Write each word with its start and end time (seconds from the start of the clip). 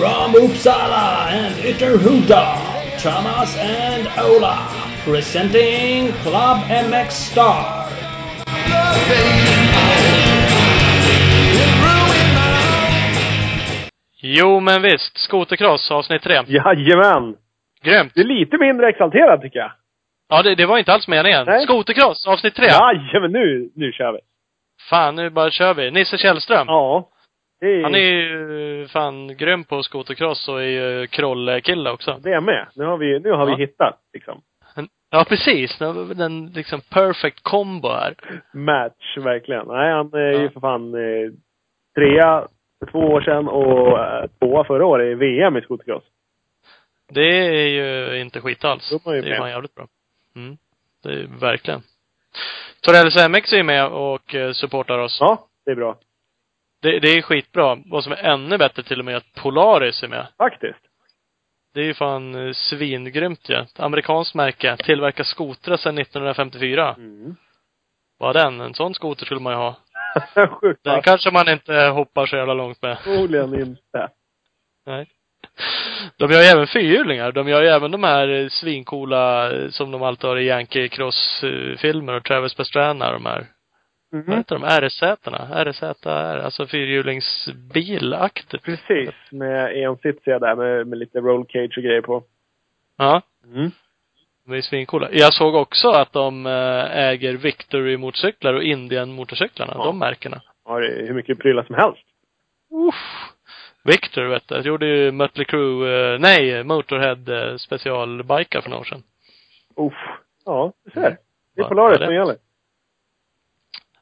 From 0.00 0.34
Uppsala 0.34 1.28
and 1.28 1.54
Ytterhuda, 1.60 2.56
Thomas 3.02 3.54
and 3.58 4.08
Ola, 4.18 4.56
presenting 5.04 6.12
Club 6.22 6.58
MX 6.68 7.10
Star. 7.10 7.86
Jo, 14.22 14.60
men 14.60 14.82
visst. 14.82 15.18
Skotercross, 15.18 15.90
avsnitt 15.90 16.22
tre. 16.22 16.34
Jajamän! 16.46 17.36
Grymt. 17.82 18.12
Du 18.14 18.20
är 18.20 18.26
lite 18.26 18.58
mindre 18.58 18.88
exalterad 18.88 19.42
tycker 19.42 19.58
jag. 19.58 19.72
Ja, 20.28 20.42
det, 20.42 20.54
det 20.54 20.66
var 20.66 20.78
inte 20.78 20.92
alls 20.92 21.08
meningen. 21.08 21.46
Nej. 21.46 21.64
Skotercross, 21.64 22.26
avsnitt 22.26 22.54
tre. 22.54 22.66
Jajamän, 22.66 23.32
nu, 23.32 23.70
nu 23.74 23.92
kör 23.92 24.12
vi. 24.12 24.18
Fan, 24.90 25.16
nu 25.16 25.30
bara 25.30 25.50
kör 25.50 25.74
vi. 25.74 25.90
Nisse 25.90 26.18
Källström. 26.18 26.66
Ja. 26.66 27.08
Är, 27.60 27.82
Han 27.82 27.94
är 27.94 27.98
ju 27.98 28.88
fan 28.88 29.36
grym 29.36 29.64
på 29.64 29.82
skotercross 29.82 30.48
och 30.48 30.62
är 30.62 30.66
ju 30.66 31.06
krollkille 31.06 31.90
också. 31.90 32.18
det 32.22 32.32
är 32.32 32.40
med. 32.40 32.66
Nu 32.74 32.84
har 32.84 32.96
vi, 32.98 33.18
nu 33.20 33.30
har 33.30 33.48
Ja. 33.48 33.56
vi 33.56 33.62
hittat, 33.62 33.98
liksom. 34.12 34.42
Ja, 35.12 35.24
precis. 35.28 35.78
Den, 36.14 36.46
liksom 36.46 36.80
perfect 36.80 37.42
combo 37.42 37.88
här. 37.88 38.14
Match, 38.52 39.16
verkligen. 39.16 39.66
Nej, 39.66 39.92
han 39.92 40.12
är 40.14 40.32
ju 40.32 40.42
Ja. 40.42 40.50
för 40.50 40.60
fan 40.60 40.94
eh, 40.94 41.30
trea 41.94 42.46
för 42.78 42.90
två 42.92 42.98
år 42.98 43.20
sedan 43.20 43.48
och 43.48 43.98
eh, 43.98 44.26
tvåa 44.40 44.64
förra 44.64 44.86
året 44.86 45.06
i 45.12 45.14
VM 45.14 45.56
i 45.56 45.60
skotercross. 45.60 46.04
Det 47.12 47.38
är 47.38 47.66
ju 47.66 48.20
inte 48.20 48.40
skit 48.40 48.64
alls. 48.64 48.92
Är 48.92 49.22
Det 49.22 49.30
är 49.34 49.36
fan 49.38 49.50
jävligt 49.50 49.74
bra. 49.74 49.86
Mm. 50.36 50.56
Det 51.02 51.08
är 51.12 51.26
verkligen. 51.40 51.80
Torells 52.82 53.28
MX 53.28 53.52
är 53.52 53.62
med 53.62 53.86
och 53.86 54.34
eh, 54.34 54.52
supportar 54.52 54.98
oss. 54.98 55.18
Ja, 55.20 55.46
det 55.64 55.70
är 55.70 55.76
bra. 55.76 55.98
Det, 56.82 57.00
det 57.00 57.08
är 57.08 57.22
skitbra. 57.22 57.78
Vad 57.86 58.04
som 58.04 58.12
är 58.12 58.16
ännu 58.16 58.58
bättre 58.58 58.82
till 58.82 58.98
och 58.98 59.04
med 59.04 59.14
är 59.14 59.18
att 59.18 59.34
Polaris 59.34 60.02
är 60.02 60.08
med. 60.08 60.26
Faktiskt. 60.38 60.80
Det 61.74 61.80
är 61.80 61.84
ju 61.84 61.94
fan 61.94 62.46
eh, 62.46 62.52
svingrymt 62.52 63.48
ju. 63.48 63.54
Ja. 63.54 63.62
Ett 63.62 63.80
amerikanskt 63.80 64.34
märke. 64.34 64.76
Tillverkar 64.76 65.24
skotrar 65.24 65.76
sedan 65.76 65.98
1954. 65.98 66.94
Mm. 66.98 67.36
Vad 68.18 68.36
den? 68.36 68.60
En 68.60 68.74
sån 68.74 68.94
skoter 68.94 69.24
skulle 69.24 69.40
man 69.40 69.52
ju 69.52 69.56
ha. 69.56 69.76
Sjukt 70.60 70.84
Den 70.84 71.02
kanske 71.02 71.30
man 71.30 71.48
inte 71.48 71.74
hoppar 71.74 72.26
så 72.26 72.36
jävla 72.36 72.54
långt 72.54 72.82
med. 72.82 72.98
Förmodligen 72.98 73.54
inte. 73.54 74.08
Nej. 74.86 75.08
De 76.16 76.30
gör 76.30 76.40
ju 76.40 76.46
även 76.46 76.66
fyrhjulingar. 76.66 77.32
De 77.32 77.48
gör 77.48 77.62
ju 77.62 77.68
även 77.68 77.90
de 77.90 78.04
här 78.04 78.28
eh, 78.28 78.48
svincoola 78.48 79.52
eh, 79.52 79.70
som 79.70 79.90
de 79.90 80.02
alltid 80.02 80.30
har 80.30 80.36
i 80.36 80.46
Yankee 80.46 80.88
Cross-filmer 80.88 82.12
och 82.12 82.24
Travis 82.24 82.54
Pastrana, 82.54 83.12
de 83.12 83.26
här. 83.26 83.46
Vad 84.12 84.28
Mhm. 84.28 84.36
heter 84.36 84.54
de? 84.58 84.64
RZ-erna? 84.64 85.64
RZR, 85.64 86.38
alltså 86.38 86.66
fyrhjulingsbilaktigt. 86.66 88.64
Precis. 88.64 89.14
Med 89.30 89.76
en 89.84 89.96
sits 89.96 90.26
är 90.26 90.30
jag 90.32 90.40
där 90.40 90.56
med, 90.56 90.86
med 90.86 90.98
lite 90.98 91.18
roll 91.20 91.46
cage 91.48 91.74
och 91.76 91.82
grejer 91.82 92.02
på. 92.02 92.22
Ja. 92.98 93.22
Mm. 93.54 93.70
De 94.46 94.54
är 94.56 94.60
svincoola. 94.60 95.08
Jag 95.12 95.34
såg 95.34 95.54
också 95.54 95.88
att 95.90 96.12
de 96.12 96.46
eh, 96.46 96.96
äger 97.08 97.32
Victory-motorcyklar 97.36 98.54
och 98.54 98.62
Indian-motorcyklarna. 98.62 99.72
Ja. 99.76 99.84
De 99.84 99.98
märkena. 99.98 100.40
Har 100.64 100.80
det 100.80 101.06
hur 101.06 101.14
mycket 101.14 101.38
prylar 101.38 101.62
som 101.62 101.74
helst. 101.74 102.02
Uff. 102.70 103.30
Victor 103.84 104.24
vet 104.24 104.48
du. 104.48 104.60
Gjorde 104.60 104.86
ju 104.86 105.12
Mötley 105.12 105.44
Crüe, 105.44 106.12
eh, 106.14 106.18
nej, 106.20 106.64
Motorhead 106.64 107.50
eh, 107.50 107.56
specialbikar 107.56 108.60
för 108.60 108.70
några 108.70 108.80
år 108.80 108.84
sedan. 108.84 109.02
Uff. 109.76 109.94
Ja, 110.46 110.72
du 110.84 110.90
ser. 110.90 111.16
Det 111.56 111.62
är 111.62 111.68
Polaris 111.68 111.98
vad 111.98 112.02
är 112.02 112.06
som 112.06 112.14
gäller. 112.14 112.36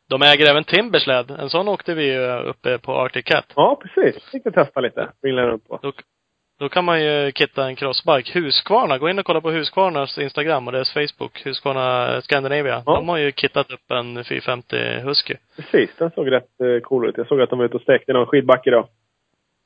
De 0.09 0.23
äger 0.23 0.51
även 0.51 0.65
Timbersled. 0.65 1.31
En 1.31 1.51
sån 1.51 1.69
åkte 1.69 1.95
vi 1.95 2.13
ju 2.13 2.27
uppe 2.43 2.79
på 2.79 2.93
Arctic 2.93 3.25
Cat. 3.25 3.53
Ja, 3.57 3.81
precis. 3.83 4.25
Fick 4.31 4.45
du 4.45 4.51
testa 4.51 4.81
lite. 4.81 5.09
Runt 5.23 5.69
på. 5.69 5.79
Då, 5.83 5.93
då 6.59 6.69
kan 6.69 6.85
man 6.85 7.05
ju 7.05 7.33
kitta 7.33 7.67
en 7.67 7.77
crossbike. 7.77 8.39
Husqvarna, 8.39 8.99
gå 8.99 9.09
in 9.09 9.19
och 9.19 9.25
kolla 9.25 9.41
på 9.41 9.51
Husqvarnas 9.51 10.19
Instagram 10.19 10.67
och 10.67 10.73
deras 10.73 10.93
Facebook. 10.93 11.47
Husqvarna 11.47 12.21
Scandinavia. 12.21 12.83
Ja. 12.87 12.95
De 12.95 13.09
har 13.09 13.19
ju 13.19 13.33
kittat 13.33 13.71
upp 13.71 13.91
en 13.91 14.25
450 14.25 14.77
Husky. 15.05 15.35
Precis. 15.57 15.91
Den 15.99 16.11
såg 16.11 16.33
rätt 16.33 16.61
eh, 16.61 16.81
cool 16.83 17.09
ut. 17.09 17.17
Jag 17.17 17.27
såg 17.27 17.41
att 17.41 17.51
de 17.51 17.59
var 17.59 17.67
ute 17.67 17.77
och 17.77 17.83
stekte 17.83 18.13
i 18.13 18.15
någon 18.15 18.27
skidbacke 18.27 18.71
då. 18.71 18.89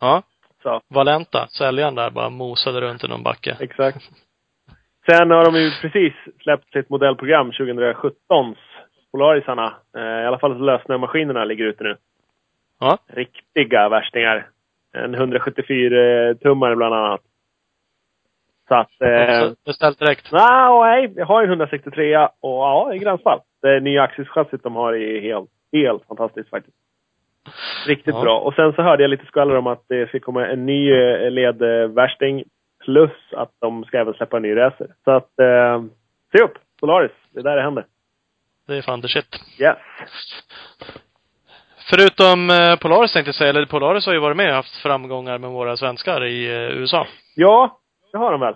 Ja. 0.00 0.22
Så. 0.62 0.80
Valenta, 0.88 1.48
säljaren 1.48 1.94
där, 1.94 2.10
bara 2.10 2.30
mosade 2.30 2.80
runt 2.80 3.04
i 3.04 3.08
någon 3.08 3.22
backe. 3.22 3.56
Exakt. 3.60 3.98
Sen 5.10 5.30
har 5.30 5.44
de 5.44 5.60
ju 5.60 5.70
precis 5.80 6.12
släppt 6.42 6.72
sitt 6.72 6.88
modellprogram 6.88 7.50
2017s 7.50 8.56
Polarisarna. 9.12 9.72
Eh, 9.96 10.02
I 10.22 10.26
alla 10.26 10.38
fall 10.38 10.64
lösnömaskinerna 10.64 11.44
ligger 11.44 11.64
ute 11.64 11.84
nu. 11.84 11.96
Ja. 12.80 12.98
Riktiga 13.06 13.88
värstingar. 13.88 14.46
En 14.94 15.16
174-tummare 15.16 16.76
bland 16.76 16.94
annat. 16.94 17.20
Så 18.68 18.74
att... 18.74 19.00
Eh, 19.00 19.50
Beställt 19.66 19.98
direkt. 19.98 20.32
Nej, 20.32 20.80
nej. 20.80 21.12
Jag 21.16 21.26
har 21.26 21.42
en 21.42 21.48
163 21.48 22.16
och 22.16 22.28
ja, 22.42 22.94
i 22.94 22.98
gränsfall. 22.98 23.40
Det 23.62 23.80
nya 23.80 24.02
axelchassit 24.02 24.62
de 24.62 24.76
har 24.76 24.92
är 24.94 25.20
helt, 25.20 25.50
helt 25.72 26.06
fantastiskt 26.06 26.50
faktiskt. 26.50 26.76
Riktigt 27.86 28.14
Ja. 28.14 28.22
bra. 28.22 28.38
Och 28.40 28.54
sen 28.54 28.72
så 28.72 28.82
hörde 28.82 29.02
jag 29.02 29.10
lite 29.10 29.26
skvaller 29.26 29.56
om 29.56 29.66
att 29.66 29.84
det 29.88 30.08
ska 30.08 30.20
komma 30.20 30.46
en 30.46 30.66
ny 30.66 30.92
eh, 30.92 31.30
ledvärsting. 31.30 32.44
Plus 32.84 33.10
att 33.32 33.50
de 33.60 33.84
ska 33.84 33.98
även 33.98 34.14
släppa 34.14 34.36
en 34.36 34.42
ny 34.42 34.56
racer. 34.56 34.86
Så 35.04 35.10
att, 35.10 35.38
eh, 35.38 35.82
se 36.32 36.42
upp! 36.44 36.58
Polaris. 36.80 37.10
Det 37.30 37.40
är 37.40 37.44
där 37.44 37.56
det 37.56 37.62
händer. 37.62 37.84
Det 38.66 38.76
är 38.76 38.82
fan 38.82 39.02
the 39.02 39.08
shit. 39.08 39.40
Yes. 39.60 39.78
Förutom 41.90 42.50
eh, 42.50 42.76
Polaris 42.76 43.12
tänkte 43.12 43.28
jag 43.28 43.34
säga, 43.34 43.50
eller 43.50 43.66
Polaris 43.66 44.06
har 44.06 44.12
ju 44.12 44.18
varit 44.18 44.36
med 44.36 44.48
och 44.48 44.54
haft 44.54 44.76
framgångar 44.82 45.38
med 45.38 45.50
våra 45.50 45.76
svenskar 45.76 46.24
i 46.24 46.46
eh, 46.46 46.78
USA. 46.78 47.06
Ja, 47.36 47.80
det 48.12 48.18
har 48.18 48.32
de 48.32 48.40
väl. 48.40 48.54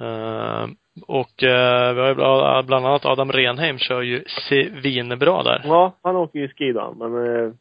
Eh, 0.00 0.66
och 1.06 1.42
eh, 1.42 1.94
vi 1.94 2.00
har 2.00 2.08
ju 2.08 2.14
bla- 2.14 2.62
bland 2.62 2.86
annat 2.86 3.04
Adam 3.04 3.32
Renheim 3.32 3.78
kör 3.78 4.02
ju 4.02 4.24
svinbra 4.28 5.42
där. 5.42 5.60
Ja, 5.64 5.96
han 6.02 6.16
åker 6.16 6.38
ju 6.38 6.48
ski 6.48 6.72
då, 6.72 6.94
men 6.98 7.26
eh, 7.26 7.52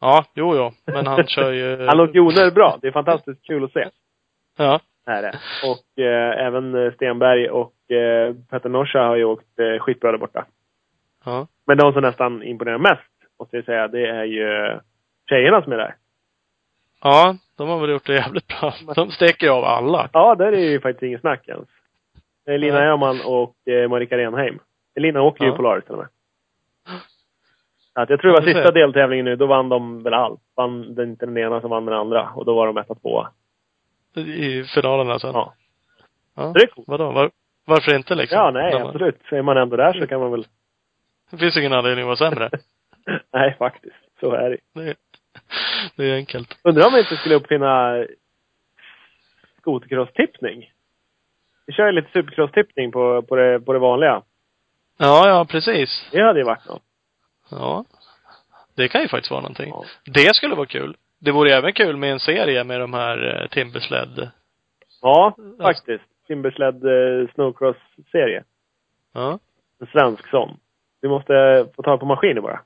Ja, 0.00 0.24
jo, 0.34 0.56
jo. 0.56 0.72
Men 0.94 1.06
han 1.06 1.26
kör 1.26 1.52
ju... 1.52 1.86
han 1.86 2.00
åker 2.00 2.18
onödigt 2.20 2.54
bra. 2.54 2.78
Det 2.82 2.88
är 2.88 2.92
fantastiskt 2.92 3.46
kul 3.46 3.64
att 3.64 3.72
se. 3.72 3.88
Ja. 4.58 4.80
är 5.06 5.22
det. 5.22 5.38
Och 5.64 6.02
eh, 6.04 6.46
även 6.46 6.92
Stenberg 6.92 7.50
och 7.50 7.72
eh, 7.90 8.34
Petter 8.50 8.68
Norsa 8.68 8.98
har 8.98 9.16
ju 9.16 9.24
åkt 9.24 9.58
eh, 9.58 9.78
skitbra 9.78 10.10
där 10.10 10.18
borta. 10.18 10.46
Ja. 11.24 11.46
Men 11.66 11.78
de 11.78 11.92
som 11.92 12.02
nästan 12.02 12.42
imponerar 12.42 12.78
mest, 12.78 13.10
måste 13.38 13.56
jag 13.56 13.64
säga, 13.64 13.88
det 13.88 14.06
är 14.06 14.24
ju 14.24 14.78
tjejerna 15.28 15.62
som 15.62 15.72
är 15.72 15.76
där. 15.76 15.94
Ja, 17.02 17.36
de 17.56 17.68
har 17.68 17.80
väl 17.80 17.90
gjort 17.90 18.06
det 18.06 18.14
jävligt 18.14 18.46
bra. 18.48 18.74
De 18.94 19.10
steker 19.10 19.46
ju 19.46 19.52
av 19.52 19.64
alla. 19.64 20.10
Ja, 20.12 20.34
där 20.34 20.52
är 20.52 20.70
ju 20.70 20.80
faktiskt 20.80 21.02
inget 21.02 21.20
snack 21.20 21.48
ens. 21.48 21.68
Det 22.44 22.54
är 22.54 22.58
Lina. 22.58 22.84
Öhman 22.84 23.20
och 23.24 23.68
eh, 23.68 23.88
Marika 23.88 24.18
Renheim. 24.18 24.58
Lina 24.94 25.22
åker 25.22 25.44
ju 25.44 25.50
Ja. 25.50 25.56
Polaris 25.56 25.84
till 25.84 25.92
och 25.92 25.98
med. 25.98 26.08
Att 27.94 28.10
jag 28.10 28.20
tror 28.20 28.32
det 28.32 28.40
var 28.40 28.46
sista 28.46 28.70
deltävlingen 28.70 29.24
nu, 29.24 29.36
då 29.36 29.46
vann 29.46 29.68
de 29.68 30.02
väl 30.02 30.14
allt. 30.14 30.40
Vann 30.56 30.94
den, 30.94 31.10
inte 31.10 31.26
den 31.26 31.38
ena 31.38 31.60
som 31.60 31.70
vann 31.70 31.84
den 31.84 31.94
andra. 31.94 32.30
Och 32.34 32.44
då 32.44 32.54
var 32.54 32.66
de 32.66 32.76
etta, 32.76 32.94
tvåa. 32.94 33.28
I 34.16 34.64
finalerna 34.64 35.18
sen. 35.18 35.30
Ja. 35.34 35.54
ja. 36.36 36.42
Så 36.42 36.52
det 36.52 36.62
är 36.62 36.66
coolt. 36.66 36.88
Vadå? 36.88 37.12
Var, 37.12 37.30
varför 37.66 37.94
inte 37.96 38.14
liksom? 38.14 38.38
Ja, 38.38 38.50
nej, 38.50 38.72
De- 38.72 38.82
absolut. 38.82 39.20
Så 39.28 39.36
är 39.36 39.42
man 39.42 39.56
ändå 39.56 39.76
där 39.76 39.92
så 40.00 40.06
kan 40.06 40.20
man 40.20 40.30
väl... 40.30 40.46
Det 41.30 41.36
finns 41.38 41.56
ingen 41.56 41.72
anledning 41.72 42.02
att 42.10 42.20
vara 42.20 42.30
sämre. 42.30 42.50
nej, 43.32 43.56
faktiskt. 43.58 43.96
Så 44.20 44.32
är 44.32 44.50
det 44.50 44.58
Det 44.74 44.88
är, 44.90 44.96
det 45.96 46.04
är 46.10 46.14
enkelt. 46.16 46.58
Undrar 46.62 46.86
om 46.86 46.92
vi 46.94 47.00
inte 47.00 47.16
skulle 47.16 47.34
uppfinna 47.34 48.04
skotercross-tippning? 49.60 50.72
Vi 51.66 51.72
kör 51.72 51.86
ju 51.86 51.92
lite 51.92 52.08
supercross-tippning 52.12 52.92
på, 52.92 53.22
på, 53.22 53.36
det, 53.36 53.60
på 53.60 53.72
det 53.72 53.78
vanliga. 53.78 54.22
Ja, 54.98 55.28
ja, 55.28 55.44
precis. 55.44 56.08
Det 56.12 56.22
hade 56.22 56.38
ju 56.38 56.44
varit 56.44 56.66
något. 56.68 56.82
Ja. 57.50 57.84
Det 58.76 58.88
kan 58.88 59.02
ju 59.02 59.08
faktiskt 59.08 59.30
vara 59.30 59.40
någonting. 59.40 59.68
Ja. 59.68 59.84
Det 60.04 60.34
skulle 60.34 60.54
vara 60.54 60.66
kul. 60.66 60.96
Det 61.18 61.30
vore 61.32 61.54
även 61.54 61.72
kul 61.72 61.96
med 61.96 62.12
en 62.12 62.20
serie 62.20 62.64
med 62.64 62.80
de 62.80 62.94
här 62.94 63.42
eh, 63.42 63.48
Timbersled. 63.48 64.30
Ja, 65.02 65.36
faktiskt. 65.62 66.04
Timbersled 66.26 66.84
eh, 66.84 67.28
Snowcross-serie. 67.34 68.44
Ja. 69.14 69.38
En 69.80 69.86
svensk 69.86 70.28
sån. 70.30 70.58
Vi 71.02 71.08
måste 71.08 71.66
få 71.76 71.82
tag 71.82 72.00
på 72.00 72.06
maskiner 72.06 72.40
bara. 72.40 72.60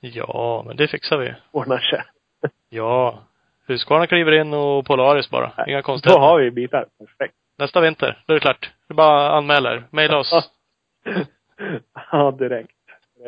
Ja, 0.00 0.62
men 0.66 0.76
det 0.76 0.88
fixar 0.88 1.18
vi. 1.18 1.34
Ordnar 1.50 1.78
sig. 1.78 2.02
Ja. 2.68 3.18
Husqvarna 3.66 4.06
kliver 4.06 4.32
in 4.32 4.54
och 4.54 4.86
Polaris 4.86 5.30
bara. 5.30 5.52
Inga 5.66 5.76
Då 5.76 5.82
konstigheter. 5.82 6.20
har 6.20 6.40
vi 6.40 6.50
bitar. 6.50 6.86
Perfekt. 6.98 7.34
Nästa 7.58 7.80
vinter, 7.80 8.22
då 8.26 8.32
är 8.32 8.34
det 8.34 8.40
klart. 8.40 8.70
Du 8.88 8.94
bara 8.94 9.30
anmäler. 9.30 9.84
Maila 9.90 10.18
oss. 10.18 10.50
ja, 12.12 12.30
direkt. 12.30 12.72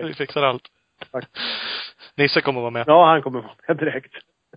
Vi 0.02 0.14
fixar 0.14 0.42
allt. 0.42 0.62
Tack. 1.12 1.24
Nisse 2.16 2.40
kommer 2.40 2.60
vara 2.60 2.70
med. 2.70 2.84
Ja, 2.86 3.06
han 3.06 3.22
kommer 3.22 3.40
vara 3.40 3.52
med 3.68 3.76
direkt. 3.76 4.12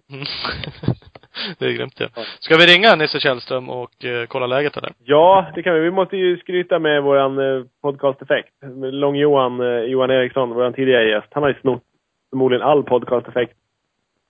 Mm. 0.10 0.26
det 1.60 1.66
är 1.66 1.72
grymt 1.72 2.00
ja. 2.00 2.08
Ska 2.40 2.58
vi 2.58 2.66
ringa 2.66 2.96
Nisse 2.96 3.20
Källström 3.20 3.70
och 3.70 4.06
eh, 4.06 4.26
kolla 4.28 4.48
läget 4.48 4.78
eller? 4.78 4.92
Ja, 5.04 5.52
det 5.56 5.64
kan 5.64 5.74
vi. 5.74 5.80
Vi 5.80 5.92
måste 5.92 6.18
ju 6.18 6.38
skryta 6.38 6.80
med 6.80 7.04
våran 7.04 7.40
eh, 7.40 7.64
podcast-effekt. 7.82 8.54
Lång-Johan, 8.92 9.60
eh, 9.62 9.68
Johan 9.84 10.12
Eriksson, 10.12 10.50
våran 10.50 10.74
tidigare 10.74 11.10
gäst. 11.10 11.28
Han 11.32 11.44
har 11.44 11.50
ju 11.50 11.56
snott 11.62 11.84
förmodligen 12.30 12.68
all 12.68 12.84
podcast-effekt 12.84 13.54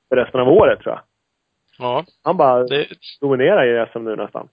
för 0.09 0.15
resten 0.15 0.39
av 0.41 0.47
året, 0.47 0.79
tror 0.79 0.93
jag. 0.95 1.01
Ja, 1.77 2.05
Han 2.23 2.37
bara 2.37 2.63
det, 2.63 2.87
dominerar 3.21 3.83
i 3.83 3.85
SM 3.93 4.03
nu 4.03 4.15
nästan. 4.15 4.47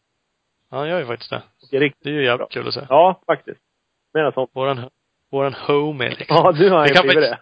han 0.70 0.88
gör 0.88 0.98
ju 0.98 1.06
faktiskt 1.06 1.30
det. 1.30 1.42
Och 1.62 1.74
är 1.74 1.80
riktigt 1.80 2.02
Det 2.04 2.10
är 2.10 2.14
ju 2.14 2.24
jävligt 2.24 2.50
kul 2.50 2.68
att 2.68 2.74
se. 2.74 2.80
Ja, 2.88 3.20
faktiskt. 3.26 3.60
Mera 4.14 4.32
sånt. 4.32 4.50
Våran, 4.54 4.80
våran 5.30 5.54
homie 5.54 6.08
liksom. 6.08 6.36
Ja, 6.36 6.54
nu 6.58 6.70
har 6.70 6.86
Det 6.86 6.94
ju 6.94 7.02
blivit 7.02 7.30
det. 7.30 7.38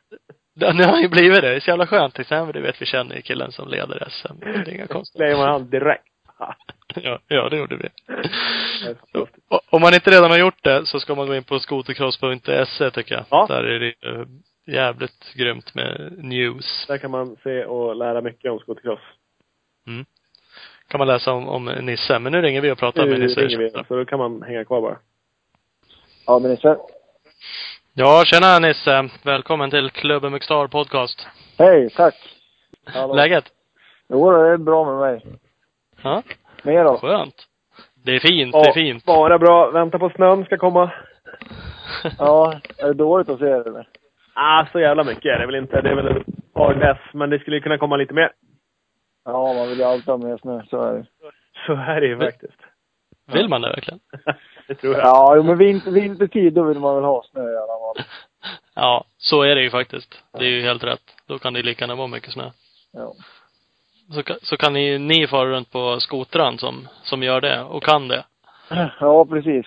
Ja, 0.60 0.72
nu 0.72 0.82
har 0.84 0.90
han 0.92 1.02
ju 1.02 1.08
blivit 1.08 1.40
det. 1.42 1.48
Det 1.48 1.56
är 1.56 1.60
så 1.60 1.70
jävla 1.70 1.86
skönt. 1.86 2.18
Exempel, 2.18 2.52
du 2.54 2.60
vet, 2.66 2.82
vi 2.82 2.86
känner 2.86 3.16
ju 3.16 3.22
killen 3.22 3.52
som 3.52 3.68
leder 3.68 4.08
SM. 4.10 4.32
Det 4.40 4.46
är 4.46 4.74
inga 4.74 4.86
konstigheter. 4.86 5.36
Man 5.36 5.48
han 5.48 5.70
direkt. 5.70 6.04
Ja, 6.94 7.18
ja, 7.28 7.48
det 7.48 7.56
gjorde 7.56 7.76
vi. 7.76 7.88
det. 9.12 9.18
O- 9.20 9.60
Om 9.70 9.80
man 9.80 9.94
inte 9.94 10.10
redan 10.10 10.30
har 10.30 10.38
gjort 10.38 10.62
det 10.64 10.86
så 10.86 11.00
ska 11.00 11.14
man 11.14 11.26
gå 11.26 11.34
in 11.34 11.44
på 11.44 11.58
skotercross.se 11.58 12.90
tycker 12.90 13.14
jag. 13.14 13.24
Ja. 13.30 13.46
Där 13.48 13.64
är 13.64 13.78
det 13.80 13.94
eh, 14.08 14.26
jävligt 14.74 15.34
grymt 15.34 15.74
med 15.74 16.12
news. 16.18 16.84
Där 16.88 16.98
kan 16.98 17.10
man 17.10 17.36
se 17.42 17.64
och 17.64 17.96
lära 17.96 18.20
mycket 18.20 18.50
om 18.52 18.58
skotercross. 18.58 19.00
Kan 20.88 20.98
man 20.98 21.06
läsa 21.06 21.32
om, 21.32 21.48
om 21.48 21.64
Nisse. 21.64 22.18
Men 22.18 22.32
nu 22.32 22.42
ringer 22.42 22.60
vi 22.60 22.70
och 22.70 22.78
pratar 22.78 23.04
Nu 23.04 23.10
med 23.10 23.20
Nisse. 23.20 23.40
ringer 23.40 23.58
vi, 23.58 23.70
så 23.88 23.96
då 23.96 24.04
kan 24.04 24.18
man 24.18 24.42
hänga 24.42 24.64
kvar 24.64 24.80
bara. 24.80 24.98
Ja, 26.26 26.38
men 26.38 26.50
Nisse. 26.50 26.76
Ja, 27.94 28.22
tjena 28.26 28.58
Nisse. 28.58 29.08
Välkommen 29.24 29.70
till 29.70 29.90
Klubben 29.90 30.32
McStar 30.32 30.66
podcast. 30.66 31.26
Hej, 31.58 31.90
tack. 31.90 32.14
Hallå. 32.86 33.14
Läget? 33.14 33.44
Jo, 34.08 34.30
det 34.30 34.48
är 34.48 34.56
bra 34.56 34.84
med 34.84 35.00
mig. 35.00 35.26
Ja, 36.02 36.22
Mer 36.62 36.84
då? 36.84 36.98
skönt. 36.98 37.34
Det 38.04 38.12
är 38.16 38.20
fint, 38.20 38.52
det 38.52 38.58
är 38.68 38.72
fint. 38.72 39.04
Bara 39.04 39.38
bra. 39.38 39.70
Vänta 39.70 39.98
på 39.98 40.10
snön 40.10 40.44
ska 40.44 40.56
komma. 40.58 40.90
Ja, 42.18 42.60
är 42.78 42.86
det 42.86 42.94
dåligt 42.94 43.28
att 43.28 43.38
se 43.38 43.44
det 43.44 43.68
eller? 43.68 43.88
Ah, 44.34 44.66
så 44.72 44.80
jävla 44.80 45.04
mycket 45.04 45.24
är 45.24 45.38
det 45.38 45.46
väl 45.46 45.54
inte. 45.54 45.80
Det 45.80 45.90
är 45.90 45.94
väl 45.94 46.16
ett 46.16 46.26
par 46.54 46.74
dess, 46.74 46.98
men 47.14 47.30
det 47.30 47.38
skulle 47.38 47.56
ju 47.56 47.62
kunna 47.62 47.78
komma 47.78 47.96
lite 47.96 48.14
mer. 48.14 48.32
Ja, 49.24 49.52
man 49.54 49.68
vill 49.68 49.78
ju 49.78 49.84
alltid 49.84 50.08
ha 50.08 50.16
mer 50.16 50.36
snö, 50.36 50.62
så 50.70 50.82
är 50.82 50.92
det. 50.94 51.06
Så 51.66 51.72
är 51.72 52.00
det 52.00 52.06
ju 52.06 52.18
faktiskt. 52.18 52.60
Vill 53.32 53.48
man 53.48 53.60
det 53.60 53.68
verkligen? 53.68 54.00
det 54.68 54.74
tror 54.74 54.94
jag. 54.94 55.04
Ja, 55.04 55.36
jo, 55.36 55.42
men 55.42 55.58
vinter, 55.58 55.90
vintertid, 55.90 56.52
då 56.52 56.62
vill 56.62 56.78
man 56.78 56.94
väl 56.94 57.04
ha 57.04 57.22
snö 57.30 57.42
i 57.52 57.56
alla 57.56 57.66
fall. 57.66 58.04
Ja, 58.74 59.04
så 59.18 59.42
är 59.42 59.54
det 59.54 59.62
ju 59.62 59.70
faktiskt. 59.70 60.22
Det 60.32 60.44
är 60.44 60.48
ju 60.50 60.62
helt 60.62 60.84
rätt. 60.84 61.02
Då 61.26 61.38
kan 61.38 61.52
det 61.52 61.62
lika 61.62 61.84
gärna 61.84 61.94
vara 61.94 62.06
mycket 62.06 62.32
snö. 62.32 62.50
Ja. 62.92 63.12
Så, 64.14 64.22
så 64.42 64.56
kan 64.56 64.72
ni, 64.72 64.98
ni 64.98 65.26
fara 65.26 65.50
runt 65.50 65.70
på 65.72 66.00
skotran 66.00 66.58
som, 66.58 66.88
som 67.02 67.22
gör 67.22 67.40
det 67.40 67.62
och 67.62 67.82
kan 67.82 68.08
det. 68.08 68.24
Ja, 69.00 69.24
precis. 69.24 69.66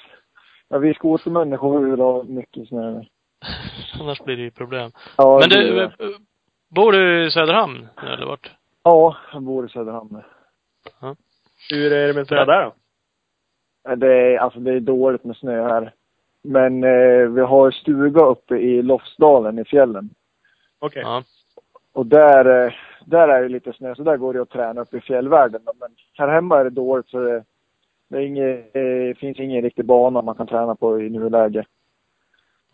Ja, 0.70 0.78
vi 0.78 0.94
skotermänniskor 0.94 1.90
vill 1.90 2.00
ha 2.00 2.24
mycket 2.24 2.68
snö. 2.68 3.02
Annars 4.00 4.20
blir 4.20 4.36
det 4.38 4.42
ju 4.44 4.52
problem. 4.52 4.92
Ja, 5.18 5.40
Men 5.40 5.50
det 5.50 5.64
du, 5.64 5.72
blir 5.72 5.84
eh, 5.84 5.90
det. 5.98 6.18
bor 6.76 6.92
du 6.92 7.26
i 7.28 7.32
Söderhamn 7.32 7.88
eller 8.02 8.26
vart? 8.26 8.52
Ja, 8.84 9.18
jag 9.34 9.42
bor 9.44 9.66
i 9.66 9.70
Söderhamn. 9.70 10.24
Hur 11.70 11.94
är 11.94 12.08
det 12.08 12.14
med 12.14 12.28
snö 12.28 12.46
där 12.46 12.64
då? 12.64 12.74
Ja, 13.84 13.96
Det 13.96 14.14
är, 14.14 14.38
alltså 14.38 14.60
det 14.60 14.72
är 14.72 14.80
dåligt 14.80 15.24
med 15.24 15.38
snö 15.38 15.64
här. 15.64 15.94
Men 16.42 16.84
eh, 16.84 17.28
vi 17.30 17.42
har 17.42 17.72
stuga 17.72 18.26
uppe 18.26 18.56
i 18.56 18.82
Lofsdalen 18.82 19.60
i 19.60 19.66
fjällen. 19.66 20.10
Okej. 20.80 21.02
Ja. 21.02 21.24
Och 21.94 22.06
där, 22.06 22.66
eh, 22.66 22.74
där 23.06 23.28
är 23.28 23.42
det 23.42 23.50
lite 23.50 23.74
snö, 23.74 23.96
så 23.96 24.04
där 24.04 24.18
går 24.18 24.34
det 24.34 24.42
att 24.42 24.50
träna 24.50 24.82
upp 24.82 24.94
i 24.94 25.02
fjällvärlden. 25.02 25.62
Men 25.80 25.90
här 26.14 26.28
hemma 26.28 26.60
är 26.60 26.64
det 26.64 26.70
dåligt 26.70 27.10
så 27.10 27.20
det, 27.20 27.44
det 28.08 28.18
är 28.18 28.22
inget, 28.22 28.76
eh, 28.76 29.18
finns 29.20 29.40
ingen 29.40 29.62
riktig 29.62 29.86
bana 29.86 30.22
man 30.22 30.36
kan 30.36 30.48
träna 30.48 30.76
på 30.76 31.02
i 31.02 31.10
nuläget. 31.10 31.66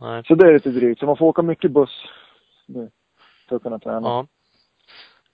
Nej. 0.02 0.24
Så 0.28 0.36
det 0.36 0.48
är 0.48 0.54
lite 0.54 0.70
drygt. 0.70 1.00
Så 1.00 1.06
man 1.06 1.18
får 1.18 1.26
åka 1.26 1.42
mycket 1.42 1.72
buss 1.72 2.06
nu 2.66 2.90
för 3.50 3.56
att 3.56 3.64
kunna 3.64 3.80
träna. 3.80 4.08
Ja. 4.08 4.26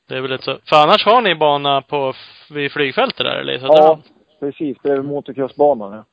Det 0.07 0.17
är 0.17 0.21
väl 0.21 0.31
lite 0.31 0.43
så. 0.43 0.57
För 0.65 0.75
annars 0.83 1.05
har 1.05 1.21
ni 1.21 1.35
bana 1.35 1.81
på, 1.81 2.13
vid 2.51 2.71
flygfältet 2.71 3.17
där 3.17 3.35
eller 3.35 3.53
i 3.53 3.59
Ja? 3.61 3.99
Precis. 4.39 4.77
Det 4.83 4.89
är 4.91 5.01
motocrossbanan. 5.01 5.93
Ja. 5.93 6.03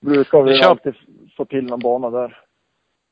Brukar 0.00 0.42
vi 0.42 0.56
kör- 0.58 0.70
alltid 0.70 0.94
få 1.36 1.44
till 1.44 1.64
någon 1.64 1.80
bana 1.80 2.10
där. 2.10 2.38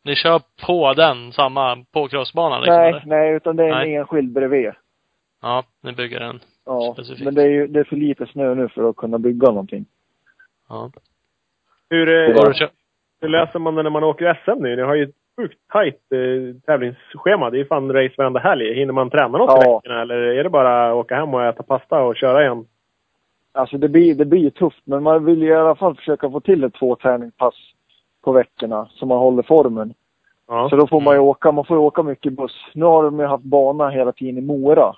Ni 0.04 0.14
kör 0.16 0.40
på 0.66 0.92
den, 0.92 1.32
samma, 1.32 1.84
på 1.92 2.08
crossbanan 2.08 2.60
liksom 2.60 2.76
nej, 2.76 2.88
eller? 2.90 3.02
nej, 3.06 3.32
utan 3.34 3.56
det 3.56 3.64
är 3.64 3.68
en 3.68 3.74
Nej. 3.78 3.94
enskild 3.94 4.32
bredvid. 4.32 4.70
Ja, 5.42 5.64
ni 5.82 5.92
bygger 5.92 6.20
en. 6.20 6.40
Ja, 6.66 6.92
Specifikt. 6.94 7.24
men 7.24 7.34
det 7.34 7.42
är 7.42 7.48
ju 7.48 7.66
det 7.66 7.80
är 7.80 7.84
för 7.84 7.96
lite 7.96 8.26
snö 8.26 8.54
nu 8.54 8.68
för 8.68 8.88
att 8.90 8.96
kunna 8.96 9.18
bygga 9.18 9.46
någonting. 9.48 9.84
Ja. 10.68 10.90
Hur, 11.90 12.06
Det 12.06 12.26
eh, 12.30 12.68
hur 13.20 13.28
löser 13.28 13.58
man 13.58 13.74
det 13.74 13.82
när 13.82 13.90
man 13.90 14.04
åker 14.04 14.40
SM 14.44 14.62
nu? 14.62 14.76
Ni 14.76 14.82
har 14.82 14.94
ju 14.94 15.02
ett 15.04 15.14
sjukt 15.36 15.58
tajt 15.72 16.12
eh, 16.12 16.60
tävlingsschema. 16.66 17.50
Det 17.50 17.56
är 17.56 17.58
ju 17.58 17.66
fan 17.66 17.92
race 17.92 18.14
varenda 18.18 18.40
helg. 18.40 18.74
Hinner 18.74 18.92
man 18.92 19.10
träna 19.10 19.38
något 19.38 19.50
i 19.50 19.68
Ja. 19.68 19.74
veckorna? 19.78 20.02
Eller 20.02 20.16
är 20.16 20.44
det 20.44 20.50
bara 20.50 20.90
att 20.90 20.94
åka 20.96 21.16
hem 21.16 21.34
och 21.34 21.44
äta 21.44 21.62
pasta 21.62 22.00
och 22.02 22.16
köra 22.16 22.42
igen? 22.42 22.66
Alltså 23.52 23.78
det 23.78 23.88
blir, 23.88 24.14
det 24.14 24.24
blir 24.24 24.50
tufft, 24.50 24.82
men 24.84 25.02
man 25.02 25.24
vill 25.24 25.42
ju 25.42 25.48
i 25.48 25.54
alla 25.54 25.74
fall 25.74 25.96
försöka 25.96 26.30
få 26.30 26.40
till 26.40 26.64
ett 26.64 26.74
två 26.74 26.96
träningspass 26.96 27.54
på 28.22 28.32
veckorna 28.32 28.88
så 28.94 29.06
man 29.06 29.18
håller 29.18 29.42
formen. 29.42 29.94
Ja. 30.48 30.68
Så 30.70 30.76
då 30.76 30.86
får 30.86 31.00
man 31.00 31.14
ju 31.14 31.20
åka, 31.20 31.52
man 31.52 31.64
får 31.64 31.76
ju 31.76 31.80
åka 31.80 32.02
mycket 32.02 32.32
buss. 32.32 32.66
Nu 32.74 32.84
har 32.84 33.04
de 33.04 33.18
ju 33.18 33.26
haft 33.26 33.44
bana 33.44 33.88
hela 33.88 34.12
tiden 34.12 34.38
i 34.38 34.40
Mora. 34.40 34.88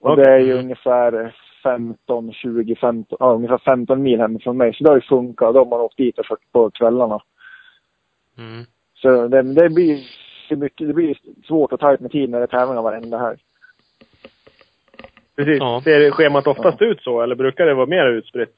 Och 0.00 0.10
Okej. 0.10 0.24
det 0.24 0.30
är 0.30 0.38
ju 0.38 0.52
ungefär 0.52 1.34
15, 1.62 2.32
20, 2.32 2.76
15, 2.76 3.16
ja 3.20 3.32
ungefär 3.32 3.58
15 3.58 4.02
mil 4.02 4.20
hemifrån 4.20 4.56
mig. 4.56 4.74
Så 4.74 4.84
det 4.84 4.90
har 4.90 4.96
ju 4.96 5.02
funkat. 5.02 5.54
Då 5.54 5.60
har 5.60 5.66
man 5.66 5.80
åkt 5.80 5.96
dit 5.96 6.18
och 6.18 6.24
kört 6.24 6.52
på 6.52 6.70
kvällarna. 6.70 7.20
Mm. 8.38 8.64
Så 8.94 9.28
det, 9.28 9.42
det 9.42 9.70
blir 9.70 9.98
mycket, 10.56 10.86
det 10.86 10.94
blir 10.94 11.18
svårt 11.46 11.72
att 11.72 11.80
ta 11.80 11.92
ut 11.92 12.00
med 12.00 12.10
tid 12.10 12.30
när 12.30 12.38
det 12.38 12.44
är 12.44 12.46
tävlingar 12.46 12.82
varenda 12.82 13.18
helg. 13.18 13.38
Precis. 15.38 15.58
Ja. 15.60 15.80
Ser 15.84 16.10
schemat 16.10 16.46
oftast 16.46 16.82
ut 16.82 17.02
så? 17.02 17.20
Eller 17.22 17.34
brukar 17.34 17.66
det 17.66 17.74
vara 17.74 17.86
mer 17.86 18.06
utspritt? 18.06 18.56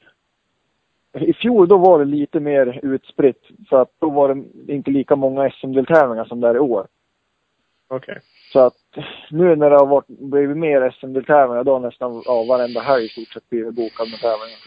I 1.19 1.33
fjol 1.33 1.67
då 1.67 1.77
var 1.77 1.99
det 1.99 2.05
lite 2.05 2.39
mer 2.39 2.79
utspritt. 2.83 3.43
För 3.69 3.81
att 3.81 3.91
då 3.99 4.09
var 4.09 4.35
det 4.35 4.73
inte 4.73 4.91
lika 4.91 5.15
många 5.15 5.49
SM-deltävlingar 5.49 6.25
som 6.25 6.41
det 6.41 6.47
är 6.47 6.55
i 6.55 6.59
år. 6.59 6.87
Okej. 7.89 8.19
Så 8.53 8.59
att 8.59 8.73
nu 9.29 9.55
när 9.55 9.69
det 9.69 9.75
har 9.77 9.85
varit, 9.85 10.07
blivit 10.07 10.57
mer 10.57 10.91
SM-deltävlingar, 10.99 11.63
då 11.63 11.73
har 11.73 11.79
nästan 11.79 12.23
ja, 12.25 12.43
varenda 12.43 12.81
helg 12.81 13.05
i 13.05 13.09
stort 13.09 13.33
sett 13.33 13.49
blivit 13.49 13.75
bokad 13.75 14.09
med 14.09 14.19
tävlingar. 14.19 14.59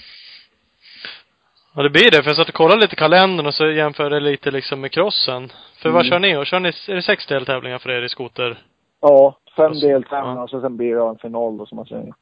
Ja, 1.76 1.82
det 1.82 1.90
blir 1.90 2.10
det. 2.10 2.22
För 2.22 2.30
jag 2.30 2.36
satt 2.36 2.48
och 2.48 2.54
kollade 2.54 2.80
lite 2.80 2.96
kalendern 2.96 3.46
och 3.46 3.54
så 3.54 3.66
jämförde 3.70 4.20
lite 4.20 4.50
liksom 4.50 4.80
med 4.80 4.92
crossen. 4.92 5.52
För 5.82 5.90
vad 5.90 6.00
Mm. 6.06 6.10
kör 6.10 6.18
ni? 6.18 6.36
Och 6.36 6.46
kör 6.46 6.60
ni, 6.60 6.68
är 6.68 6.94
det 6.94 7.02
sex 7.02 7.26
deltävlingar 7.26 7.78
för 7.78 7.90
er 7.90 8.02
i 8.02 8.08
skoter? 8.08 8.56
Ja, 9.00 9.38
fem 9.56 9.70
Och 9.70 9.76
så- 9.76 9.86
deltävlingar 9.86 10.36
ja. 10.36 10.42
och 10.42 10.50
så 10.50 10.60
sen 10.60 10.76
blir 10.76 10.94
det 10.96 11.02
en 11.08 11.18
final 11.18 11.56
då 11.58 11.66
som 11.66 11.76
man 11.76 11.86
säger. 11.86 12.14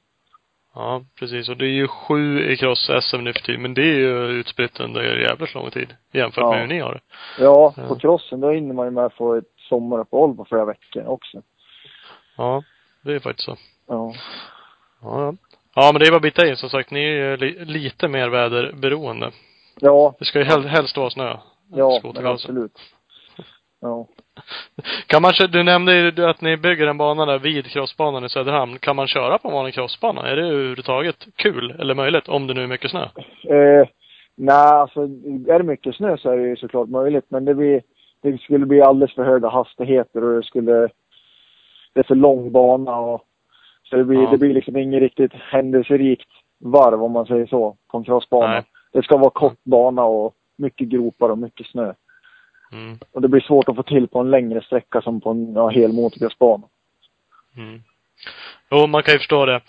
Ja, 0.75 1.03
precis. 1.19 1.49
Och 1.49 1.57
det 1.57 1.65
är 1.67 1.71
ju 1.71 1.89
sju 1.89 2.41
i 2.53 2.57
cross-SM 2.57 3.19
nu 3.23 3.33
för 3.33 3.41
tiden. 3.41 3.63
Men 3.63 3.75
det 3.75 3.83
är 3.83 3.95
ju 3.99 4.27
utspritt 4.27 4.81
under 4.81 5.17
jävligt 5.19 5.55
lång 5.55 5.71
tid. 5.71 5.95
Jämfört 6.13 6.43
Ja. 6.43 6.51
med 6.51 6.61
hur 6.61 6.67
ni 6.67 6.79
har 6.81 6.93
det. 6.93 7.01
Ja, 7.45 7.75
på 7.89 7.97
crossen 7.97 8.41
då 8.41 8.51
hinner 8.51 8.75
man 8.75 8.87
ju 8.87 8.91
med 8.91 9.05
att 9.05 9.15
få 9.15 9.35
ett 9.35 9.45
sommaruppehåll 9.69 10.37
på 10.37 10.45
flera 10.45 10.65
veckor 10.65 11.07
också. 11.07 11.43
Ja, 12.37 12.63
det 13.03 13.15
är 13.15 13.19
faktiskt 13.21 13.45
så. 13.47 13.57
Ja. 13.89 14.13
Ja, 15.03 15.35
ja. 15.75 15.91
Men 15.93 16.01
det 16.01 16.07
är 16.07 16.11
bara 16.11 16.17
att 16.17 16.23
bita 16.23 16.47
i. 16.47 16.57
Som 16.57 16.71
sagt, 16.71 16.91
ni 16.91 17.01
är 17.01 17.31
ju 17.31 17.37
li, 17.37 17.65
lite 17.65 18.09
mer 18.09 18.29
väderberoende. 18.29 19.31
Ja, 19.81 20.15
Det 20.19 20.25
ska 20.25 20.39
ju 20.39 20.45
hel, 20.45 20.65
helst 20.67 20.97
vara 20.97 21.11
snö. 21.11 21.25
ja 21.29 21.89
men 21.89 21.99
Skotercrossen. 22.01 22.33
absolut. 22.33 22.79
Ja. 23.83 24.07
Kan 25.07 25.23
man, 25.23 25.33
du 25.53 25.63
nämnde 25.63 25.95
ju 25.95 26.25
att 26.27 26.41
ni 26.41 26.57
bygger 26.57 26.87
en 26.87 26.99
bana 26.99 27.27
där 27.27 27.39
vid 27.39 27.67
crossbanan 27.67 28.25
i 28.25 28.29
Söderhamn. 28.29 28.79
Kan 28.79 28.97
man 28.97 29.07
köra 29.07 29.39
på 29.39 29.49
en 29.49 29.55
vanlig 29.55 29.75
crossbana? 29.75 30.29
Är 30.29 30.37
det 30.37 30.43
överhuvudtaget 30.43 31.17
kul 31.37 31.71
eller 31.79 31.95
möjligt? 31.95 32.29
Om 32.29 32.47
det 32.47 32.55
nu 32.55 32.63
är 32.63 32.67
mycket 32.67 32.91
snö? 32.91 33.03
Eh, 33.45 33.89
nej, 34.37 34.57
alltså 34.57 35.01
är 35.49 35.59
det 35.59 35.65
mycket 35.65 35.95
snö 35.95 36.17
så 36.17 36.31
är 36.31 36.37
det 36.37 36.49
ju 36.49 36.57
såklart 36.57 36.89
möjligt. 36.89 37.25
Men 37.29 37.45
det, 37.45 37.55
blir, 37.55 37.83
det 38.23 38.41
skulle 38.41 38.67
bli 38.67 38.83
alldeles 38.83 39.15
för 39.15 39.25
höga 39.25 39.49
hastigheter 39.49 40.25
och 40.25 40.37
det 40.37 40.43
skulle... 40.47 40.89
Det 41.95 42.01
är 42.01 42.05
för 42.05 42.15
lång 42.15 42.53
bana 42.53 42.97
och... 42.97 43.23
Så 43.83 43.97
det 43.97 44.05
blir, 44.05 44.23
Ja. 44.23 44.31
det 44.31 44.39
blir 44.39 44.55
liksom 44.55 44.77
inget 44.77 45.01
riktigt 45.01 45.33
händelserikt 45.33 46.29
varv 46.61 47.03
om 47.03 47.13
man 47.13 47.27
säger 47.27 47.47
så, 47.47 47.77
på 47.91 47.99
en 47.99 48.05
crossbana. 48.05 48.53
Nej. 48.53 48.63
Det 48.93 49.03
ska 49.03 49.17
vara 49.17 49.31
kort 49.31 49.65
bana 49.65 50.05
och 50.05 50.35
mycket 50.59 50.89
gropar 50.89 51.29
och 51.29 51.39
mycket 51.39 51.67
snö. 51.67 51.93
Mm. 52.73 52.99
Och 53.13 53.23
det 53.23 53.29
blir 53.29 53.41
svårt 53.41 53.69
att 53.69 53.77
få 53.77 53.83
till 53.83 54.09
på 54.09 54.21
en 54.21 54.31
längre 54.31 54.63
sträcka 54.63 55.03
som 55.03 55.21
på 55.21 55.31
en 55.31 55.55
ja, 55.55 55.69
hel 55.69 55.93
motocrossbana. 55.93 56.65
Mm. 57.57 57.83
Jo, 58.71 58.87
man 58.87 59.03
kan 59.03 59.15
ju 59.15 59.19
förstå 59.19 59.47
det. 59.47 59.61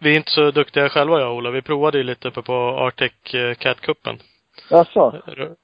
Vi 0.00 0.12
är 0.12 0.16
inte 0.16 0.30
så 0.30 0.50
duktiga 0.50 0.88
själva 0.88 1.20
jag 1.20 1.30
och 1.30 1.36
Ola. 1.36 1.50
Vi 1.50 1.62
provade 1.62 1.98
ju 1.98 2.04
lite 2.04 2.30
på, 2.30 2.42
på 2.42 2.52
Arctic 2.52 3.34
eh, 3.34 3.54
Cat-cupen. 3.54 4.18
Jaså? 4.70 5.14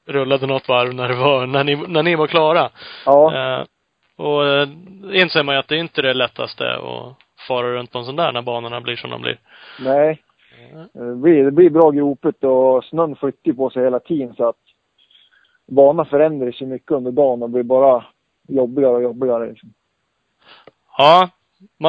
Rullade 0.06 0.46
något 0.46 0.68
varv 0.68 0.94
när 0.94 1.08
det 1.08 1.14
var, 1.14 1.46
när 1.46 1.64
ni, 1.64 1.76
när 1.76 2.02
ni 2.02 2.14
var 2.14 2.26
klara. 2.26 2.70
Ja. 3.06 3.34
Eh, 3.34 3.64
och 4.16 4.46
eh, 4.46 4.68
inser 5.12 5.42
man 5.42 5.54
ju 5.54 5.58
att 5.58 5.68
det 5.68 5.74
är 5.74 5.80
inte 5.80 6.02
det 6.02 6.14
lättaste 6.14 6.74
att 6.74 7.16
fara 7.48 7.72
runt 7.74 7.92
på 7.92 7.98
en 7.98 8.04
sån 8.04 8.16
där 8.16 8.32
när 8.32 8.42
banorna 8.42 8.80
blir 8.80 8.96
som 8.96 9.10
de 9.10 9.22
blir. 9.22 9.38
Nej. 9.80 10.22
Det 10.92 11.14
blir, 11.14 11.44
det 11.44 11.50
blir 11.50 11.70
bra 11.70 11.90
gropigt 11.90 12.44
och 12.44 12.84
snön 12.84 13.16
flyttar 13.16 13.52
på 13.52 13.70
sig 13.70 13.84
hela 13.84 14.00
tiden 14.00 14.34
så 14.34 14.48
att 14.48 14.56
banan 15.66 16.06
förändras 16.06 16.60
ju 16.62 16.66
mycket 16.66 16.90
under 16.90 17.10
dagen 17.12 17.42
och 17.42 17.50
blir 17.50 17.62
bara 17.62 18.04
jobbigare 18.48 18.92
och 18.92 19.02
jobbigare. 19.02 19.48
Liksom. 19.48 19.74
Ja, 20.98 21.28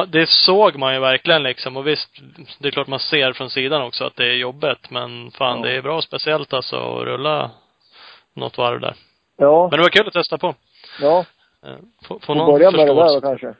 det 0.08 0.28
såg 0.28 0.76
man 0.76 0.94
ju 0.94 1.00
verkligen 1.00 1.42
liksom. 1.42 1.76
Och 1.76 1.86
visst, 1.86 2.10
det 2.58 2.68
är 2.68 2.72
klart 2.72 2.86
man 2.86 2.98
ser 3.00 3.32
från 3.32 3.50
sidan 3.50 3.82
också 3.82 4.04
att 4.04 4.16
det 4.16 4.24
är 4.26 4.34
jobbigt. 4.34 4.90
Men 4.90 5.30
fan, 5.30 5.58
Ja. 5.58 5.64
det 5.66 5.72
är 5.76 5.82
bra 5.82 6.02
speciellt 6.02 6.52
alltså 6.52 6.76
att 6.76 7.04
rulla 7.04 7.50
något 8.34 8.58
varv 8.58 8.80
där. 8.80 8.94
Ja, 9.36 9.68
Men 9.70 9.78
det 9.78 9.82
var 9.82 9.88
kul 9.90 10.06
att 10.06 10.12
testa 10.12 10.38
på. 10.38 10.54
ja. 11.00 11.24
Eh, 11.66 11.76
Få, 12.04 12.18
få 12.20 12.34
någon 12.34 12.52
börja 12.52 12.70
med 12.70 12.80
det 12.86 12.94
där 12.94 13.14
då 13.14 13.20
kanske. 13.20 13.54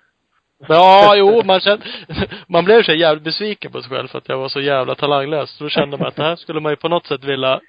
Ja, 0.69 1.15
jo, 1.17 1.43
man 1.45 1.61
kände, 1.61 1.87
man 2.49 2.65
blev 2.65 2.83
så 2.83 2.93
jävligt 2.93 3.25
besviken 3.25 3.73
på 3.73 3.83
sig 3.83 3.91
själv 3.91 4.09
för 4.09 4.19
att 4.19 4.29
jag 4.29 4.39
var 4.39 4.49
så 4.49 4.61
jävla 4.61 4.95
talanglös. 4.95 5.59
Då 5.59 5.69
kände 5.69 5.97
man 5.97 6.07
att 6.07 6.17
det 6.17 6.23
här 6.23 6.37
skulle 6.37 6.61
man 6.61 6.73
ju 6.73 6.77
på 6.77 6.89
något 6.89 7.07
sätt 7.07 7.25
vilja 7.25 7.61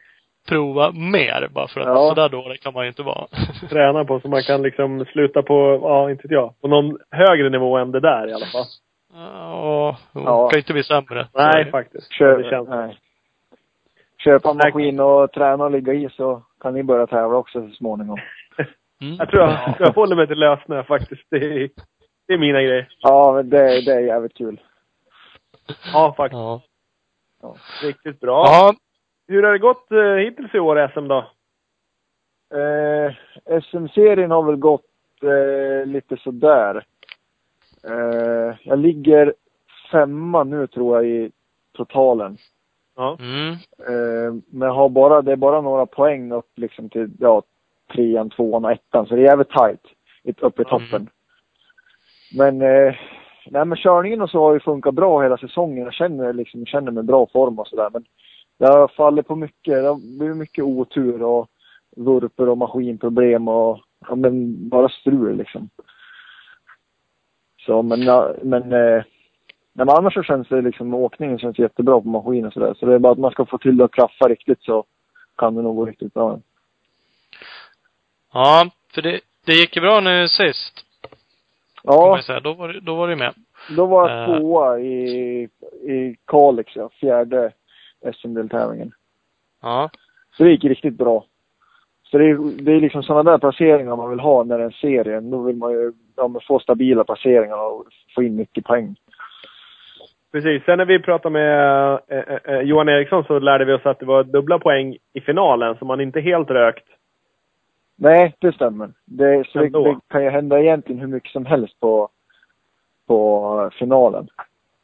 prova 0.47 0.91
mer. 0.91 1.47
Bara 1.51 1.67
för 1.67 1.79
att 1.81 1.87
Ja. 1.87 2.09
sådär 2.09 2.29
dålig 2.29 2.61
kan 2.61 2.73
man 2.73 2.83
ju 2.83 2.87
inte 2.89 3.03
vara. 3.03 3.27
Träna 3.69 4.05
på 4.05 4.19
så 4.19 4.27
man 4.27 4.43
kan 4.43 4.61
liksom 4.61 5.05
sluta 5.05 5.41
på, 5.43 5.79
ja 5.83 6.11
inte 6.11 6.23
vet 6.23 6.31
jag, 6.31 6.61
på 6.61 6.67
någon 6.67 6.97
högre 7.11 7.49
nivå 7.49 7.77
än 7.77 7.91
det 7.91 7.99
där 7.99 8.27
i 8.29 8.33
alla 8.33 8.45
fall. 8.45 8.65
Ja, 9.13 9.97
jo, 10.15 10.21
Ja. 10.25 10.49
kan 10.49 10.57
ju 10.57 10.61
inte 10.61 10.73
bli 10.73 10.83
sämre. 10.83 11.27
Nej, 11.33 11.65
Så- 11.65 11.71
faktiskt. 11.71 12.11
Kör, 12.11 12.37
Det 12.37 12.49
känns 12.49 12.69
nej. 12.69 12.97
Köpa 14.23 14.49
en 14.49 14.57
maskin 14.57 14.99
och 14.99 15.31
träna 15.31 15.63
och 15.63 15.71
ligga 15.71 15.93
i 15.93 16.09
så 16.17 16.41
kan 16.61 16.73
ni 16.73 16.83
börja 16.83 17.07
tävla 17.07 17.37
också 17.37 17.67
så 17.67 17.73
småningom. 17.75 18.17
Mm. 19.01 19.15
Jag 19.19 19.29
tror 19.29 19.41
jag, 19.43 19.73
jag 19.79 19.91
håller 19.93 20.15
mig 20.15 20.27
till 20.27 20.39
lössnö 20.39 20.83
faktiskt. 20.83 21.21
Det 21.29 21.37
är, 21.37 21.69
det 22.27 22.33
är 22.33 22.37
mina 22.37 22.61
grejer. 22.61 22.87
Ja, 23.01 23.33
men 23.35 23.49
det, 23.49 23.85
det 23.85 23.91
är 23.93 23.99
jävligt 23.99 24.33
kul. 24.37 24.59
Ja, 25.93 26.13
faktiskt. 26.17 26.39
Ja. 27.41 27.55
Riktigt 27.83 28.19
bra. 28.19 28.43
Ja. 28.45 28.73
Hur 29.27 29.43
har 29.43 29.51
det 29.51 29.57
gått 29.59 29.91
eh, 29.91 30.13
hittills 30.15 30.55
i 30.55 30.59
år, 30.59 30.91
SM 30.93 31.07
då? 31.07 31.17
Eh, 32.59 33.13
SM-serien 33.61 34.31
har 34.31 34.43
väl 34.43 34.55
gått 34.55 34.83
eh, 35.23 35.85
lite 35.87 36.17
sådär. 36.17 36.85
Eh, 37.83 38.55
jag 38.63 38.79
ligger 38.79 39.33
femma 39.91 40.43
nu 40.43 40.67
tror 40.67 40.95
jag 40.95 41.05
i 41.05 41.31
totalen. 41.73 42.37
Ja. 42.95 43.17
Mm. 43.19 43.51
Eh, 43.87 44.33
men 44.49 44.67
jag 44.67 44.75
har 44.75 44.89
bara, 44.89 45.21
det 45.21 45.31
är 45.31 45.35
bara 45.35 45.61
några 45.61 45.85
poäng 45.85 46.31
upp 46.31 46.51
liksom 46.55 46.89
till, 46.89 47.09
ja, 47.19 47.43
trean, 47.93 48.29
tvåan 48.29 48.65
och 48.65 48.71
ettan. 48.71 49.05
Så 49.05 49.15
det 49.15 49.21
är 49.21 49.25
jävligt 49.25 49.49
tajt 49.49 49.81
ett- 50.23 50.39
uppe 50.41 50.61
i 50.61 50.65
Mm. 50.69 50.79
toppen. 50.79 51.09
Men, 52.37 52.61
eh, 52.61 52.95
nej 53.49 53.65
men 53.65 53.77
körningen 53.77 54.21
och 54.21 54.29
så 54.29 54.39
har 54.39 54.53
ju 54.53 54.59
funkat 54.59 54.93
bra 54.93 55.21
hela 55.23 55.37
säsongen. 55.37 55.83
Jag 55.83 55.93
känner 55.93 56.33
liksom, 56.33 56.65
känner 56.65 56.91
mig 56.91 57.01
i 57.03 57.07
bra 57.07 57.27
form 57.33 57.59
och 57.59 57.67
sådär. 57.67 57.89
Men 57.93 58.05
det 58.57 58.65
har 58.67 58.87
fallit 58.87 59.27
på 59.27 59.35
mycket, 59.35 59.73
det 59.73 59.87
har 59.87 60.17
blivit 60.17 60.37
mycket 60.37 60.63
otur 60.63 61.23
och 61.23 61.47
vurpor 61.95 62.49
och 62.49 62.57
maskinproblem 62.57 63.47
och, 63.47 63.79
ja 64.07 64.15
men 64.15 64.69
bara 64.69 64.89
strul 64.89 65.37
liksom. 65.37 65.69
Så 67.65 67.81
men, 67.81 67.99
men, 68.43 68.73
eh, 68.73 69.03
men 69.73 69.89
annars 69.89 70.13
så 70.13 70.23
känns 70.23 70.47
det 70.47 70.61
liksom, 70.61 70.93
åkningen 70.93 71.39
känns 71.39 71.59
jättebra 71.59 72.01
på 72.01 72.07
maskinen 72.07 72.45
och 72.47 72.53
sådär. 72.53 72.73
Så 72.79 72.85
det 72.85 72.93
är 72.95 72.99
bara 72.99 73.11
att 73.11 73.19
man 73.19 73.31
ska 73.31 73.45
få 73.45 73.57
till 73.57 73.77
det 73.77 73.85
att 73.85 73.91
klaffa 73.91 74.27
riktigt 74.29 74.61
så 74.63 74.83
kan 75.37 75.55
det 75.55 75.61
nog 75.61 75.75
gå 75.75 75.85
riktigt 75.85 76.13
bra. 76.13 76.39
Ja, 78.33 78.69
för 78.93 79.01
det, 79.01 79.19
det 79.45 79.53
gick 79.53 79.75
ju 79.75 79.81
bra 79.81 79.99
nu 79.99 80.27
sist. 80.27 80.85
Ja, 81.83 82.21
säga. 82.25 82.39
Då 82.39 82.53
var, 82.53 82.73
då 82.73 82.95
var 82.95 83.07
det 83.07 83.15
med. 83.15 83.33
då 83.75 83.85
var 83.85 84.09
jag 84.09 84.29
Eh. 84.29 84.37
tvåa 84.39 84.79
i, 84.79 85.49
i 85.83 86.17
Kalix, 86.25 86.75
ja. 86.75 86.89
Fjärde 86.89 87.51
SM-deltävlingen. 88.13 88.91
Ja. 89.61 89.89
Så 90.37 90.43
det 90.43 90.51
gick 90.51 90.63
riktigt 90.63 90.97
bra. 90.97 91.25
Så 92.03 92.17
det 92.17 92.25
är, 92.25 92.63
det 92.63 92.71
är 92.71 92.81
liksom 92.81 93.03
sådana 93.03 93.31
där 93.31 93.37
placeringar 93.37 93.95
man 93.95 94.09
vill 94.09 94.19
ha 94.19 94.43
när 94.43 94.57
det 94.57 94.63
är 94.63 94.65
en 94.65 94.71
serie. 94.71 95.19
Då 95.19 95.41
vill 95.41 95.55
man 95.55 95.71
ju 95.71 95.93
ja, 96.15 96.31
få 96.47 96.59
stabila 96.59 97.03
placeringar 97.03 97.57
och 97.57 97.85
få 98.15 98.23
in 98.23 98.35
mycket 98.35 98.65
poäng. 98.65 98.95
Precis. 100.31 100.63
Sen 100.63 100.77
när 100.77 100.85
vi 100.85 100.99
pratade 100.99 101.33
med 101.33 101.91
eh, 102.07 102.37
eh, 102.43 102.61
Johan 102.61 102.89
Eriksson 102.89 103.23
så 103.23 103.39
lärde 103.39 103.65
vi 103.65 103.73
oss 103.73 103.85
att 103.85 103.99
det 103.99 104.05
var 104.05 104.23
dubbla 104.23 104.59
poäng 104.59 104.97
i 105.13 105.21
finalen, 105.21 105.75
så 105.77 105.85
man 105.85 106.01
inte 106.01 106.21
helt 106.21 106.49
rökt. 106.49 106.87
Nej, 107.95 108.35
det 108.39 108.51
stämmer. 108.51 108.89
Det, 109.05 109.47
så 109.47 109.59
det, 109.59 109.69
det 109.69 109.99
kan 110.07 110.23
ju 110.23 110.29
hända 110.29 110.59
egentligen 110.59 111.01
hur 111.01 111.07
mycket 111.07 111.31
som 111.31 111.45
helst 111.45 111.79
på, 111.79 112.09
på 113.07 113.71
finalen. 113.79 114.27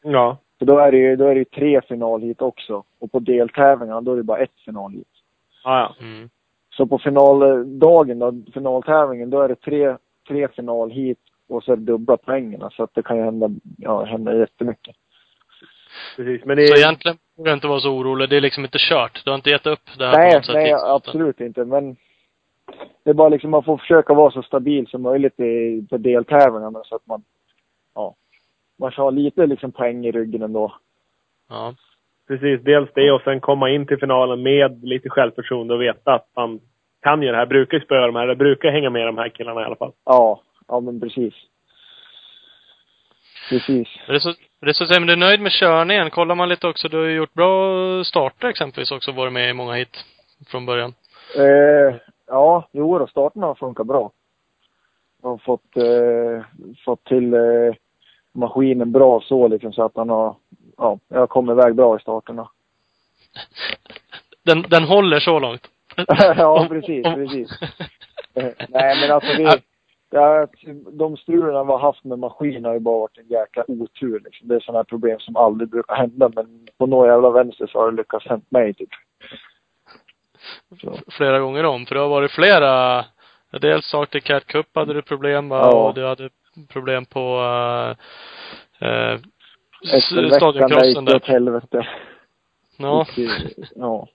Ja. 0.03 0.38
För 0.63 0.67
då 0.67 0.79
är 0.79 0.91
det 0.91 0.98
ju, 0.98 1.15
då 1.15 1.27
är 1.27 1.36
det 1.36 1.46
tre 1.46 1.82
finalhit 1.82 2.41
också. 2.41 2.84
Och 3.00 3.12
på 3.12 3.20
deltävlingarna 3.20 4.01
då 4.01 4.12
är 4.12 4.17
det 4.17 4.24
bara 4.24 4.38
ett 4.38 4.60
finalhit. 4.65 5.08
Ja, 5.63 5.79
ja. 5.79 6.05
Mm. 6.05 6.29
Så 6.70 6.86
på 6.86 7.00
finaldagen 7.00 8.20
då, 8.20 8.34
finaltävlingen, 8.53 9.29
då 9.29 9.41
är 9.41 9.48
det 9.48 9.55
tre, 9.55 9.98
tre 10.27 10.48
finalhit 10.48 11.20
och 11.50 11.63
så 11.63 11.72
är 11.72 11.75
det 11.75 11.84
dubbla 11.84 12.17
poängerna. 12.17 12.70
Så 12.70 12.84
att 12.84 12.93
det 12.93 13.03
kan 13.03 13.17
ju 13.17 13.24
hända, 13.24 13.50
ja, 13.77 14.03
hända 14.03 14.38
jättemycket. 14.38 14.96
Precis. 16.15 16.46
Men 16.46 16.58
det 16.58 16.67
Så 16.67 16.75
egentligen 16.75 17.17
borde 17.38 17.50
du 17.50 17.53
inte 17.53 17.67
vara 17.67 17.79
så 17.79 17.91
orolig. 17.91 18.29
Det 18.29 18.38
är 18.38 18.41
liksom 18.41 18.63
inte 18.63 18.77
kört. 18.79 19.22
Du 19.25 19.32
har 19.32 19.36
inte 19.36 19.50
gett 19.50 19.67
upp 19.67 19.98
det 19.98 20.05
här 20.05 20.13
på 20.13 20.17
Nej, 20.20 20.32
typ 20.32 20.36
något 20.38 20.46
sätt 20.46 20.55
nej 20.55 20.70
utan- 20.70 20.96
absolut 20.96 21.41
inte. 21.41 21.65
Men 21.65 21.96
det 23.03 23.10
är 23.10 23.13
bara 23.13 23.29
liksom, 23.29 23.51
man 23.51 23.63
får 23.63 23.77
försöka 23.77 24.13
vara 24.13 24.32
så 24.32 24.43
stabil 24.43 24.88
som 24.88 25.01
möjligt 25.01 25.39
i, 25.39 25.86
på 25.89 25.98
deltävlingarna 25.98 26.82
så 26.84 26.96
att 26.96 27.08
man, 27.08 27.24
man 28.80 28.92
ska 28.92 29.01
ha 29.01 29.10
lite 29.10 29.46
liksom 29.46 29.72
poäng 29.72 30.06
i 30.06 30.12
ryggen 30.12 30.42
ändå. 30.42 30.75
Ja. 31.50 31.75
precis. 32.27 32.62
Dels 32.63 32.89
det 32.96 33.12
och 33.12 33.22
sen 33.22 33.39
komma 33.39 33.70
in 33.70 33.88
till 33.88 33.98
finalen 33.98 34.44
med 34.44 34.84
lite 34.84 35.10
självförtroende 35.10 35.74
och 35.74 35.82
veta 35.82 36.13
att 36.13 36.27
man 36.36 36.60
kan 37.01 37.22
ju 37.22 37.32
det 37.32 37.38
här. 37.38 37.46
Brukar 37.46 37.80
spöa 37.80 38.08
de 38.08 38.15
här. 38.15 38.24
Eller 38.24 38.36
brukar 38.36 38.72
hänga 38.72 38.89
med 38.89 39.08
de 39.08 39.18
här 39.18 39.30
killarna 39.30 39.62
i 39.62 39.65
alla 39.65 39.75
fall. 39.75 39.92
Ja, 40.06 40.42
ja 40.68 40.80
men 40.80 41.00
precis. 41.00 41.34
Precis. 43.50 43.88
Men 44.08 44.13
Det 44.13 44.15
är 44.15 44.20
så, 44.20 44.34
det 44.60 44.70
är 44.70 44.74
så 44.74 45.00
men 45.00 45.08
du 45.08 45.13
är 45.13 45.18
nöjd 45.18 45.42
med 45.42 45.51
körningen. 45.51 46.10
Kollar 46.10 46.36
man 46.36 46.50
lite 46.50 46.68
också, 46.68 46.88
du 46.89 46.98
har 46.98 47.06
ju 47.06 47.15
gjort 47.15 47.34
bra 47.34 48.03
starter 48.03 48.48
exempelvis 48.48 48.92
också, 48.92 49.12
varit 49.12 49.34
med 49.34 49.50
i 49.50 49.53
många 49.53 49.74
hit 49.74 50.06
från 50.48 50.65
början. 50.65 50.94
Eh, 51.38 51.96
ja, 52.27 52.70
jo 52.72 53.00
då, 53.00 53.08
starten 53.08 53.44
har 53.44 53.56
funkat 53.56 53.88
bra. 53.88 54.12
Jag 55.22 55.30
har 55.30 55.38
fått, 55.38 55.77
eh, 55.77 56.46
fått 56.86 57.03
till 57.03 57.34
eh, 57.34 57.74
maskinen 58.34 58.92
bra 58.92 59.22
så 59.22 59.48
liksom 59.48 59.74
så 59.74 59.84
att 59.84 59.96
han 59.96 60.10
har, 60.10 60.36
ja, 60.78 61.00
jag 61.08 61.30
kommer 61.30 61.54
iväg 61.54 61.75
bra 61.75 61.98
i 61.98 62.02
starterna. 62.02 62.50
Den, 64.46 64.62
den 64.62 64.84
håller 64.84 65.20
så 65.20 65.40
långt. 65.40 65.68
ja, 66.18 66.68
precis, 66.70 67.04
precis. 67.04 67.50
Eh, 68.36 68.52
Nej, 68.70 69.02
men 69.02 69.12
alltså 69.12 69.34
det, 69.34 69.62
ja, 70.10 70.48
de 70.92 71.18
strulen 71.18 71.68
vi 71.68 71.72
har 71.72 71.80
haft 71.80 72.04
med 72.04 72.20
maskinen 72.20 72.66
har 72.66 72.74
ju 72.74 72.80
bara 72.80 73.00
varit 73.00 73.18
en 73.18 73.28
jäkla 73.28 73.63
otur 73.68 74.20
liksom. 74.20 74.48
Det 74.48 74.56
är 74.56 74.60
sådana 74.60 74.80
här 74.80 74.84
problem 74.84 75.20
som 75.20 75.36
aldrig 75.36 75.70
brukar 75.70 75.96
hända, 75.96 76.32
men 76.36 76.68
på 76.78 76.86
några 76.86 77.12
jävla 77.12 77.30
vänster 77.30 77.68
så 77.68 77.80
har 77.80 77.92
det 77.92 77.98
lyckats 77.98 78.25
hänt 78.25 78.52
mig 78.52 78.74
typ. 78.74 78.90
Så. 80.82 80.98
flera 81.08 81.40
gånger 81.40 81.66
om. 81.66 81.86
För 81.86 81.96
det 81.96 82.02
har 82.02 82.10
varit 82.10 82.32
flera, 82.32 83.06
dels 83.52 83.94
Arctic 83.94 84.24
Cat 84.24 84.46
Cup 84.46 84.68
hade 84.74 84.94
du 84.94 85.02
problem 85.02 85.50
va? 85.50 85.58
Ja. 85.58 85.88
Och 85.88 85.94
du 85.94 86.06
hade 86.06 86.30
problem 86.69 87.05
på 87.05 87.39
uh, 88.81 89.17
Efter 89.93 90.29
veckan 90.29 91.05
där 91.05 91.15
åt 91.15 91.25
helvete. 91.25 91.88
Ja. 92.77 93.05
Ja. 93.75 94.07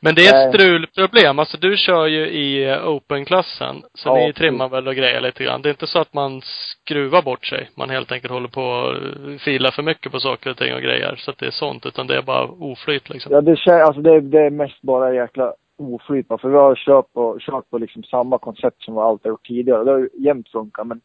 Men 0.00 0.14
det 0.14 0.26
är 0.26 0.48
ett 0.48 0.54
strulproblem. 0.54 1.38
Alltså 1.38 1.56
du 1.56 1.76
kör 1.76 2.06
ju 2.06 2.26
i 2.28 2.70
eh, 2.70 2.88
open-klassen. 2.88 3.82
Så 3.94 4.08
Ja, 4.08 4.14
ni 4.14 4.32
trimmar 4.32 4.68
väl 4.68 4.88
och 4.88 4.94
grejer 4.94 5.20
lite 5.20 5.44
grann. 5.44 5.62
Det 5.62 5.68
är 5.68 5.70
inte 5.70 5.86
så 5.86 5.98
att 5.98 6.14
man 6.14 6.40
skruvar 6.44 7.22
bort 7.22 7.46
sig. 7.46 7.70
Man 7.74 7.90
helt 7.90 8.12
enkelt 8.12 8.32
håller 8.32 8.48
på 8.48 8.62
och 8.62 8.94
eh, 8.96 9.38
filar 9.38 9.70
för 9.70 9.82
mycket 9.82 10.12
på 10.12 10.20
saker 10.20 10.50
och 10.50 10.56
ting 10.56 10.74
och 10.74 10.80
grejer. 10.80 11.16
Så 11.18 11.30
att 11.30 11.38
det 11.38 11.46
är 11.46 11.50
sånt. 11.50 11.86
Utan 11.86 12.06
det 12.06 12.16
är 12.16 12.22
bara 12.22 12.44
oflyt 12.44 13.10
liksom. 13.10 13.32
Ja, 13.32 13.40
det, 13.40 13.54
kän- 13.54 13.82
alltså 13.82 14.02
det, 14.02 14.20
det 14.20 14.40
är 14.40 14.50
mest 14.50 14.82
bara 14.82 15.14
jäkla 15.14 15.54
oflyt. 15.80 16.28
va. 16.28 16.38
För 16.38 16.48
vi 16.48 16.56
har 16.56 16.74
kört 16.74 17.12
på, 17.12 17.36
kört 17.40 17.70
på 17.70 17.78
liksom 17.78 18.02
samma 18.02 18.38
koncept 18.38 18.82
som 18.82 18.94
vi 18.94 19.00
alltid 19.00 19.24
har 19.26 19.30
gjort 19.30 19.46
tidigare. 19.46 19.84
Det 19.84 19.90
har 19.90 19.98
ju 19.98 20.08
jämt 20.18 20.48
funkat. 20.48 20.86
Men 20.86 21.00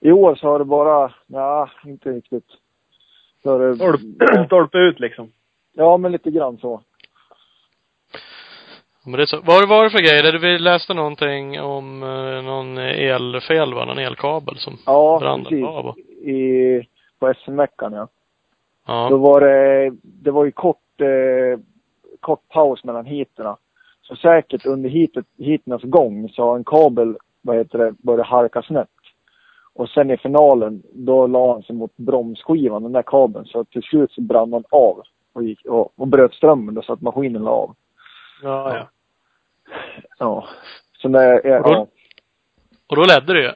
i 0.00 0.12
år 0.12 0.34
så 0.34 0.46
har 0.48 0.58
det 0.58 0.64
bara, 0.64 1.12
ja, 1.26 1.70
inte 1.84 2.10
riktigt. 2.10 2.46
Så 3.42 3.50
har 3.50 3.58
det, 3.60 4.46
stolpe 4.46 4.78
ut 4.88 5.00
liksom. 5.00 5.32
ja, 5.72 5.96
men 5.96 6.12
lite 6.12 6.30
grann 6.30 6.58
så. 6.58 6.80
Men 9.04 9.12
det 9.16 9.22
är 9.22 9.26
så. 9.26 9.36
Vad 9.36 9.46
var 9.54 9.60
det 9.60 9.66
var 9.68 9.84
det 9.84 9.90
för 9.90 9.98
grejer? 9.98 10.38
Vi 10.38 10.58
läste 10.58 10.94
någonting 10.94 11.60
om 11.60 12.02
eh, 12.02 12.42
någon 12.44 12.78
elfel 12.78 13.74
va? 13.74 13.84
Någon 13.84 13.98
elkabel 13.98 14.56
som 14.58 14.76
Ja, 14.86 15.18
brann 15.20 15.44
precis. 15.44 15.64
av. 15.64 15.98
I, 16.28 16.82
på 17.18 17.34
SM-veckan, 17.34 17.92
ja. 17.92 18.08
Då 18.86 18.92
Ja. 18.92 19.16
var 19.16 19.40
det, 19.40 19.90
det 20.02 20.30
var 20.30 20.44
ju 20.44 20.50
kort, 20.52 21.00
eh, 21.00 21.60
kort 22.20 22.48
paus 22.48 22.84
mellan 22.84 23.06
heaterna. 23.06 23.56
Så 24.08 24.16
säkert 24.16 24.66
under 24.66 24.88
heatet, 24.90 25.26
heaternas 25.38 25.82
gång 25.82 26.28
så 26.28 26.42
har 26.42 26.56
en 26.56 26.64
kabel, 26.64 27.16
vad 27.42 27.56
heter 27.56 27.78
det, 27.78 27.92
börjat 27.98 28.26
halka 28.26 28.62
snett. 28.62 28.88
Och 29.74 29.88
sen 29.88 30.10
i 30.10 30.16
finalen, 30.16 30.82
då 30.92 31.26
la 31.26 31.52
han 31.52 31.62
sig 31.62 31.76
mot 31.76 31.96
bromsskivan, 31.96 32.82
den 32.82 32.92
där 32.92 33.02
kabeln. 33.02 33.44
Så 33.46 33.64
till 33.64 33.82
slut 33.82 34.12
så 34.12 34.20
brann 34.20 34.50
den 34.50 34.64
av 34.70 35.02
och, 35.32 35.42
gick, 35.44 35.64
och, 35.66 35.92
och 36.00 36.08
bröt 36.08 36.34
strömmen 36.34 36.74
då, 36.74 36.82
så 36.82 36.92
att 36.92 37.00
maskinen 37.00 37.42
la 37.44 37.50
av. 37.50 37.74
Ja, 38.42 38.74
ja. 38.76 38.88
Ja. 40.18 40.44
Så 41.02 41.08
när, 41.08 41.46
ja, 41.46 41.58
Och 41.60 41.74
då- 41.74 41.86
Och 42.86 42.96
då 42.96 43.02
ledde 43.02 43.32
du 43.32 43.42
ju. 43.42 43.50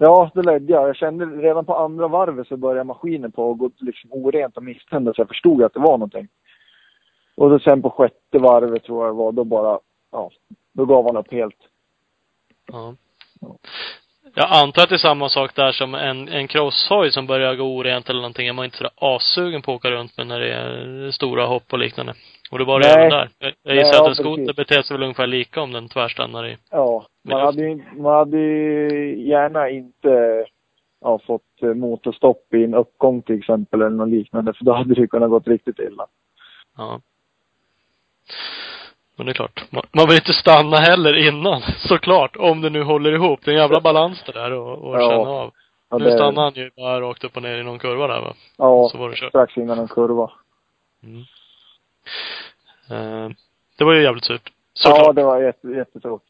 Ja, 0.00 0.30
det 0.34 0.42
ledde 0.42 0.72
jag. 0.72 0.88
Jag 0.88 0.96
kände 0.96 1.24
redan 1.26 1.64
på 1.64 1.74
andra 1.76 2.08
varvet 2.08 2.46
så 2.48 2.56
började 2.56 2.84
maskinen 2.84 3.32
på 3.32 3.50
att 3.50 3.58
gå 3.58 3.70
liksom 3.78 4.12
orent 4.12 4.56
och 4.56 4.62
misstända 4.64 5.14
så 5.14 5.20
jag 5.20 5.28
förstod 5.28 5.62
att 5.62 5.74
det 5.74 5.80
var 5.80 5.92
någonting. 5.98 6.28
Och 7.34 7.50
då 7.50 7.58
sen 7.58 7.82
på 7.82 7.90
sjätte 7.90 8.38
varvet 8.38 8.84
tror 8.84 9.04
jag 9.06 9.14
det 9.14 9.18
var, 9.18 9.32
då 9.32 9.44
bara, 9.44 9.78
ja, 10.16 10.30
då 10.72 10.84
gav 10.84 11.06
han 11.06 11.16
upp 11.16 11.32
helt. 11.32 11.56
Ja. 12.72 12.94
Jag 14.34 14.48
antar 14.50 14.82
att 14.82 14.88
det 14.88 14.94
är 14.94 14.98
samma 14.98 15.28
sak 15.28 15.54
där 15.54 15.72
som 15.72 15.94
en, 15.94 16.28
en 16.28 16.48
crosshoj 16.48 17.12
som 17.12 17.26
börjar 17.26 17.54
gå 17.54 17.64
orent 17.76 18.08
eller 18.08 18.20
någonting. 18.20 18.48
Är 18.48 18.52
man 18.52 18.64
inte 18.64 18.76
sådär 18.76 18.92
assugen 18.96 19.62
på 19.62 19.72
att 19.72 19.76
åka 19.76 19.90
runt 19.90 20.16
med 20.16 20.26
när 20.26 20.40
det 20.40 20.52
är 20.52 21.10
stora 21.10 21.46
hopp 21.46 21.72
och 21.72 21.78
liknande. 21.78 22.14
Och 22.50 22.58
det 22.58 22.64
var 22.64 22.80
det 22.80 22.88
även 22.88 23.10
där. 23.10 23.28
Jag, 23.38 23.52
jag 23.62 23.76
gissar 23.76 24.02
att 24.02 24.08
en 24.08 24.14
skoter 24.14 24.54
beter 24.54 24.82
sig 24.82 24.94
väl 24.94 25.02
ungefär 25.02 25.26
lika 25.26 25.60
om 25.60 25.72
den 25.72 25.88
tvärstannar 25.88 26.46
i. 26.46 26.56
Ja, 26.70 27.06
man 27.22 27.40
hade 27.40 27.62
ju 27.62 27.82
man 27.96 28.14
hade 28.14 28.38
ju 28.38 29.28
gärna 29.28 29.70
inte 29.70 30.44
ja, 31.00 31.18
fått 31.26 31.62
eh, 31.62 31.74
motorstopp 31.74 32.54
i 32.54 32.64
en 32.64 32.74
uppgång 32.74 33.22
till 33.22 33.38
exempel 33.38 33.82
eller 33.82 33.96
något 33.96 34.08
liknande. 34.08 34.52
För 34.52 34.64
då 34.64 34.72
hade 34.72 34.94
det 34.94 35.06
kunnat 35.06 35.30
gått 35.30 35.48
riktigt 35.48 35.78
illa. 35.78 36.06
Ja. 36.76 37.00
Men 39.16 39.26
det 39.26 39.32
är 39.32 39.34
klart. 39.34 39.64
Man, 39.70 39.82
man 39.92 40.06
vill 40.06 40.14
inte 40.16 40.32
stanna 40.32 40.76
heller 40.76 41.28
innan, 41.28 41.62
såklart. 41.78 42.36
Om 42.36 42.60
det 42.60 42.70
nu 42.70 42.82
håller 42.82 43.12
ihop. 43.12 43.40
Det 43.44 43.50
är 43.50 43.54
en 43.54 43.60
jävla 43.60 43.80
balans 43.80 44.22
det 44.26 44.32
där 44.32 44.52
och, 44.52 44.78
och 44.78 44.94
Ja. 45.00 45.10
känna 45.10 45.30
av. 45.30 45.52
Ja, 45.90 45.98
nu 45.98 46.10
stannade 46.10 46.40
han 46.40 46.52
ju 46.54 46.70
bara 46.76 47.00
rakt 47.00 47.24
upp 47.24 47.36
och 47.36 47.42
ner 47.42 47.58
i 47.58 47.62
någon 47.62 47.78
kurva 47.78 48.06
där 48.06 48.20
va? 48.20 48.34
Ja, 48.58 48.88
Så 48.92 48.98
var 48.98 49.10
det 49.10 49.16
kört. 49.16 49.28
strax 49.28 49.56
innan 49.56 49.78
en 49.78 49.88
kurva. 49.88 50.30
Mm. 51.02 51.20
Eh, 52.90 53.30
det 53.78 53.84
var 53.84 53.92
ju 53.92 54.02
jävligt 54.02 54.24
surt. 54.24 54.42
Ja, 54.84 54.90
Såklart. 54.90 55.16
det 55.16 55.22
var 55.22 55.42
jätte, 55.42 55.68
jättetufft. 55.68 56.24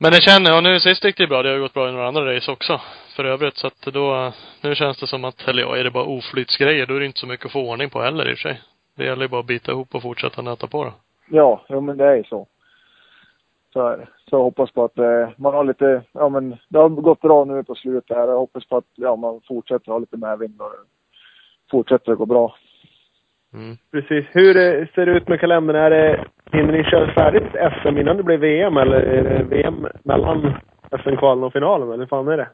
Men 0.00 0.12
jag 0.12 0.22
känner, 0.22 0.56
och 0.56 0.62
nu 0.62 0.80
sist 0.80 1.04
gick 1.04 1.16
det 1.16 1.26
bra. 1.26 1.42
Det 1.42 1.48
har 1.48 1.56
ju 1.56 1.62
gått 1.62 1.74
bra 1.74 1.88
i 1.88 1.92
några 1.92 2.08
andra 2.08 2.36
race 2.36 2.50
också. 2.50 2.80
För 3.16 3.24
övrigt. 3.24 3.56
Så 3.56 3.66
att 3.66 3.80
då, 3.82 4.32
nu 4.60 4.74
känns 4.74 4.98
det 4.98 5.06
som 5.06 5.24
att, 5.24 5.48
eller 5.48 5.62
ja, 5.62 5.76
är 5.76 5.84
det 5.84 5.90
bara 5.90 6.04
oflytsgrejer, 6.04 6.86
då 6.86 6.94
är 6.94 7.00
det 7.00 7.06
inte 7.06 7.20
så 7.20 7.26
mycket 7.26 7.46
att 7.46 7.52
få 7.52 7.60
ordning 7.70 7.90
på 7.90 8.02
heller 8.02 8.30
i 8.30 8.34
och 8.34 8.38
för 8.38 8.48
sig. 8.48 8.60
Det 8.98 9.04
gäller 9.04 9.22
ju 9.22 9.28
bara 9.28 9.40
att 9.40 9.46
bita 9.46 9.72
ihop 9.72 9.94
och 9.94 10.02
fortsätta 10.02 10.42
nöta 10.42 10.66
på 10.66 10.84
då. 10.84 10.92
Ja, 11.30 11.62
jo, 11.68 11.80
men 11.80 11.96
det 11.96 12.04
är 12.04 12.16
ju 12.16 12.24
så. 12.24 12.46
Så 13.72 13.88
är 13.88 13.96
det. 13.96 14.08
Så 14.30 14.36
jag 14.36 14.42
hoppas 14.42 14.70
på 14.70 14.84
att 14.84 14.98
eh, 14.98 15.28
man 15.36 15.54
har 15.54 15.64
lite, 15.64 16.02
ja 16.12 16.28
men 16.28 16.56
det 16.68 16.78
har 16.78 16.88
gått 16.88 17.20
bra 17.20 17.44
nu 17.44 17.64
på 17.64 17.74
slutet 17.74 18.16
här. 18.16 18.28
Jag 18.28 18.38
hoppas 18.38 18.68
på 18.68 18.76
att 18.76 18.84
ja, 18.94 19.16
man 19.16 19.40
fortsätter 19.48 19.92
ha 19.92 19.98
lite 19.98 20.16
medvind 20.16 20.60
och 20.60 20.72
fortsätter 21.70 22.12
att 22.12 22.18
gå 22.18 22.26
bra. 22.26 22.54
Mm. 23.54 23.76
Precis. 23.90 24.26
Hur 24.32 24.56
eh, 24.56 24.86
ser 24.94 25.06
det 25.06 25.12
ut 25.12 25.28
med 25.28 25.40
kalendern? 25.40 25.76
Är 25.76 25.90
det, 25.90 26.24
hinner 26.52 26.72
ni 26.72 26.84
köra 26.84 27.14
färdigt 27.14 27.82
SM 27.82 27.98
innan 27.98 28.16
det 28.16 28.22
blir 28.22 28.38
VM 28.38 28.76
eller 28.76 29.00
är 29.00 29.22
det 29.22 29.42
VM 29.42 29.86
mellan 30.02 30.54
SM-kvalen 31.02 31.44
och 31.44 31.52
finalen 31.52 31.88
eller 31.88 31.98
hur 31.98 32.06
fan 32.06 32.28
är 32.28 32.36
det? 32.36 32.48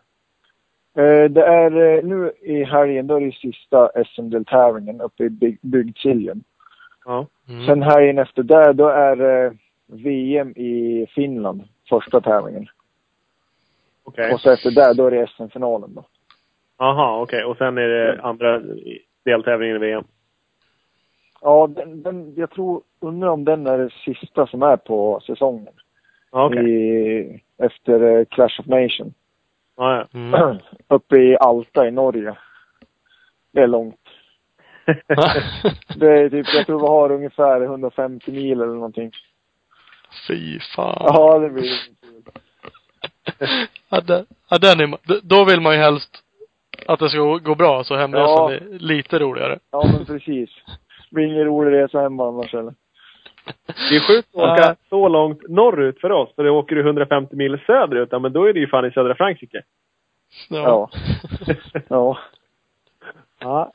Eh, 0.97 1.31
det 1.31 1.43
är 1.45 1.97
eh, 1.97 2.05
nu 2.05 2.33
i 2.41 2.65
helgen, 2.65 3.07
då 3.07 3.17
är 3.17 3.21
det 3.21 3.33
sista 3.33 3.91
SM-deltävlingen 4.07 5.01
uppe 5.01 5.25
i 5.25 5.29
Byg- 5.29 5.59
Bygdsiljen. 5.61 6.45
Ja. 7.05 7.27
Mm. 7.49 7.67
Sen 7.67 7.83
helgen 7.83 8.19
efter 8.19 8.43
det, 8.43 8.73
då 8.73 8.89
är 8.89 9.45
eh, 9.47 9.53
VM 9.87 10.51
i 10.51 11.07
Finland, 11.15 11.63
första 11.89 12.21
tävlingen. 12.21 12.67
Okej. 14.05 14.35
Och 14.35 14.41
så 14.41 14.51
efter 14.51 14.71
det, 14.71 14.95
då 14.95 15.07
är 15.07 15.11
det 15.11 15.27
SM-finalen 15.27 15.95
då. 15.95 16.05
Aha, 16.77 17.21
okej. 17.23 17.45
Och 17.45 17.57
sen 17.57 17.79
är 17.79 17.89
det 17.89 18.23
andra 18.23 18.63
deltävlingen 19.25 19.77
i 19.77 19.79
VM. 19.79 20.05
Ja, 21.41 21.67
den, 21.77 22.03
den, 22.03 22.35
jag 22.37 22.51
tror, 22.51 22.83
undrar 23.01 23.29
om 23.29 23.45
den 23.45 23.67
är 23.67 23.79
det 23.79 23.91
sista 23.91 24.47
som 24.47 24.63
är 24.63 24.77
på 24.77 25.21
säsongen. 25.27 25.73
Okej. 26.31 26.71
I, 26.71 27.43
efter 27.59 28.25
Clash 28.25 28.61
of 28.61 28.67
Nation. 28.67 29.15
Ja, 29.77 29.97
ja. 30.13 30.19
Mm. 30.19 30.59
Uppe 30.89 31.17
i 31.17 31.37
Alta 31.41 31.89
i 31.89 31.91
Norge. 31.91 32.37
Det 33.53 33.61
är 33.61 33.67
långt. 33.67 34.01
Det 35.97 36.07
är 36.21 36.31
typ, 36.31 36.47
jag 36.55 36.67
tror 36.67 36.81
vi 36.81 36.87
har 36.87 37.13
ungefär 37.13 37.61
150 37.61 38.33
mil 38.33 38.61
eller 38.61 38.75
någonting. 38.75 39.11
Fy 40.29 40.61
fan. 40.61 40.97
Ja, 41.01 41.39
det 41.39 41.51
blir 41.51 41.71
ja, 43.89 44.01
den, 44.01 44.27
ja, 44.51 44.59
den 44.59 44.81
är, 44.81 44.99
då 45.23 45.45
vill 45.45 45.61
man 45.61 45.73
ju 45.75 45.79
helst 45.79 46.23
att 46.87 46.99
det 46.99 47.09
ska 47.09 47.19
gå- 47.19 47.39
gå 47.39 47.55
bra, 47.55 47.85
så 47.85 47.97
hemresan 47.97 48.29
Ja. 48.29 48.53
är 48.53 48.61
lite 48.79 49.19
roligare. 49.19 49.59
Ja, 49.71 49.85
men 49.97 50.07
precis. 50.07 50.51
Det 51.11 51.15
blir 51.15 51.25
ingen 51.27 51.45
rolig 51.45 51.73
resa 51.73 52.01
hem 52.01 52.21
annars 52.21 52.55
eller? 52.55 52.75
Det 53.67 53.97
är 53.97 54.01
sjukt 54.09 54.29
att 54.35 54.41
åka 54.41 54.63
Ja. 54.63 54.75
så 54.89 55.09
långt 55.09 55.49
norrut 55.49 56.01
för 56.01 56.13
oss. 56.13 56.35
För 56.37 56.45
då 56.45 56.51
åker 56.59 56.75
du 56.77 56.81
150 56.83 57.37
mil 57.37 57.59
söderut, 57.67 58.09
ja, 58.13 58.19
men 58.19 58.33
då 58.33 58.45
är 58.45 58.53
det 58.53 58.61
ju 58.61 58.67
fan 58.67 58.85
i 58.87 58.91
södra 58.91 59.15
Frankrike. 59.15 59.63
Ja. 60.51 60.91
Ja. 61.89 62.19
Ja. 63.41 63.73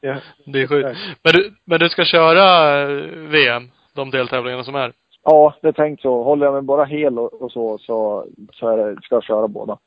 ja. 0.00 0.16
Det 0.46 0.62
är 0.62 0.66
sjukt. 0.66 0.98
Men 1.22 1.32
du, 1.32 1.52
men 1.64 1.80
du 1.80 1.88
ska 1.88 2.04
köra 2.04 2.80
eh, 2.82 2.88
VM, 3.16 3.70
de 3.94 4.10
deltävlingarna 4.10 4.64
som 4.64 4.74
är? 4.74 4.92
Ja, 5.24 5.54
det 5.62 5.68
är 5.68 5.72
tänkt 5.72 6.02
så. 6.02 6.22
Håller 6.22 6.46
jag 6.46 6.52
mig 6.52 6.62
bara 6.62 6.84
hel 6.84 7.18
och, 7.18 7.42
och 7.42 7.52
så, 7.52 7.78
så, 7.78 8.26
så 8.52 8.68
är 8.68 8.76
det, 8.76 9.02
ska 9.02 9.14
jag 9.14 9.24
köra 9.24 9.48
båda. 9.48 9.78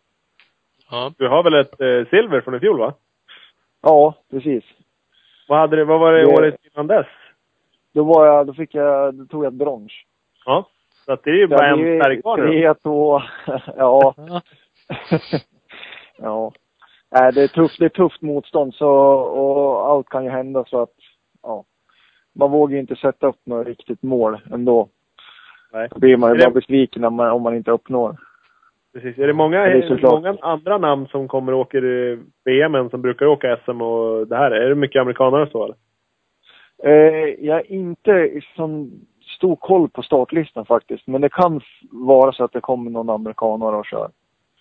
Ja. 0.91 1.11
Du 1.17 1.27
har 1.27 1.43
väl 1.43 1.53
ett 1.53 1.81
eh, 1.81 2.09
silver 2.09 2.41
från 2.41 2.55
i 2.55 2.59
fjol, 2.59 2.79
va? 2.79 2.93
Ja, 3.81 4.15
precis. 4.31 4.63
Vad, 5.47 5.59
hade 5.59 5.75
det, 5.75 5.85
vad 5.85 5.99
var 5.99 6.13
det 6.13 6.19
Det- 6.21 6.33
året 6.33 6.55
innan 6.73 6.87
dess? 6.87 7.07
Då 7.93 8.03
var 8.03 8.25
jag, 8.25 8.47
då 8.47 8.53
fick 8.53 8.75
jag, 8.75 9.13
då 9.15 9.25
tog 9.25 9.45
jag 9.45 9.53
ett 9.53 9.59
brons. 9.59 9.91
Ja. 10.45 10.65
Så 11.05 11.13
att 11.13 11.23
det 11.23 11.29
är 11.29 11.35
ju 11.35 11.47
bara 11.47 11.67
en 11.67 12.01
färg 12.03 12.21
kvar 12.21 12.37
nu. 12.37 12.43
Tre, 12.47 12.73
två, 12.73 13.21
ja. 13.77 14.13
Ja. 14.17 14.41
ja. 16.17 16.51
Nej, 17.11 17.31
det 17.33 17.43
är 17.43 17.47
tufft, 17.47 17.79
det 17.79 17.85
är 17.85 17.89
tufft 17.89 18.21
motstånd 18.21 18.73
så, 18.75 18.89
och 19.13 19.89
allt 19.89 20.09
kan 20.09 20.23
ju 20.23 20.29
hända 20.29 20.65
så 20.67 20.81
att, 20.81 20.93
ja. 21.43 21.63
Man 22.35 22.51
vågar 22.51 22.73
ju 22.73 22.79
inte 22.79 22.95
sätta 22.95 23.27
upp 23.27 23.39
något 23.45 23.67
riktigt 23.67 24.03
mål 24.03 24.37
ändå. 24.53 24.87
Nej. 25.73 25.87
Då 25.91 25.99
blir 25.99 26.17
man 26.17 26.29
ju 26.29 26.33
Är 26.35 26.37
det- 26.39 26.45
bara 26.45 26.53
besviken 26.53 27.03
om 27.03 27.13
man, 27.15 27.31
om 27.31 27.41
man 27.41 27.55
inte 27.55 27.71
uppnår. 27.71 28.17
Precis. 28.93 29.17
Är 29.17 29.27
det 29.27 29.33
många, 29.33 29.59
Det 29.61 29.71
är 29.71 29.87
såklart. 29.87 30.11
många 30.13 30.37
andra 30.41 30.77
namn 30.77 31.07
som 31.07 31.27
kommer 31.27 31.53
och 31.53 31.59
åker 31.59 32.19
VM 32.45 32.75
än 32.75 32.89
som 32.89 33.01
brukar 33.01 33.25
åka 33.25 33.57
SM 33.65 33.81
och 33.81 34.27
det 34.27 34.35
här? 34.35 34.51
Är 34.51 34.69
det 34.69 34.75
mycket 34.75 35.01
amerikanare 35.01 35.43
och 35.43 35.49
så 35.49 35.63
eller? 35.63 35.75
Eh, 36.83 37.45
jag 37.45 37.59
är 37.59 37.71
inte 37.71 38.41
som 38.55 38.91
stor 39.37 39.55
koll 39.55 39.89
på 39.89 40.03
startlistan 40.03 40.65
faktiskt. 40.65 41.07
Men 41.07 41.21
det 41.21 41.29
kan 41.29 41.61
vara 41.91 42.31
så 42.31 42.43
att 42.43 42.53
det 42.53 42.61
kommer 42.61 42.91
någon 42.91 43.09
amerikanare 43.09 43.75
och 43.75 43.85
kör. 43.85 44.09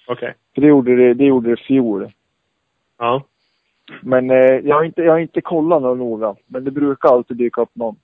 Okej. 0.09 0.35
För 0.55 0.61
det 0.61 0.67
gjorde 0.67 0.97
det, 0.97 1.15
det 1.15 1.25
gjorde 1.25 1.51
det 1.51 1.57
fjol. 1.57 2.13
Ja. 2.99 3.25
Men 4.03 4.31
eh, 4.31 4.37
jag, 4.37 4.77
har 4.77 4.85
inte, 4.85 5.03
jag 5.03 5.13
har 5.13 5.19
inte 5.19 5.41
kollat 5.41 5.83
något 5.83 5.99
noga. 5.99 6.37
Men 6.47 6.65
det 6.65 6.71
brukar 6.71 7.09
alltid 7.09 7.37
dyka 7.37 7.61
upp 7.61 7.75
någon. 7.77 7.97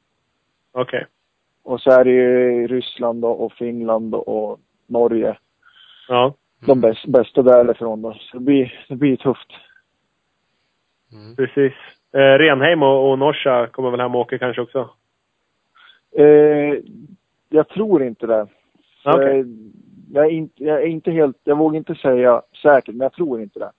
Okej. 0.72 1.06
Och 1.62 1.80
så 1.80 1.90
är 1.90 2.04
det 2.04 2.10
ju 2.10 2.66
Ryssland 2.66 3.24
och, 3.24 3.52
Finland 3.52 4.14
och 4.14 4.60
Norge. 4.86 5.38
Ja. 6.08 6.34
De 6.66 6.80
bäst, 6.80 7.06
bästa 7.06 7.42
därifrån 7.42 8.02
då. 8.02 8.12
Så 8.12 8.36
det 8.36 8.44
blir, 8.44 8.84
det 8.88 8.96
blir 8.96 9.16
tufft. 9.16 9.52
Mm. 11.12 11.36
Precis. 11.36 11.72
Eh, 12.12 12.38
Renheim 12.38 12.82
och, 12.82 13.10
och 13.10 13.18
Norsa 13.18 13.66
kommer 13.66 13.90
väl 13.90 14.00
hem 14.00 14.14
och 14.14 14.20
åker 14.20 14.38
kanske 14.38 14.62
också? 14.62 14.90
Eh, 16.16 16.74
jag 17.48 17.68
tror 17.68 18.02
inte 18.02 18.26
det. 18.26 18.46
Okej. 19.04 19.40
eh, 19.40 19.46
jag, 20.12 20.26
är 20.26 20.30
inte, 20.30 20.64
jag 20.64 20.82
är 20.82 20.86
inte 20.86 21.10
helt, 21.10 21.36
jag 21.44 21.58
vågar 21.58 21.76
inte 21.76 21.94
säga 21.94 22.42
säkert, 22.62 22.94
men 22.94 23.04
jag 23.04 23.12
tror 23.12 23.40
inte 23.40 23.58
det. 23.58 23.70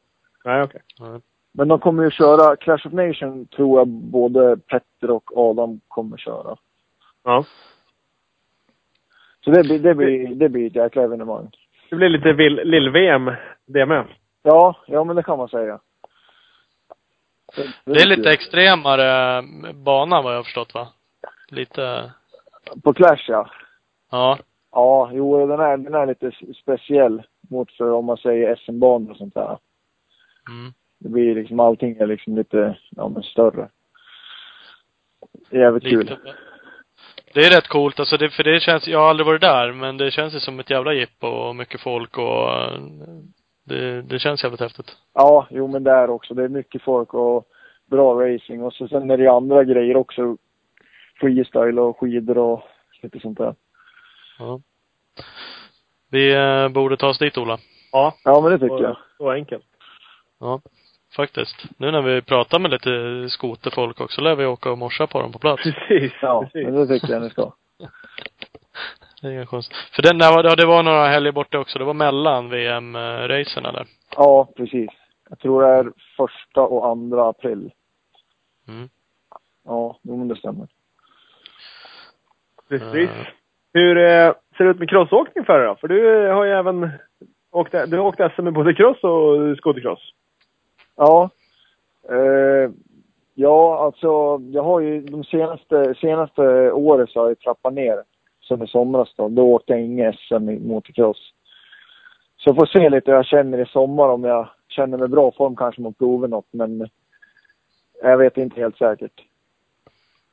Nej, 0.45 0.63
okej. 0.63 0.81
Ja. 0.99 1.21
Men 1.51 1.67
de 1.67 1.79
kommer 1.79 2.03
ju 2.03 2.11
köra, 2.11 2.55
Clash 2.55 2.87
of 2.87 2.93
Nation 2.93 3.45
tror 3.45 3.79
jag 3.79 3.87
både 3.87 4.57
Petter 4.57 5.11
och 5.11 5.37
Adam 5.37 5.79
kommer 5.87 6.17
köra. 6.17 6.55
Ja. 7.23 7.45
Så 9.45 9.51
det 9.51 9.63
blir, 9.63 9.79
det 9.79 9.95
blir, 9.95 10.35
det 10.35 10.49
blir 10.49 10.67
ett 10.67 10.75
jäkla 10.75 11.03
evenemang. 11.03 11.49
Det 11.89 11.95
blir 11.95 12.09
lite 12.09 12.33
lill-VM 12.63 13.31
det 13.65 13.85
med. 13.85 14.05
Ja, 14.43 14.75
ja 14.87 15.03
men 15.03 15.15
det 15.15 15.23
kan 15.23 15.37
man 15.37 15.49
säga. 15.49 15.79
Det 17.85 18.01
är 18.01 18.07
lite 18.07 18.31
extremare 18.31 19.41
bana 19.73 20.21
vad 20.21 20.33
jag 20.33 20.39
har 20.39 20.43
förstått 20.43 20.73
va? 20.73 20.87
Lite, 21.47 22.11
På 22.83 22.93
Clash 22.93 23.25
ja. 23.27 23.49
ja. 24.11 24.39
Ja, 24.71 25.09
jo 25.13 25.47
den 25.47 25.59
är, 25.59 25.77
den 25.77 25.93
är 25.93 26.05
lite 26.05 26.31
speciell 26.61 27.23
mot 27.49 27.71
för 27.71 27.91
om 27.91 28.05
man 28.05 28.17
säger 28.17 28.55
SM-banor 28.55 29.11
och 29.11 29.17
sånt 29.17 29.33
där. 29.33 29.57
Mm. 30.49 30.73
Det 30.99 31.09
blir 31.09 31.35
liksom, 31.35 31.59
allting 31.59 31.97
är 31.99 32.07
liksom 32.07 32.35
lite, 32.35 32.77
ja 32.89 33.09
men 33.09 33.23
större. 33.23 33.69
Jävligt 35.49 35.83
kul. 35.83 35.99
Lite. 35.99 36.17
Det 37.33 37.45
är 37.45 37.55
rätt 37.55 37.67
coolt 37.67 37.99
alltså, 37.99 38.17
det, 38.17 38.29
för 38.29 38.43
det 38.43 38.59
känns, 38.59 38.87
jag 38.87 38.99
har 38.99 39.09
aldrig 39.09 39.27
varit 39.27 39.41
där, 39.41 39.71
men 39.71 39.97
det 39.97 40.11
känns 40.11 40.35
ju 40.35 40.39
som 40.39 40.59
ett 40.59 40.69
jävla 40.69 40.93
jippo 40.93 41.27
och 41.27 41.55
mycket 41.55 41.81
folk 41.81 42.17
och 42.17 42.51
eh, 42.53 42.79
det, 43.69 44.01
det 44.01 44.19
känns 44.19 44.43
jävligt 44.43 44.61
häftigt. 44.61 44.95
Ja, 45.13 45.47
jo 45.49 45.67
men 45.67 45.83
det 45.83 45.91
är 45.91 46.09
också. 46.09 46.33
Det 46.33 46.43
är 46.43 46.47
mycket 46.49 46.81
folk 46.81 47.13
och 47.13 47.45
bra 47.85 48.13
racing. 48.13 48.63
Och 48.63 48.73
så 48.73 48.87
sen 48.87 49.11
är 49.11 49.17
det 49.17 49.27
andra 49.27 49.63
grejer 49.63 49.97
också. 49.97 50.37
Freestyle 51.19 51.79
och 51.79 51.99
skidor 51.99 52.37
och 52.37 52.61
lite 53.01 53.19
sånt 53.19 53.37
där. 53.37 53.55
Ja. 54.39 54.59
Vi 56.11 56.33
eh, 56.35 56.69
borde 56.69 56.97
ta 56.97 57.07
oss 57.07 57.19
dit 57.19 57.37
Ola. 57.37 57.57
Ja, 57.91 58.13
Ja, 58.23 58.41
men 58.41 58.51
det 58.51 58.59
tycker 58.59 58.77
så, 58.77 58.83
jag. 58.83 58.97
så 59.17 59.31
enkelt. 59.31 59.65
Ja, 60.39 60.61
faktiskt. 61.15 61.55
Nu 61.77 61.91
när 61.91 62.01
vi 62.01 62.21
pratar 62.21 62.59
med 62.59 62.71
lite 62.71 63.25
skoterfolk 63.29 64.01
också 64.01 64.21
lär 64.21 64.35
vi 64.35 64.45
åka 64.45 64.71
och 64.71 64.77
morsa 64.77 65.07
på 65.07 65.21
dem 65.21 65.31
på 65.31 65.39
plats. 65.39 65.63
Precis, 65.63 66.11
Ja, 66.21 66.41
precis. 66.43 66.63
men 66.67 66.75
det 66.75 66.87
tycker 66.99 67.13
jag 67.13 67.21
ni 67.21 67.29
ska. 67.29 67.51
Det 69.21 69.27
är 69.27 69.31
inga 69.31 69.45
konstigt. 69.45 69.77
För 69.95 70.01
den 70.01 70.17
där 70.17 70.35
var, 70.35 70.43
ja, 70.43 70.55
det 70.55 70.65
var 70.65 70.83
några 70.83 71.07
helger 71.07 71.31
borta 71.31 71.59
också. 71.59 71.79
Det 71.79 71.85
var 71.85 71.93
mellan 71.93 72.49
VM-racen 72.49 73.65
eller? 73.65 73.85
Ja, 74.15 74.47
precis. 74.55 74.89
Jag 75.29 75.39
tror 75.39 75.61
det 75.61 75.67
är 75.67 75.91
första 76.17 76.61
och 76.61 76.87
andra 76.87 77.29
april. 77.29 77.71
Mm. 78.67 78.89
Ja, 79.65 79.97
men 80.01 80.27
det 80.27 80.35
stämmer. 80.35 80.67
Precis. 82.69 83.09
Eh. 83.09 83.27
Hur 83.73 83.97
eh, 83.97 84.33
ser 84.57 84.63
det 84.63 84.69
ut 84.69 84.79
med 84.79 84.89
crossåkning 84.89 85.45
för 85.45 85.59
dig 85.59 85.67
då? 85.67 85.75
För 85.75 85.87
du 85.87 86.27
har 86.27 86.45
ju 86.45 86.51
även 86.51 86.89
åkt, 87.51 87.71
du 87.71 87.97
har 87.97 88.05
åkt 88.05 88.35
SM 88.35 88.43
med 88.43 88.53
både 88.53 88.73
cross 88.73 89.03
och 89.03 89.57
skotercross. 89.57 90.13
Ja. 90.95 91.29
Eh, 92.09 92.71
ja, 93.33 93.79
alltså 93.85 94.41
jag 94.51 94.63
har 94.63 94.79
ju 94.79 95.01
de 95.01 95.23
senaste, 95.23 95.95
senaste 95.95 96.71
året 96.71 97.09
så 97.09 97.19
har 97.19 97.27
jag 97.27 97.39
trappat 97.39 97.73
ner. 97.73 98.03
Som 98.49 98.63
i 98.63 98.67
somras 98.67 99.13
då. 99.15 99.29
Då 99.29 99.43
åkte 99.43 99.73
jag 99.73 99.81
inga 99.81 100.13
SM 100.13 100.49
i 100.49 100.59
motocross. 100.59 101.33
Så 102.37 102.49
jag 102.49 102.55
får 102.55 102.65
se 102.65 102.89
lite 102.89 103.11
hur 103.11 103.15
jag 103.15 103.25
känner 103.25 103.57
i 103.61 103.65
sommar. 103.65 104.07
Om 104.09 104.23
jag 104.23 104.49
känner 104.67 104.97
mig 104.97 105.07
bra 105.07 105.31
form 105.31 105.55
kanske 105.55 105.81
man 105.81 105.93
provar 105.93 106.27
något. 106.27 106.47
Men 106.51 106.89
jag 108.01 108.17
vet 108.17 108.37
inte 108.37 108.61
helt 108.61 108.77
säkert. 108.77 109.21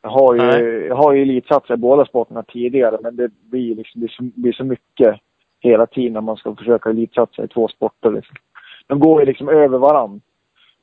Jag 0.02 0.10
har 0.10 0.34
ju, 0.34 0.40
Nej. 0.40 0.86
jag 0.86 0.96
har 0.96 1.12
ju 1.12 1.22
elitsatsat 1.22 1.78
i 1.78 1.80
båda 1.80 2.04
sporterna 2.04 2.42
tidigare. 2.42 2.98
Men 3.02 3.16
det 3.16 3.28
blir 3.28 3.74
liksom, 3.74 4.00
det 4.00 4.42
blir 4.42 4.52
så 4.52 4.64
mycket 4.64 5.20
hela 5.60 5.86
tiden 5.86 6.12
när 6.12 6.20
man 6.20 6.36
ska 6.36 6.54
försöka 6.54 6.90
elitsatsa 6.90 7.44
i 7.44 7.48
två 7.48 7.68
sporter 7.68 8.10
liksom. 8.10 8.36
De 8.86 9.00
går 9.00 9.20
ju 9.20 9.26
liksom 9.26 9.48
över 9.48 9.78
varann. 9.78 10.20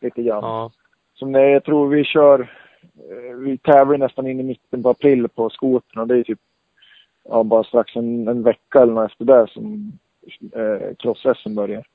Lite 0.02 0.24
grann. 0.24 0.44
Ja. 0.44 0.72
Som 1.14 1.32
när 1.32 1.40
jag 1.44 1.64
tror 1.64 1.88
vi 1.88 2.04
kör, 2.04 2.40
eh, 2.40 3.36
vi 3.38 3.58
tävlar 3.58 3.98
nästan 3.98 4.28
in 4.28 4.40
i 4.40 4.44
mitten 4.44 4.84
på 4.84 4.90
april 4.90 5.28
på 5.30 5.50
skotern 5.50 6.02
och 6.02 6.08
det 6.08 6.18
är 6.18 6.24
typ, 6.24 6.40
ja 7.30 7.44
bara 7.44 7.64
strax 7.64 7.96
en, 7.96 8.28
en 8.28 8.44
vecka 8.44 8.82
eller 8.82 8.94
något 8.94 9.12
efter 9.12 9.26
det 9.26 9.48
som 9.52 9.92
eh, 10.54 10.96
cross 11.00 11.46
börjar. 11.56 11.88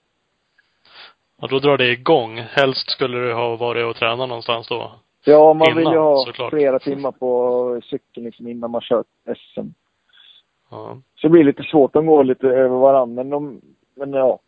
ja. 1.41 1.47
Då 1.47 1.59
drar 1.59 1.79
det 1.79 1.93
igång. 1.93 2.39
Helst 2.39 2.91
skulle 2.91 3.19
du 3.19 3.35
ha 3.35 3.57
varit 3.57 3.87
och 3.87 3.97
tränat 3.97 4.29
någonstans 4.29 4.69
då. 4.69 4.93
Ja, 5.25 5.55
man 5.55 5.77
vill 5.77 5.85
ju 5.85 5.91
Innan, 5.91 6.03
ha 6.03 6.25
såklart. 6.27 6.51
flera 6.51 6.79
timmar 6.79 7.13
på 7.13 7.81
cykeln 7.85 8.27
liksom 8.27 8.49
innan 8.49 8.71
man 8.71 8.81
kör 8.81 9.05
SM. 9.25 9.67
Ja. 10.71 10.99
Så 11.15 11.27
det 11.27 11.29
blir 11.29 11.45
lite 11.45 11.63
svårt, 11.63 11.93
de 11.93 12.07
går 12.07 12.25
lite 12.25 12.47
över 12.47 12.77
varandra. 12.77 13.15
Men, 13.15 13.31
de, 13.31 13.61
men 13.95 14.13
ja. 14.13 14.39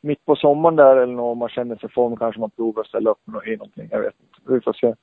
Mitt 0.00 0.24
på 0.24 0.36
sommaren 0.36 0.76
där 0.76 0.96
eller 0.96 1.20
om 1.20 1.38
man 1.38 1.48
känner 1.48 1.76
sig 1.76 1.90
form 1.90 2.16
kanske 2.16 2.40
man 2.40 2.50
provar 2.50 2.80
att 2.80 2.86
ställa 2.88 3.10
upp 3.10 3.46
i 3.46 3.56
någonting. 3.56 3.88
Jag 3.90 4.00
vet 4.00 4.14
inte. 4.20 4.52
Vi 4.54 4.60
får 4.60 4.72
se. 4.72 4.94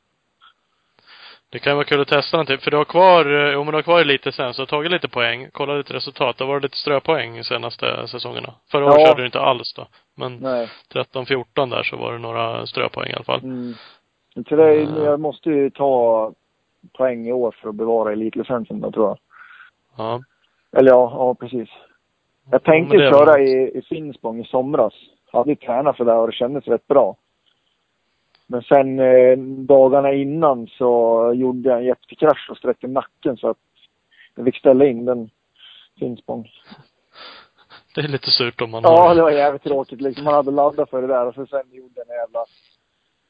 Det 1.51 1.59
kan 1.59 1.75
vara 1.75 1.85
kul 1.85 2.01
att 2.01 2.07
testa 2.07 2.37
någonting. 2.37 2.57
För 2.57 2.71
du 2.71 2.77
har 2.77 2.85
kvar, 2.85 3.51
eh, 3.51 3.59
om 3.59 3.67
du 3.67 3.73
har 3.73 3.81
kvar 3.81 4.03
lite 4.03 4.31
sen, 4.31 4.53
så 4.53 4.61
har 4.61 4.67
tagit 4.67 4.91
lite 4.91 5.07
poäng. 5.09 5.49
Kolla 5.51 5.73
lite 5.73 5.93
resultat. 5.93 6.37
Det 6.37 6.45
varit 6.45 6.63
lite 6.63 6.77
ströpoäng 6.77 7.43
senaste 7.43 8.07
säsongerna. 8.07 8.53
Förra 8.71 8.85
året 8.85 8.95
Ja. 8.99 9.07
körde 9.07 9.21
du 9.21 9.25
inte 9.25 9.39
alls 9.39 9.73
då. 9.73 9.87
Men 10.15 10.37
Nej. 10.37 10.67
13-14 10.93 11.69
där 11.69 11.83
så 11.83 11.97
var 11.97 12.13
det 12.13 12.19
några 12.19 12.65
ströpoäng 12.65 13.09
i 13.11 13.13
alla 13.13 13.23
fall. 13.23 13.39
Mm. 13.43 13.73
Är- 14.35 14.81
Mm. 14.81 15.03
jag 15.03 15.19
måste 15.19 15.49
ju 15.49 15.69
ta 15.69 16.31
poäng 16.97 17.27
i 17.27 17.31
år 17.31 17.55
för 17.61 17.69
att 17.69 17.75
bevara 17.75 18.11
elitlicensen 18.11 18.79
då, 18.81 18.91
tror 18.91 19.07
jag. 19.07 19.17
Ja. 19.97 20.21
Eller 20.77 20.91
ja, 20.91 21.11
ja 21.15 21.35
precis. 21.35 21.69
Jag 22.51 22.63
tänkte 22.63 22.97
är 22.97 23.11
köra 23.11 23.39
i, 23.39 23.77
i 23.77 23.81
Finspång 23.81 24.39
i 24.41 24.43
somras. 24.45 24.93
Hade 25.31 25.49
ju 25.49 25.55
tränat 25.55 25.97
för 25.97 26.05
det 26.05 26.13
och 26.13 26.27
det 26.27 26.33
kändes 26.33 26.67
rätt 26.67 26.87
bra. 26.87 27.15
Men 28.51 28.61
sen 28.61 28.99
eh, 28.99 29.37
dagarna 29.67 30.13
innan 30.13 30.67
så 30.67 31.31
gjorde 31.35 31.69
jag 31.69 31.77
en 31.77 31.85
jättekrasch 31.85 32.47
och 32.51 32.57
sträckte 32.57 32.87
nacken 32.87 33.37
så 33.37 33.49
att 33.49 33.57
jag 34.35 34.45
fick 34.45 34.57
ställa 34.57 34.85
in 34.85 35.05
den 35.05 35.29
Finspång. 35.99 36.49
Det 37.95 38.01
är 38.01 38.07
lite 38.07 38.31
surt 38.31 38.61
om 38.61 38.71
man 38.71 38.83
Ja, 38.83 39.07
har... 39.07 39.15
det 39.15 39.21
var 39.21 39.31
jävligt 39.31 39.63
tråkigt 39.63 40.01
liksom. 40.01 40.23
Man 40.25 40.33
hade 40.33 40.51
laddat 40.51 40.89
för 40.89 41.01
det 41.01 41.07
där 41.07 41.27
och 41.27 41.33
så 41.33 41.45
sen 41.45 41.63
gjorde 41.71 41.93
jag 41.95 42.09
en 42.09 42.15
jävla 42.15 42.45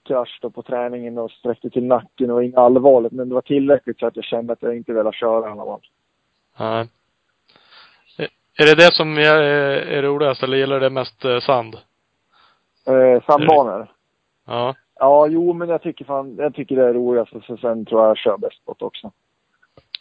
krasch 0.08 0.40
då 0.42 0.50
på 0.50 0.62
träningen 0.64 1.18
och 1.18 1.32
sträckte 1.32 1.70
till 1.70 1.86
nacken. 1.86 2.28
Det 2.28 2.34
var 2.34 2.42
inget 2.42 2.58
allvarligt 2.58 3.12
men 3.12 3.30
det 3.30 3.36
var 3.36 3.42
tillräckligt 3.42 4.00
så 4.00 4.06
att 4.08 4.16
jag 4.16 4.26
kände 4.26 4.54
att 4.54 4.62
jag 4.62 4.78
inte 4.78 4.94
ville 4.94 5.12
köra 5.14 5.48
i 5.50 5.52
alla 5.52 5.66
fall. 5.66 5.82
Nej. 6.60 6.88
Är- 8.58 8.66
det 8.66 8.76
det 8.76 8.94
som 8.94 9.18
är, 9.18 9.36
är 9.98 10.02
roligast 10.02 10.44
eller 10.44 10.58
gäller 10.58 10.80
det 10.80 10.90
mest 10.90 11.26
eh, 11.26 11.40
sand? 11.40 11.76
Eh, 12.88 13.24
sandbanor. 13.26 13.92
Ja. 14.48 14.76
Ja, 15.04 15.28
jo 15.28 15.54
men 15.54 15.70
jag 15.70 15.82
tycker 15.82 16.06
fan, 16.06 16.36
jag 16.38 16.56
tycker 16.56 16.76
det 16.76 16.84
är 16.86 16.94
roligast 16.94 17.34
och 17.34 17.60
sen 17.60 17.86
tror 17.86 18.02
jag 18.02 18.10
jag 18.10 18.18
kör 18.18 18.38
bäst 18.38 18.66
på 18.66 18.76
också. 18.80 19.12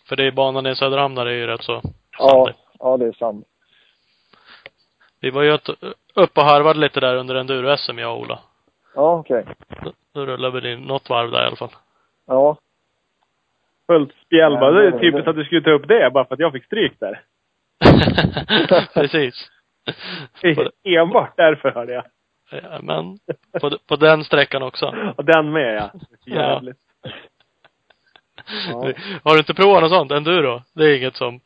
För 0.08 0.16
det 0.16 0.24
är 0.26 0.32
banan 0.32 0.66
i 0.66 0.74
Söderhamn 0.76 1.14
där 1.14 1.24
det 1.24 1.30
är 1.30 1.36
ju 1.36 1.46
rätt 1.46 1.62
så 1.62 1.80
Ja, 2.18 2.28
sandig. 2.28 2.54
ja 2.78 2.96
det 2.96 3.06
är 3.06 3.12
sant. 3.12 3.46
Vi 5.20 5.30
var 5.30 5.42
ju 5.42 5.50
ett- 5.54 5.68
upp 6.14 6.38
och 6.38 6.44
harvade 6.44 6.78
lite 6.78 7.00
där 7.00 7.16
under 7.16 7.34
enduro-SM 7.34 7.98
jag 7.98 8.12
och 8.14 8.20
Ola. 8.20 8.38
Ja, 8.94 9.18
okej. 9.18 9.44
Då, 9.84 9.92
då 10.12 10.26
rullade 10.26 10.60
vi 10.60 10.72
in 10.72 10.80
något 10.80 11.08
varv 11.10 11.30
där 11.30 11.42
i 11.42 11.46
alla 11.46 11.56
fall. 11.56 11.72
Ja. 12.26 12.56
Fullt 13.86 14.12
spjäll 14.26 14.52
bara. 14.52 14.64
Ja, 14.74 14.80
Det 14.90 14.96
är 14.96 14.98
typiskt 15.00 15.28
att 15.28 15.36
du 15.36 15.44
skulle 15.44 15.62
ta 15.62 15.70
upp 15.70 15.88
det 15.88 16.10
bara 16.14 16.24
för 16.24 16.34
att 16.34 16.40
jag 16.40 16.52
fick 16.52 16.64
stryk 16.64 16.92
där. 17.00 17.20
Precis. 18.94 19.50
Enbart 20.84 21.36
därför 21.36 21.70
hörde 21.70 21.92
jag. 21.92 22.04
Ja, 22.50 22.78
men 22.82 23.18
på, 23.60 23.78
på 23.88 23.96
den 23.96 24.24
sträckan 24.24 24.62
också. 24.62 24.94
Och 25.16 25.24
den 25.24 25.52
med 25.52 25.74
ja. 25.74 25.90
Jävligt. 26.34 26.76
Ja, 28.70 28.92
Har 29.22 29.32
du 29.32 29.38
inte 29.38 29.54
provat 29.54 29.82
något 29.82 29.90
sånt? 29.92 30.12
Enduro? 30.12 30.62
Det 30.74 30.84
är 30.84 30.96
inget 30.98 31.16
som... 31.16 31.40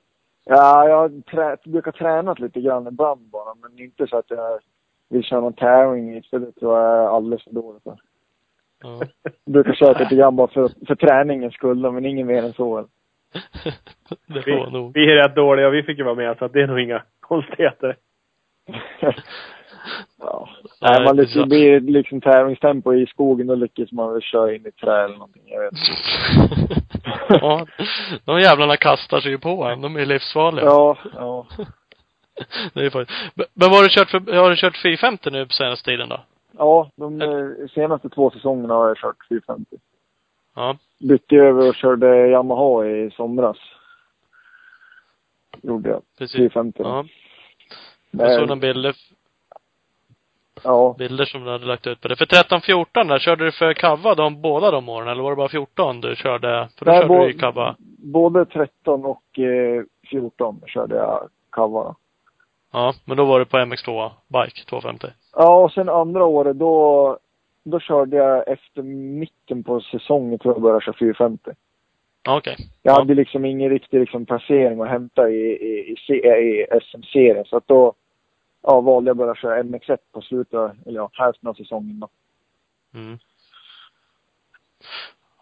ja 0.44 0.88
jag 0.88 0.96
har 0.96 1.22
trä, 1.30 1.56
brukar 1.64 1.92
tränat 1.92 2.38
lite 2.38 2.60
grann 2.60 2.86
ibland 2.86 3.20
bara, 3.30 3.54
men 3.54 3.78
inte 3.78 4.06
så 4.06 4.16
att 4.16 4.30
jag 4.30 4.58
vill 5.10 5.24
köra 5.24 5.40
någon 5.40 5.52
tävling 5.52 6.16
i, 6.16 6.22
för 6.22 6.38
det 6.38 6.52
tror 6.52 6.78
jag 6.78 6.86
är 7.02 7.16
alldeles 7.16 7.44
för 7.44 7.50
dåligt 7.50 7.82
för. 7.82 7.96
Ja. 8.82 9.00
Jag 9.22 9.52
brukar 9.52 9.72
köra 9.74 9.98
lite 9.98 10.14
grann 10.16 10.36
bara 10.36 10.48
för, 10.48 10.70
för 10.86 10.94
träningens 10.94 11.54
skull, 11.54 11.90
men 11.92 12.04
ingen 12.04 12.26
mer 12.26 12.42
än 12.42 12.52
så. 12.52 12.80
det 14.26 14.42
Vi, 14.46 14.52
får 14.52 14.70
nog. 14.70 14.94
vi 14.94 15.12
är 15.12 15.16
rätt 15.16 15.36
dåliga 15.36 15.70
vi 15.70 15.82
fick 15.82 15.98
ju 15.98 16.04
vara 16.04 16.14
med 16.14 16.38
så 16.38 16.44
att 16.44 16.52
det 16.52 16.62
är 16.62 16.66
nog 16.66 16.80
inga 16.80 17.02
konstigheter. 17.20 17.96
Ja. 20.18 20.48
Nej, 20.80 21.04
man 21.04 21.16
lyckas, 21.16 21.34
det 21.34 21.46
blir 21.46 21.80
liksom 21.80 22.20
tävlingstempo 22.20 22.94
i 22.94 23.06
skogen, 23.06 23.46
då 23.46 23.54
lyckas 23.54 23.92
man 23.92 24.12
väl 24.12 24.22
köra 24.22 24.54
in 24.54 24.66
i 24.66 24.70
trä 24.72 25.04
eller 25.04 25.14
någonting. 25.14 25.42
Jag 25.46 25.60
vet 25.60 25.72
inte. 25.72 26.82
ja, 27.28 27.66
de 28.24 28.40
jävlarna 28.40 28.76
kastar 28.76 29.20
sig 29.20 29.30
ju 29.30 29.38
på 29.38 29.64
en. 29.64 29.80
De 29.80 29.96
är 29.96 30.06
livsfarliga. 30.06 30.64
Ja, 30.64 30.98
ja. 31.14 31.46
Det 32.74 32.86
är 32.86 32.90
faktiskt. 32.90 33.20
Men 33.34 33.46
vad 33.54 33.70
har 33.70 33.82
du 33.82 33.88
kört 33.88 34.10
för, 34.10 34.32
har 34.32 34.50
du 34.50 34.56
kört 34.56 34.82
450 34.82 35.30
nu 35.30 35.46
på 35.46 35.52
senaste 35.52 35.90
tiden 35.90 36.08
då? 36.08 36.20
Ja, 36.58 36.90
de 36.96 37.22
eh, 37.22 37.68
senaste 37.74 38.08
två 38.08 38.30
säsongerna 38.30 38.74
har 38.74 38.88
jag 38.88 38.96
kört 38.96 39.28
450. 39.28 39.76
Ja. 40.54 40.76
Bytte 41.08 41.36
över 41.36 41.68
och 41.68 41.74
körde 41.74 42.28
Yamaha 42.28 42.86
i 42.86 43.10
somras. 43.10 43.56
Gjorde 45.62 45.88
jag. 45.88 46.02
Precis. 46.18 46.36
450. 46.36 46.82
Ja. 46.82 47.04
Men- 48.10 48.26
Jag 48.26 48.38
såg 48.38 48.48
några 48.48 48.60
bilder, 48.60 48.94
Ja. 50.64 50.94
bilder 50.98 51.24
som 51.24 51.44
du 51.44 51.50
hade 51.50 51.66
lagt 51.66 51.86
ut 51.86 52.00
på 52.00 52.08
det. 52.08 52.16
För 52.16 52.26
13-14 52.26 53.08
där, 53.08 53.18
körde 53.18 53.44
du 53.44 53.52
för 53.52 53.72
Kava 53.72 54.14
de 54.14 54.40
båda 54.42 54.70
de 54.70 54.88
åren? 54.88 55.08
Eller 55.08 55.22
var 55.22 55.30
det 55.30 55.36
bara 55.36 55.48
14 55.48 56.00
du 56.00 56.16
körde? 56.16 56.68
För 56.78 56.84
då 56.84 56.90
Nej, 56.92 57.00
körde 57.00 57.18
du 57.24 57.30
i 57.30 57.38
Kava. 57.38 57.76
Både 57.98 58.44
13 58.44 59.04
och 59.04 59.38
eh, 59.38 59.82
14 60.10 60.60
körde 60.66 60.96
jag 60.96 61.28
Kava. 61.52 61.94
Ja, 62.72 62.94
men 63.04 63.16
då 63.16 63.24
var 63.24 63.38
det 63.38 63.44
på 63.46 63.56
MX2 63.56 64.10
Bike 64.28 64.64
250. 64.68 65.06
Ja, 65.36 65.62
och 65.64 65.72
sen 65.72 65.88
andra 65.88 66.24
året 66.24 66.58
då, 66.58 67.18
då 67.64 67.80
körde 67.80 68.16
jag 68.16 68.48
efter 68.48 68.82
mitten 68.82 69.64
på 69.64 69.80
säsongen 69.80 70.38
tror 70.38 70.54
jag 70.54 70.62
började 70.62 70.80
köra 70.84 70.96
450. 70.98 71.50
Ja, 72.26 72.36
okej. 72.38 72.56
Jag 72.82 72.92
Ja. 72.94 72.98
hade 72.98 73.14
liksom 73.14 73.44
ingen 73.44 73.70
riktig 73.70 74.00
liksom 74.00 74.26
placering 74.26 74.80
att 74.80 74.88
hämta 74.88 75.30
i, 75.30 75.34
i, 75.34 75.96
i, 76.08 76.14
i 76.14 76.66
SM-serien. 76.82 77.44
Så 77.44 77.56
att 77.56 77.68
då 77.68 77.92
ja, 78.66 78.80
valde 78.80 79.08
jag 79.08 79.14
att 79.14 79.18
börja 79.18 79.34
köra 79.34 79.62
MX1 79.62 79.98
på 80.12 80.20
slutet, 80.20 80.72
eller 80.86 80.96
ja, 81.00 81.10
hälften 81.12 81.48
av 81.48 81.54
säsongen 81.54 82.00
då. 82.00 82.08
Mm. 82.94 83.18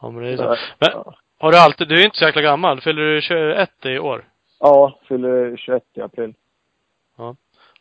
Ja, 0.00 0.10
men 0.10 0.22
det 0.22 0.28
är 0.32 0.36
så. 0.36 0.42
Så, 0.42 0.56
Men 0.78 0.90
ja. 0.92 1.14
har 1.38 1.52
du 1.52 1.58
alltid, 1.58 1.88
du 1.88 2.00
är 2.00 2.04
inte 2.04 2.16
så 2.18 2.24
jäkla 2.24 2.42
gammal. 2.42 2.80
Fyller 2.80 3.02
du 3.02 3.20
21 3.20 3.86
i 3.86 3.98
år? 3.98 4.24
ja, 4.60 4.98
fyller 5.08 5.56
21 5.56 5.82
i 5.94 6.00
april. 6.00 6.34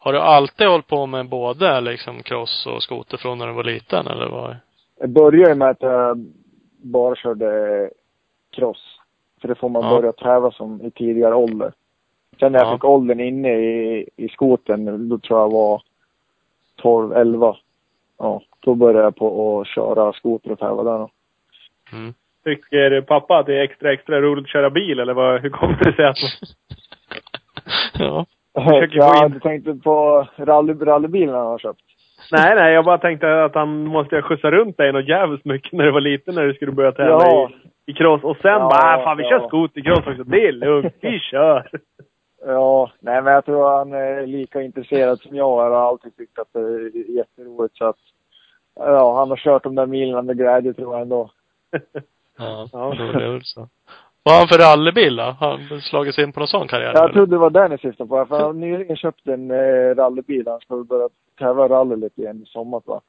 Har 0.03 0.13
du 0.13 0.19
alltid 0.19 0.67
hållit 0.67 0.87
på 0.87 1.05
med 1.05 1.29
både 1.29 1.81
liksom 1.81 2.23
cross 2.23 2.65
och 2.67 2.83
skoter 2.83 3.17
från 3.17 3.37
när 3.37 3.47
du 3.47 3.53
var 3.53 3.63
liten 3.63 4.07
eller 4.07 4.27
vad? 4.29 4.55
Jag 4.99 5.09
började 5.09 5.55
med 5.55 5.69
att 5.69 5.81
jag 5.81 6.17
bara 6.83 7.15
körde 7.15 7.89
cross. 8.51 8.99
För 9.41 9.47
det 9.47 9.55
får 9.55 9.69
man 9.69 9.83
Ja. 9.83 9.89
börja 9.89 10.11
tävla 10.11 10.51
som 10.51 10.81
i 10.81 10.91
tidigare 10.91 11.35
ålder. 11.35 11.73
Sen 12.39 12.51
när 12.51 12.59
jag 12.59 12.67
Ja. 12.67 12.73
fick 12.75 12.85
åldern 12.85 13.19
inne 13.19 13.49
i, 13.53 14.09
i 14.15 14.29
skoten, 14.29 15.09
då 15.09 15.17
tror 15.17 15.39
jag 15.39 15.51
var 15.51 15.81
12, 16.81 17.13
11. 17.13 17.55
Ja, 18.19 18.41
då 18.59 18.75
började 18.75 19.03
jag 19.03 19.15
på 19.15 19.59
att 19.61 19.67
köra 19.67 20.13
skoter 20.13 20.51
och 20.51 20.59
tävla 20.59 20.83
där 20.83 20.97
då. 20.99 21.09
Mm. 21.93 22.13
Tycker 22.43 23.01
pappa 23.01 23.37
att 23.37 23.45
det 23.45 23.55
är 23.59 23.63
extra, 23.63 23.93
extra 23.93 24.21
roligt 24.21 24.43
att 24.45 24.49
köra 24.49 24.69
bil 24.69 24.99
eller 24.99 25.13
vad, 25.13 25.41
hur 25.41 25.49
kommer 25.49 25.75
det 25.83 25.93
sig 25.95 26.05
att 26.05 26.17
ja. 27.99 28.25
Få 28.53 28.85
Ja, 28.91 29.25
in- 29.25 29.31
du 29.31 29.39
tänkte 29.39 29.73
på 29.75 30.27
rally, 30.37 30.73
rallybilen 30.73 31.35
han 31.35 31.45
har 31.47 31.57
köpt? 31.59 31.79
Nej, 32.31 32.55
nej, 32.55 32.73
jag 32.73 32.85
bara 32.85 32.97
tänkte 32.97 33.43
att 33.43 33.55
han 33.55 33.85
måste 33.85 34.21
skjutsa 34.21 34.51
runt 34.51 34.77
dig 34.77 34.91
något 34.93 35.07
jävligt 35.07 35.45
mycket 35.45 35.71
när 35.71 35.83
du 35.85 35.91
var 35.91 36.01
liten 36.01 36.35
när 36.35 36.47
du 36.47 36.53
skulle 36.53 36.71
börja 36.71 36.91
tävla 36.91 37.11
Ja. 37.25 37.49
i, 37.85 37.91
i 37.91 37.93
cross. 37.93 38.23
Och 38.23 38.37
sen 38.41 38.51
Ja, 38.51 38.59
bara, 38.59 38.97
"Ah, 38.97 39.03
fan 39.03 39.17
vi 39.17 39.23
ja. 39.23 39.29
kör 39.29 39.47
skotercross 39.47 40.07
också. 40.07 40.23
Det 40.23 40.47
är 40.47 40.51
lugnt, 40.51 40.93
vi 41.01 41.19
kör. 41.19 41.69
Ja, 42.45 42.91
nej 42.99 43.21
men 43.21 43.33
jag 43.33 43.45
tror 43.45 43.77
han 43.77 43.93
är 43.93 44.27
lika 44.27 44.61
intresserad 44.61 45.19
som 45.21 45.35
jag 45.35 45.65
är 45.65 45.69
och 45.69 45.75
har 45.77 45.87
alltid 45.87 46.17
tyckt 46.17 46.39
att 46.39 46.53
det 46.53 46.59
är 46.59 47.09
jätteroligt 47.17 47.77
så 47.77 47.85
att 47.85 47.97
Ja, 48.75 49.15
han 49.19 49.29
har 49.29 49.37
kört 49.37 49.63
de 49.63 49.75
där 49.75 49.85
milen 49.85 50.25
med 50.25 50.37
glädje 50.37 50.73
tror 50.73 50.93
jag 50.93 51.01
ändå. 51.01 51.29
Ja, 52.37 52.67
Ja. 52.71 52.93
det 52.97 53.23
är 53.23 53.31
väl 53.31 53.43
så. 53.43 53.67
Vad 54.23 54.33
har 54.33 54.39
han 54.39 54.47
för 54.47 54.57
rallybil 54.57 55.15
då? 55.15 55.23
Har 55.23 55.57
han 55.57 55.81
slagit 55.81 56.15
sig 56.15 56.23
in 56.23 56.33
på 56.33 56.39
någon 56.39 56.47
sån 56.47 56.67
karriär? 56.67 56.93
Jag 56.93 57.03
eller? 57.03 57.13
trodde 57.13 57.35
det 57.35 57.37
var 57.39 57.49
den 57.49 57.71
ni 57.71 57.77
syftade 57.77 58.07
på. 58.09 58.25
För 58.25 58.35
han 58.35 58.45
har 58.45 58.53
nyligen 58.53 58.95
köpt 58.95 59.27
en 59.27 59.51
eh, 59.51 59.95
rallybil. 59.95 60.47
Han 60.47 60.59
ska 60.59 60.83
börja 60.83 61.09
tävla 61.39 61.67
rally 61.69 61.95
lite 61.95 62.21
igen 62.21 62.43
i 62.43 62.45
sommar 62.45 62.81
va? 62.85 63.01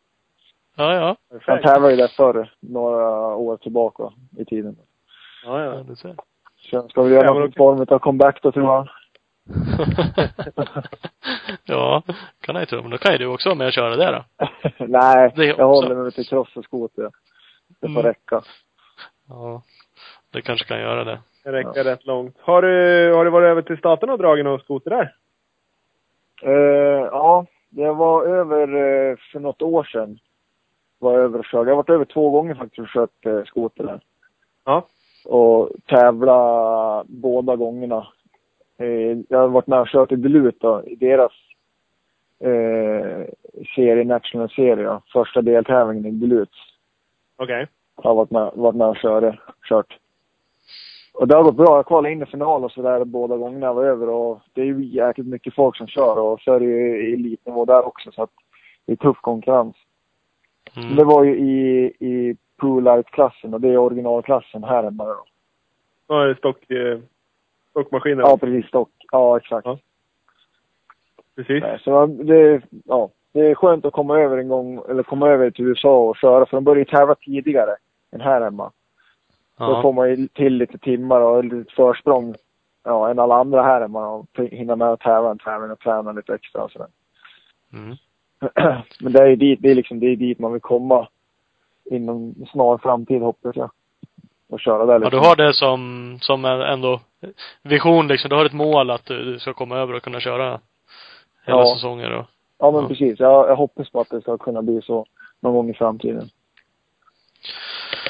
Ja, 0.77 0.95
ja. 0.95 1.39
Han 1.47 1.63
tävlade 1.63 1.91
ju 1.91 1.97
där 1.97 2.09
förr, 2.17 2.55
några 2.61 3.37
år 3.37 3.57
tillbaka 3.57 4.03
i 4.39 4.45
tiden. 4.45 4.77
Ja, 5.45 5.65
ja 5.65 5.75
ja. 5.75 5.83
du 5.83 5.97
ser. 5.97 6.17
Så 6.57 6.77
han 6.77 6.89
ska 6.89 7.03
väl 7.03 7.13
göra 7.13 7.33
någon 7.33 7.53
form 7.53 7.87
av 7.91 7.99
comeback 7.99 8.43
då 8.43 8.53
tror 8.53 8.65
jag. 8.65 8.89
ja, 11.65 12.03
kan 12.41 12.57
jag 12.57 12.69
tro. 12.69 12.83
Men 12.83 12.91
då 12.91 12.99
kan 12.99 13.13
ju 13.13 13.19
du 13.19 13.27
också 13.27 13.49
vara 13.49 13.59
med 13.59 13.67
och 13.67 13.73
köra 13.73 13.97
det 13.97 14.11
då. 14.11 14.25
Nej, 14.87 15.33
Det 15.37 15.45
jag 15.47 15.67
håller 15.69 15.95
mig 15.95 16.13
till 16.13 16.27
cross 16.27 16.57
och 16.57 16.65
skoter. 16.65 17.03
Det 17.69 17.75
får 17.81 17.87
Mm. 17.89 18.03
räcka. 18.03 18.43
Ja. 19.29 19.63
Det 20.33 20.43
kanske 20.43 20.67
kan 20.69 20.81
göra 20.81 21.05
det. 21.05 21.21
Det 21.45 21.53
räcker 21.53 21.85
rätt 21.85 22.07
långt. 22.07 22.37
Har 22.41 22.63
du, 22.63 23.13
har 23.15 23.25
du 23.25 23.31
varit 23.31 23.47
över 23.47 23.63
till 23.63 23.79
staterna 23.79 24.13
och 24.13 24.19
dragit 24.19 24.45
någon 24.45 24.61
skoter 24.61 24.91
där? 24.91 25.15
Eh, 26.43 27.09
ja, 27.13 27.47
jag 27.71 27.95
var 27.95 28.27
över 28.27 28.63
eh, 28.63 29.17
för 29.33 29.41
något 29.41 29.63
år 29.63 29.85
sedan. 29.85 30.19
Var 30.99 31.19
över 31.19 31.39
och 31.39 31.45
körde. 31.45 31.71
Jag 31.71 31.77
har 31.77 31.83
varit 31.83 31.91
över 31.91 32.05
två 32.05 32.31
gånger 32.31 32.55
faktiskt 32.55 32.79
och 32.79 32.89
kört 32.89 33.27
eh, 33.27 33.45
skoter 33.45 33.85
där. 33.85 34.01
Ja. 34.65 34.87
Och 35.25 35.71
tävla 35.87 37.05
båda 37.07 37.57
gångerna. 37.57 38.07
Eh, 38.79 39.19
jag 39.29 39.39
har 39.39 39.49
varit 39.49 39.67
med 39.67 39.81
och 39.81 39.89
kört 39.89 40.13
i 40.13 40.17
Duluth 40.17 40.59
då, 40.61 40.83
i 40.87 40.95
deras 40.95 41.33
eh, 42.41 43.27
serie, 43.75 44.05
National 44.05 44.51
Serie. 44.51 44.85
ja. 44.85 45.03
Första 45.13 45.43
deltävlingen 45.43 46.07
i 46.07 46.11
Duluth. 46.11 46.57
Okej. 47.37 47.67
Jag 47.97 48.11
har 48.11 48.15
varit 48.15 48.31
med, 48.31 48.51
varit 48.55 48.77
med 48.77 48.87
och 48.87 48.97
körde, 48.97 49.39
kört. 49.69 49.99
Och 51.15 51.29
det 51.29 51.37
har 51.37 51.43
gått 51.43 51.57
bra. 51.57 51.77
Jag 51.77 51.87
kvalade 51.87 52.13
in 52.13 52.23
i 52.23 52.27
final 52.27 52.65
och 52.65 52.73
sådär 52.73 53.05
båda 53.05 53.37
gångerna 53.37 53.67
jag 53.67 53.75
var 53.75 53.85
över. 53.85 54.09
Och 54.09 54.41
det 54.53 54.61
är 54.61 54.65
ju 54.65 54.85
jäkligt 54.85 55.27
mycket 55.27 55.55
folk 55.55 55.77
som 55.77 55.87
kör 55.87 56.19
och 56.19 56.41
så 56.41 56.53
är 56.53 56.61
det 56.61 56.67
ju 56.67 57.15
elitnivå 57.15 57.65
där 57.65 57.87
också. 57.87 58.13
Så 58.13 58.23
att 58.23 58.31
det 58.87 58.93
är 58.93 58.97
tuff 58.97 59.17
konkurrens. 59.21 59.77
Mm. 60.77 60.97
Det 60.97 61.05
var 61.05 61.25
ju 61.25 61.37
i, 61.37 61.85
i 61.99 62.37
Poolite-klassen 62.57 63.55
och 63.55 63.61
det 63.61 63.69
är 63.69 63.79
originalklassen 63.79 64.65
här 64.65 64.83
hemma 64.83 65.05
då. 65.05 65.25
Det 66.15 66.39
stock, 66.39 66.57
stockmaskiner. 67.73 68.23
Ja, 68.23 68.37
precis. 68.37 68.67
Stock. 68.67 68.91
Ja, 69.13 69.37
exakt. 69.37 69.67
Ja. 69.67 69.79
Precis. 71.37 71.63
Nej, 71.63 71.79
så 71.85 72.07
det, 72.07 72.63
ja, 72.85 73.11
det 73.33 73.41
är 73.41 73.55
skönt 73.55 73.85
att 73.85 73.93
komma 73.93 74.19
över 74.19 74.39
en 74.39 74.49
gång, 74.49 74.83
eller 74.89 75.03
komma 75.03 75.29
över 75.29 75.51
till 75.51 75.65
USA 75.67 75.97
och 76.09 76.17
köra. 76.17 76.47
För 76.47 76.57
de 76.57 76.65
börjar 76.65 76.79
ju 76.79 76.85
tävla 76.85 77.15
tidigare 77.15 77.77
än 78.13 78.21
här 78.21 78.41
hemma. 78.41 78.73
Då 79.59 79.65
Ja. 79.65 79.83
får 79.83 79.93
man 79.93 80.11
ju 80.11 80.29
till 80.29 80.57
lite 80.57 80.79
timmar 80.79 81.21
och 81.21 81.45
lite 81.45 81.73
försprång 81.75 82.35
ja, 82.85 83.11
än 83.11 83.19
alla 83.19 83.35
andra 83.35 83.63
här 83.63 83.81
hemma 83.81 84.09
och 84.09 84.27
hinna 84.51 84.77
med 84.77 84.89
att 84.89 85.01
tävla 85.01 85.31
en 85.31 85.39
tävling 85.39 85.71
och 85.71 85.79
träna 85.81 86.13
lite 86.13 86.35
extra 86.35 86.63
och 86.65 86.71
sådär. 86.71 86.89
Mm. 87.73 87.97
Men 89.01 89.13
det 89.13 89.19
är 89.23 89.27
ju 89.27 89.37
dit, 89.37 89.59
det 89.63 89.71
är 89.71 89.75
liksom, 89.75 90.01
det 90.01 90.07
är 90.07 90.17
dit 90.17 90.39
man 90.39 90.53
vill 90.53 90.61
komma 90.61 91.09
inom 91.85 92.35
snar 92.53 92.79
framtid 92.79 93.23
hoppas 93.23 93.57
jag. 93.57 93.71
Och 94.53 94.61
köra 94.61 94.87
där 94.87 94.93
Ja, 94.93 94.99
liksom. 94.99 95.11
du 95.21 95.27
har 95.27 95.37
det 95.37 95.55
som, 95.55 96.19
som 96.21 96.45
en 96.45 96.61
ändå 96.61 97.01
vision 97.63 98.09
liksom. 98.09 98.31
Du 98.31 98.37
har 98.37 98.45
ett 98.45 98.53
mål 98.53 98.91
att 98.91 99.05
du, 99.07 99.25
du 99.25 99.39
ska 99.39 99.53
komma 99.53 99.77
över 99.79 99.95
och 99.95 100.03
kunna 100.03 100.21
köra 100.21 100.61
hela 101.47 101.59
Ja. 101.59 101.75
säsonger 101.75 102.13
och 102.13 102.25
Ja 102.59 102.71
men 102.71 102.83
Ja. 102.83 102.89
precis. 102.89 103.21
Jag, 103.21 103.49
jag 103.49 103.57
hoppas 103.57 103.91
på 103.91 104.01
att 104.01 104.11
det 104.11 104.21
ska 104.21 104.39
kunna 104.39 104.63
bli 104.63 104.83
så 104.83 105.07
någon 105.41 105.55
gång 105.55 105.71
i 105.71 105.75
framtiden. 105.75 106.29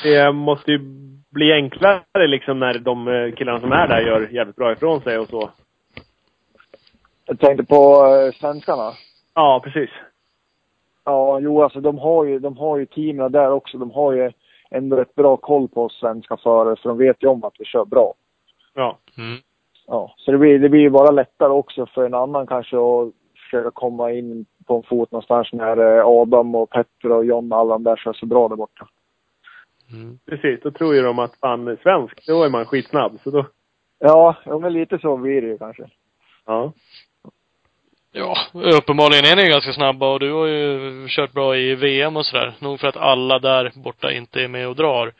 Det 0.02 0.32
måste 0.32 0.70
ju 0.70 0.78
bli 1.30 1.52
enklare 1.52 2.26
liksom 2.26 2.58
när 2.58 2.78
de 2.78 3.08
eh, 3.08 3.32
killarna 3.34 3.60
som 3.60 3.72
är 3.72 3.88
där 3.88 4.00
gör 4.00 4.28
jävligt 4.30 4.56
bra 4.56 4.72
ifrån 4.72 5.00
sig 5.00 5.18
och 5.18 5.28
så. 5.28 5.50
Jag 7.24 7.38
tänkte 7.38 7.64
på 7.64 8.06
eh, 8.06 8.32
svenskarna. 8.40 8.92
Ja, 9.34 9.60
precis. 9.64 9.90
Ja, 11.04 11.40
jo 11.40 11.62
alltså 11.62 11.80
de 11.80 11.98
har 11.98 12.24
ju, 12.24 12.38
de 12.38 12.56
har 12.56 12.78
ju 12.78 12.86
teamen 12.86 13.32
där 13.32 13.50
också. 13.50 13.78
De 13.78 13.90
har 13.90 14.12
ju 14.12 14.32
ändå 14.74 15.00
ett 15.00 15.14
bra 15.14 15.36
koll 15.36 15.68
på 15.68 15.84
oss 15.84 15.98
svenska 16.00 16.36
förare 16.36 16.76
så 16.76 16.88
de 16.88 16.98
vet 16.98 17.22
ju 17.22 17.28
om 17.28 17.44
att 17.44 17.54
vi 17.58 17.64
kör 17.64 17.84
bra. 17.84 18.14
Ja. 18.74 18.98
mm. 19.18 19.38
Ja, 19.86 20.14
så 20.16 20.32
det 20.32 20.38
blir, 20.38 20.58
det 20.58 20.68
blir 20.68 20.80
ju 20.80 20.90
bara 20.90 21.10
lättare 21.10 21.52
också 21.52 21.86
för 21.86 22.06
en 22.06 22.14
annan 22.14 22.46
kanske 22.46 22.76
att 22.76 23.12
försöka 23.44 23.70
komma 23.70 24.12
in 24.12 24.46
på 24.66 24.76
en 24.76 24.82
fot 24.82 25.10
någonstans 25.10 25.48
när 25.52 25.98
eh, 25.98 26.06
Adam 26.06 26.54
och 26.54 26.70
Petter 26.70 27.12
och 27.12 27.24
John 27.24 27.52
och 27.52 27.58
alla 27.58 27.74
de 27.74 27.84
där 27.84 27.96
kör 27.96 28.12
så 28.12 28.26
bra 28.26 28.48
där 28.48 28.56
borta. 28.56 28.88
Mm. 29.92 30.18
Precis. 30.26 30.60
Då 30.62 30.70
tror 30.70 30.94
ju 30.94 31.02
de 31.02 31.18
att 31.18 31.36
fan, 31.36 31.76
svensk, 31.82 32.26
då 32.26 32.42
är 32.42 32.50
man 32.50 32.64
skitsnabb. 32.64 33.18
Så 33.24 33.30
då, 33.30 33.46
Ja, 33.98 34.36
ja 34.44 34.58
men 34.58 34.72
lite 34.72 34.98
så 34.98 35.16
blir 35.16 35.42
det 35.42 35.48
ju 35.48 35.58
kanske. 35.58 35.90
ja. 36.46 36.72
Ja, 38.12 38.36
uppenbarligen 38.52 39.24
är 39.24 39.36
ni 39.36 39.48
ganska 39.48 39.72
snabba 39.72 40.12
och 40.12 40.20
du 40.20 40.32
har 40.32 40.46
ju 40.46 41.06
kört 41.08 41.32
bra 41.32 41.56
i 41.56 41.74
VM 41.74 42.16
och 42.16 42.26
sådär. 42.26 42.52
Nog 42.58 42.80
för 42.80 42.88
att 42.88 42.96
alla 42.96 43.38
där 43.38 43.72
borta 43.74 44.12
inte 44.12 44.42
är 44.42 44.48
med 44.48 44.68
och 44.68 44.76
drar 44.76 45.12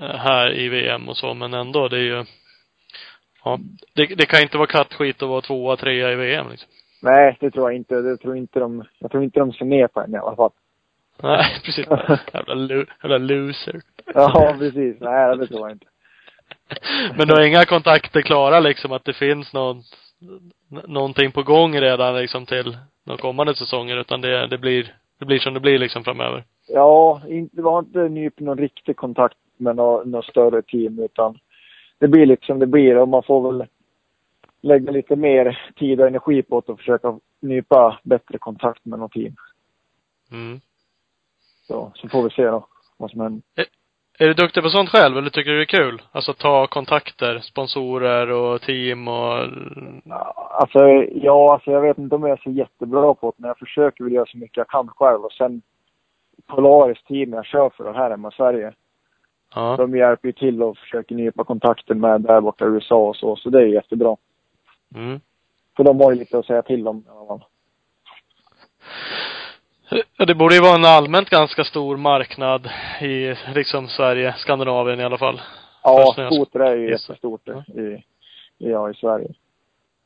eh, 0.00 0.16
här 0.16 0.52
i 0.54 0.68
VM 0.68 1.08
och 1.08 1.16
så, 1.16 1.34
men 1.34 1.54
ändå, 1.54 1.88
det 1.88 1.96
är 1.96 2.00
ju 2.02 2.24
Ja, 3.44 3.58
det, 3.94 4.06
det 4.06 4.26
kan 4.26 4.42
inte 4.42 4.56
vara 4.58 4.66
kattskit 4.66 5.22
att 5.22 5.28
vara 5.28 5.40
tvåa, 5.40 5.76
trea 5.76 6.12
i 6.12 6.14
VM 6.16 6.46
liksom. 6.50 6.68
Nej, 7.02 7.36
det 7.40 7.50
tror 7.50 7.70
jag 7.70 7.76
inte. 7.76 7.94
Det 7.94 8.16
tror 8.16 8.36
inte 8.36 8.58
de, 8.60 8.84
jag 8.98 9.10
tror 9.10 9.24
inte 9.24 9.40
de 9.40 9.52
ser 9.52 9.64
ner 9.64 9.86
på 9.86 10.00
en 10.00 10.14
i 10.14 10.18
alla 10.18 10.36
fall. 10.36 10.50
Nej, 11.22 11.44
precis. 11.64 11.86
Jävla, 12.34 12.54
lo- 12.54 12.84
jävla 13.02 13.18
loser. 13.18 13.80
Ja, 14.14 14.54
precis. 14.58 14.96
Nej, 15.00 15.36
det 15.36 15.46
tror 15.46 15.60
jag 15.60 15.70
inte. 15.70 15.86
Men 17.16 17.28
du 17.28 17.34
har 17.34 17.46
inga 17.46 17.64
kontakter 17.64 18.22
klara 18.22 18.60
liksom 18.60 18.92
att 18.92 19.04
det 19.04 19.12
finns 19.12 19.52
någon, 19.52 19.82
någonting 20.86 21.32
på 21.32 21.42
gång 21.42 21.80
redan 21.80 22.16
liksom 22.16 22.46
till 22.46 22.78
de 23.04 23.16
kommande 23.18 23.54
säsonger 23.54 23.96
utan 23.96 24.20
det, 24.20 24.46
det 24.46 24.58
blir, 24.58 24.94
det 25.18 25.24
blir 25.24 25.38
som 25.38 25.54
det 25.54 25.60
blir 25.60 25.78
liksom 25.78 26.04
framöver. 26.04 26.44
Ja, 26.68 27.22
inte, 27.28 27.56
det 27.56 27.62
var 27.62 27.78
inte 27.78 28.08
nyp 28.08 28.40
någon 28.40 28.58
riktig 28.58 28.96
kontakt 28.96 29.36
med 29.56 29.76
något, 29.76 30.24
större 30.24 30.62
team 30.62 30.98
utan 30.98 31.38
det 31.98 32.08
blir 32.08 32.26
lite 32.26 32.46
som 32.46 32.58
det 32.58 32.66
blir 32.66 32.96
och 32.96 33.08
man 33.08 33.22
får 33.22 33.52
väl 33.52 33.66
lägga 34.60 34.90
lite 34.90 35.16
mer 35.16 35.72
tid 35.76 36.00
och 36.00 36.06
energi 36.06 36.42
på 36.42 36.56
och 36.56 36.78
försöka 36.78 37.18
nypa 37.40 38.00
bättre 38.02 38.38
kontakt 38.38 38.84
med 38.84 38.98
något 38.98 39.12
team. 39.12 39.34
Mm. 40.32 40.60
Så, 41.66 41.92
så 41.94 42.08
får 42.08 42.22
vi 42.22 42.30
se 42.30 42.44
då 42.44 42.66
vad 42.96 43.10
som 43.10 43.20
händer. 43.20 43.42
Är 44.18 44.26
du 44.26 44.34
duktig 44.34 44.62
på 44.62 44.68
sånt 44.68 44.90
själv 44.90 45.18
eller 45.18 45.30
tycker 45.30 45.50
du 45.50 45.56
det 45.56 45.62
är 45.62 45.78
kul? 45.78 46.02
Alltså 46.12 46.32
ta 46.32 46.66
kontakter, 46.66 47.38
sponsorer 47.38 48.30
och 48.30 48.60
team 48.60 49.08
och 49.08 49.38
Alltså, 50.50 50.78
ja, 51.12 51.52
alltså 51.52 51.70
jag 51.70 51.80
vet 51.80 51.98
inte 51.98 52.14
om 52.14 52.22
jag 52.22 52.30
är 52.30 52.42
så 52.42 52.50
jättebra 52.50 53.14
på 53.14 53.26
det, 53.30 53.34
men 53.36 53.48
jag 53.48 53.58
försöker 53.58 54.04
väl 54.04 54.12
göra 54.12 54.26
så 54.26 54.38
mycket 54.38 54.56
jag 54.56 54.68
kan 54.68 54.88
själv. 54.88 55.24
Och 55.24 55.32
sen 55.32 55.62
Polaris 56.46 57.02
team 57.02 57.32
jag 57.32 57.46
kör 57.46 57.70
för 57.70 57.94
här 57.94 58.10
hemma 58.10 58.28
i 58.28 58.36
Sverige, 58.36 58.72
Ja. 59.54 59.76
de 59.76 59.96
hjälper 59.96 60.28
ju 60.28 60.32
till 60.32 60.62
och 60.62 60.78
försöker 60.78 61.14
nypa 61.14 61.44
kontakten 61.44 62.00
med 62.00 62.20
där 62.20 62.40
borta 62.40 62.64
i 62.64 62.68
USA 62.68 62.96
och 62.96 63.16
så, 63.16 63.36
så 63.36 63.50
det 63.50 63.58
är 63.58 63.66
jättebra. 63.66 64.16
Mm. 64.94 65.20
För 65.76 65.84
de 65.84 66.00
har 66.00 66.12
ju 66.12 66.18
lite 66.18 66.38
att 66.38 66.46
säga 66.46 66.62
till 66.62 66.88
om 66.88 66.98
i 66.98 67.10
alla 67.10 67.26
fall. 67.26 67.44
Ja, 70.16 70.24
Det 70.24 70.34
borde 70.34 70.54
ju 70.54 70.60
vara 70.60 70.74
en 70.74 70.84
allmänt 70.84 71.30
ganska 71.30 71.64
stor 71.64 71.96
marknad 71.96 72.70
i 73.00 73.34
liksom 73.54 73.88
Sverige, 73.88 74.34
Skandinavien 74.38 75.00
i 75.00 75.04
alla 75.04 75.18
fall. 75.18 75.40
Ja, 75.82 76.28
skoter 76.32 76.60
är 76.60 76.76
ju 76.76 76.90
jättestort 76.90 77.48
i, 77.48 77.80
i, 77.80 78.02
ja, 78.58 78.90
i 78.90 78.94
Sverige. 78.94 79.28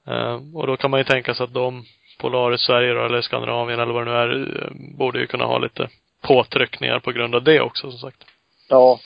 Eh, 0.06 0.38
och 0.54 0.66
då 0.66 0.76
kan 0.76 0.90
man 0.90 1.00
ju 1.00 1.04
tänka 1.04 1.34
sig 1.34 1.44
att 1.44 1.54
de, 1.54 1.84
Polaris 2.20 2.60
Sverige 2.60 2.94
då, 2.94 3.04
eller 3.04 3.20
Skandinavien 3.20 3.80
eller 3.80 3.92
vad 3.92 4.06
det 4.06 4.10
nu 4.10 4.16
är, 4.16 4.62
eh, 4.62 4.96
borde 4.98 5.20
ju 5.20 5.26
kunna 5.26 5.44
ha 5.44 5.58
lite 5.58 5.88
påtryckningar 6.28 6.98
på 6.98 7.12
grund 7.12 7.34
av 7.34 7.44
det 7.44 7.60
också 7.60 7.90
som 7.90 7.98
sagt. 7.98 8.24
Ja. 8.68 8.98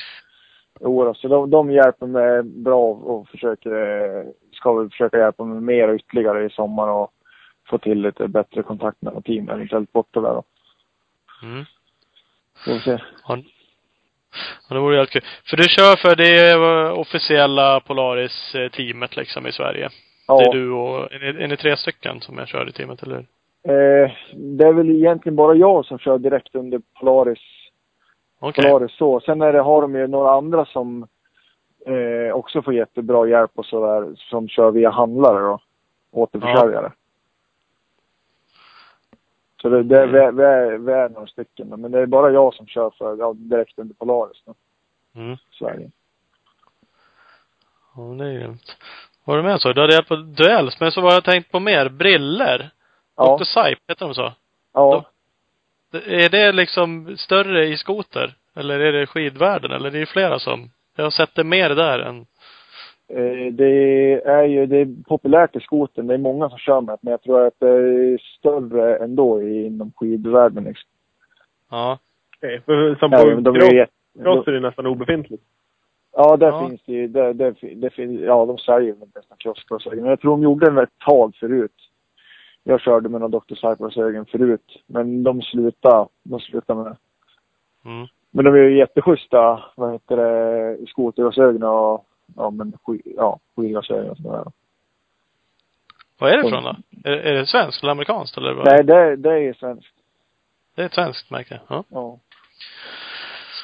Jo, 0.81 1.05
då, 1.05 1.15
så 1.15 1.29
de, 1.29 1.51
de 1.51 1.71
hjälper 1.71 2.07
mig 2.07 2.43
bra 2.43 2.85
och 2.85 3.29
försöker, 3.29 3.71
eh, 3.71 4.25
ska 4.53 4.73
väl 4.73 4.91
försöka 4.91 5.19
hjälpa 5.19 5.45
mig 5.45 5.61
mer 5.61 5.95
ytterligare 5.95 6.45
i 6.45 6.51
sommar 6.51 6.89
och 6.89 7.11
få 7.71 7.79
till 7.79 8.03
lite 8.03 8.29
bättre 8.29 8.63
kontakt 8.63 9.03
med 9.03 9.25
team 9.25 9.49
eventuellt 9.49 9.93
borta 9.93 10.21
där 10.21 10.35
då. 10.35 10.43
Mm. 11.45 11.65
Får 12.65 12.73
vi 12.73 12.81
se. 12.81 12.99
Ja, 14.69 14.75
det 14.75 14.81
vore 14.81 14.97
jävligt 14.97 15.11
kul. 15.11 15.23
För 15.51 15.57
du 15.57 15.63
kör 15.63 15.97
för 15.97 16.17
det 16.17 16.51
eh, 16.51 16.99
officiella 16.99 17.81
Polaris-teamet 17.81 19.17
liksom 19.17 19.47
i 19.47 19.53
Sverige? 19.53 19.89
Ja. 20.29 20.39
Det 20.39 20.45
är 20.45 20.53
du 20.53 20.71
och, 20.71 21.13
är 21.13 21.33
ni, 21.33 21.45
är 21.45 21.49
ni 21.49 21.57
tre 21.57 21.77
stycken 21.77 22.21
som 22.21 22.39
jag 22.39 22.49
kör 22.49 22.69
i 22.69 22.73
teamet, 22.73 23.03
eller 23.03 23.15
hur? 23.15 23.27
Eh, 23.73 24.11
det 24.35 24.65
är 24.65 24.73
väl 24.73 24.91
egentligen 24.91 25.37
bara 25.37 25.55
jag 25.55 25.85
som 25.85 25.99
kör 25.99 26.19
direkt 26.19 26.55
under 26.55 26.81
Polaris, 27.01 27.39
Okej. 28.41 28.65
Polaris 28.65 28.97
så. 28.97 29.21
Sen 29.21 29.43
är 29.43 29.53
det, 29.53 29.61
har 29.61 29.83
de 29.83 29.95
ju 29.95 30.07
några 30.07 30.31
andra 30.31 30.65
som 30.65 31.07
eh, 31.87 32.35
också 32.35 32.63
får 32.63 32.75
jättebra 32.75 33.29
hjälp 33.29 33.51
och 33.55 33.67
sådär, 33.67 34.15
som 34.17 34.49
kör 34.49 34.71
via 34.71 34.91
handlare 34.91 35.41
då. 35.41 35.61
Återförsäljare. 36.13 36.93
Så 39.65 39.71
det, 39.71 39.83
det, 39.83 40.01
är- 40.01 40.07
vi, 40.07 40.19
är, 40.45 40.79
vi 40.79 40.93
är 40.93 41.09
några 41.09 41.27
stycken, 41.27 41.69
men 41.69 41.91
det 41.91 41.99
är 42.01 42.07
bara 42.07 42.31
jag 42.31 42.55
som 42.55 42.67
kör 42.67 42.91
för, 42.91 43.17
ja, 43.17 43.33
direkt 43.37 43.79
under 43.79 43.95
Polaris 43.95 44.43
då, 44.47 44.55
Mm. 45.21 45.37
Sverige. 45.59 45.91
Ja, 47.97 48.03
det 48.03 48.25
är 48.29 48.39
grymt. 48.39 48.77
Var 49.25 49.37
du 49.37 49.43
med 49.43 49.61
så? 49.61 49.73
Du 49.73 49.81
hade 49.81 49.93
hjälpt 49.93 50.09
på 50.09 50.17
duells, 50.17 50.81
men 50.81 50.93
så 50.93 51.01
var 51.01 51.13
jag 51.13 51.25
tänkt 51.25 51.51
på 51.53 51.61
mer. 51.61 51.89
Briller. 51.89 52.71
Ja, 53.17 53.37
Dr. 53.37 53.45
Sipe, 53.45 53.81
heter 53.89 54.07
de 54.07 54.15
så? 54.15 54.33
ja. 54.73 55.05
Är 55.93 56.29
det 56.29 56.53
liksom 56.53 57.17
större 57.17 57.67
i 57.67 57.77
skoter? 57.77 58.35
Eller 58.55 58.81
är 58.81 58.93
det 58.93 59.07
skidvärlden? 59.07 59.71
Eller 59.73 59.91
det 59.91 59.99
är 59.99 60.07
flera 60.07 60.39
som, 60.39 60.71
jag 60.97 61.05
har 61.05 61.11
sett 61.11 61.35
det 61.35 61.45
mer 61.45 61.71
där 61.71 61.99
än, 61.99 62.27
det 63.53 64.23
är 64.25 64.45
ju, 64.45 64.67
det 64.67 64.77
är 64.77 65.03
populärt 65.09 65.57
i 65.57 65.61
skoten. 65.61 66.07
Det 66.07 66.15
är 66.15 66.19
många 66.19 66.49
som 66.49 66.59
kör 66.59 66.81
med 66.81 66.99
men 67.01 67.11
jag 67.11 67.23
tror 67.23 67.47
att 67.47 67.55
det 67.59 67.69
är 67.69 68.19
större 68.39 68.97
ändå 68.97 69.43
i, 69.43 69.67
inom 69.67 69.93
skidvärlden 69.97 70.65
liksom. 70.65 70.91
ja. 71.71 71.99
Okej, 72.37 72.61
för 72.61 72.95
som 72.95 73.13
Ja, 73.13 73.19
på 73.19 73.57
är 73.57 73.89
cross, 74.23 74.47
är 74.47 74.53
det 74.53 74.61
nästan 74.61 74.87
obefintligt. 74.87 75.43
Ja, 76.17 76.37
där 76.37 76.47
Ja. 76.47 76.69
finns 76.69 76.83
det 76.87 76.93
ju, 76.93 77.09
det, 77.09 77.33
det, 77.33 77.55
det 77.75 77.91
finns, 77.91 78.21
ja 78.21 78.47
de 78.47 78.59
säljer 78.59 78.93
väl 78.93 79.09
nästan 79.15 79.37
kioskglasögon. 79.39 80.01
Men 80.01 80.11
jag 80.11 80.21
tror 80.21 80.31
de 80.31 80.43
gjorde 80.43 80.67
den 80.67 80.79
ett 80.79 80.99
tag 81.07 81.37
förut. 81.37 81.91
Jag 82.63 82.81
körde 82.81 83.09
med 83.09 83.21
några 83.21 83.39
Dr. 83.39 83.55
Cypress-ögon 83.55 84.27
förut. 84.27 84.83
Men 84.87 85.23
de 85.23 85.43
slutade, 85.43 86.09
de 86.23 86.41
slutade 86.41 86.83
med 86.83 86.93
det. 86.93 86.97
Mm. 87.91 88.07
Men 88.31 88.45
de 88.45 88.55
är 88.55 88.59
ju 88.59 88.79
jätteschyssta, 88.79 89.65
vad 89.77 89.93
heter 89.93 90.17
det, 90.17 90.87
skoterglasögon 90.87 91.63
och, 91.63 92.07
ja 92.37 92.51
men, 92.51 92.73
ja, 93.05 93.39
skidglasögon 93.57 94.11
och 94.11 94.17
sådär. 94.17 94.45
Vad 96.19 96.31
är 96.31 96.37
det 96.37 96.49
ifrån 96.49 96.65
då? 96.65 96.77
Är, 97.05 97.13
är 97.13 97.35
det 97.35 97.47
svenskt 97.47 97.83
eller 97.83 97.93
amerikanskt 97.93 98.37
eller 98.37 98.53
vad? 98.53 98.67
Nej, 98.67 98.85
det, 98.85 99.17
det 99.17 99.31
är 99.49 99.53
svenskt. 99.53 99.95
Det 100.75 100.83
är 100.83 100.87
ett 100.87 100.95
svenskt 100.95 101.31
märke. 101.31 101.61
Ja. 101.69 101.85
Ja. 101.89 102.19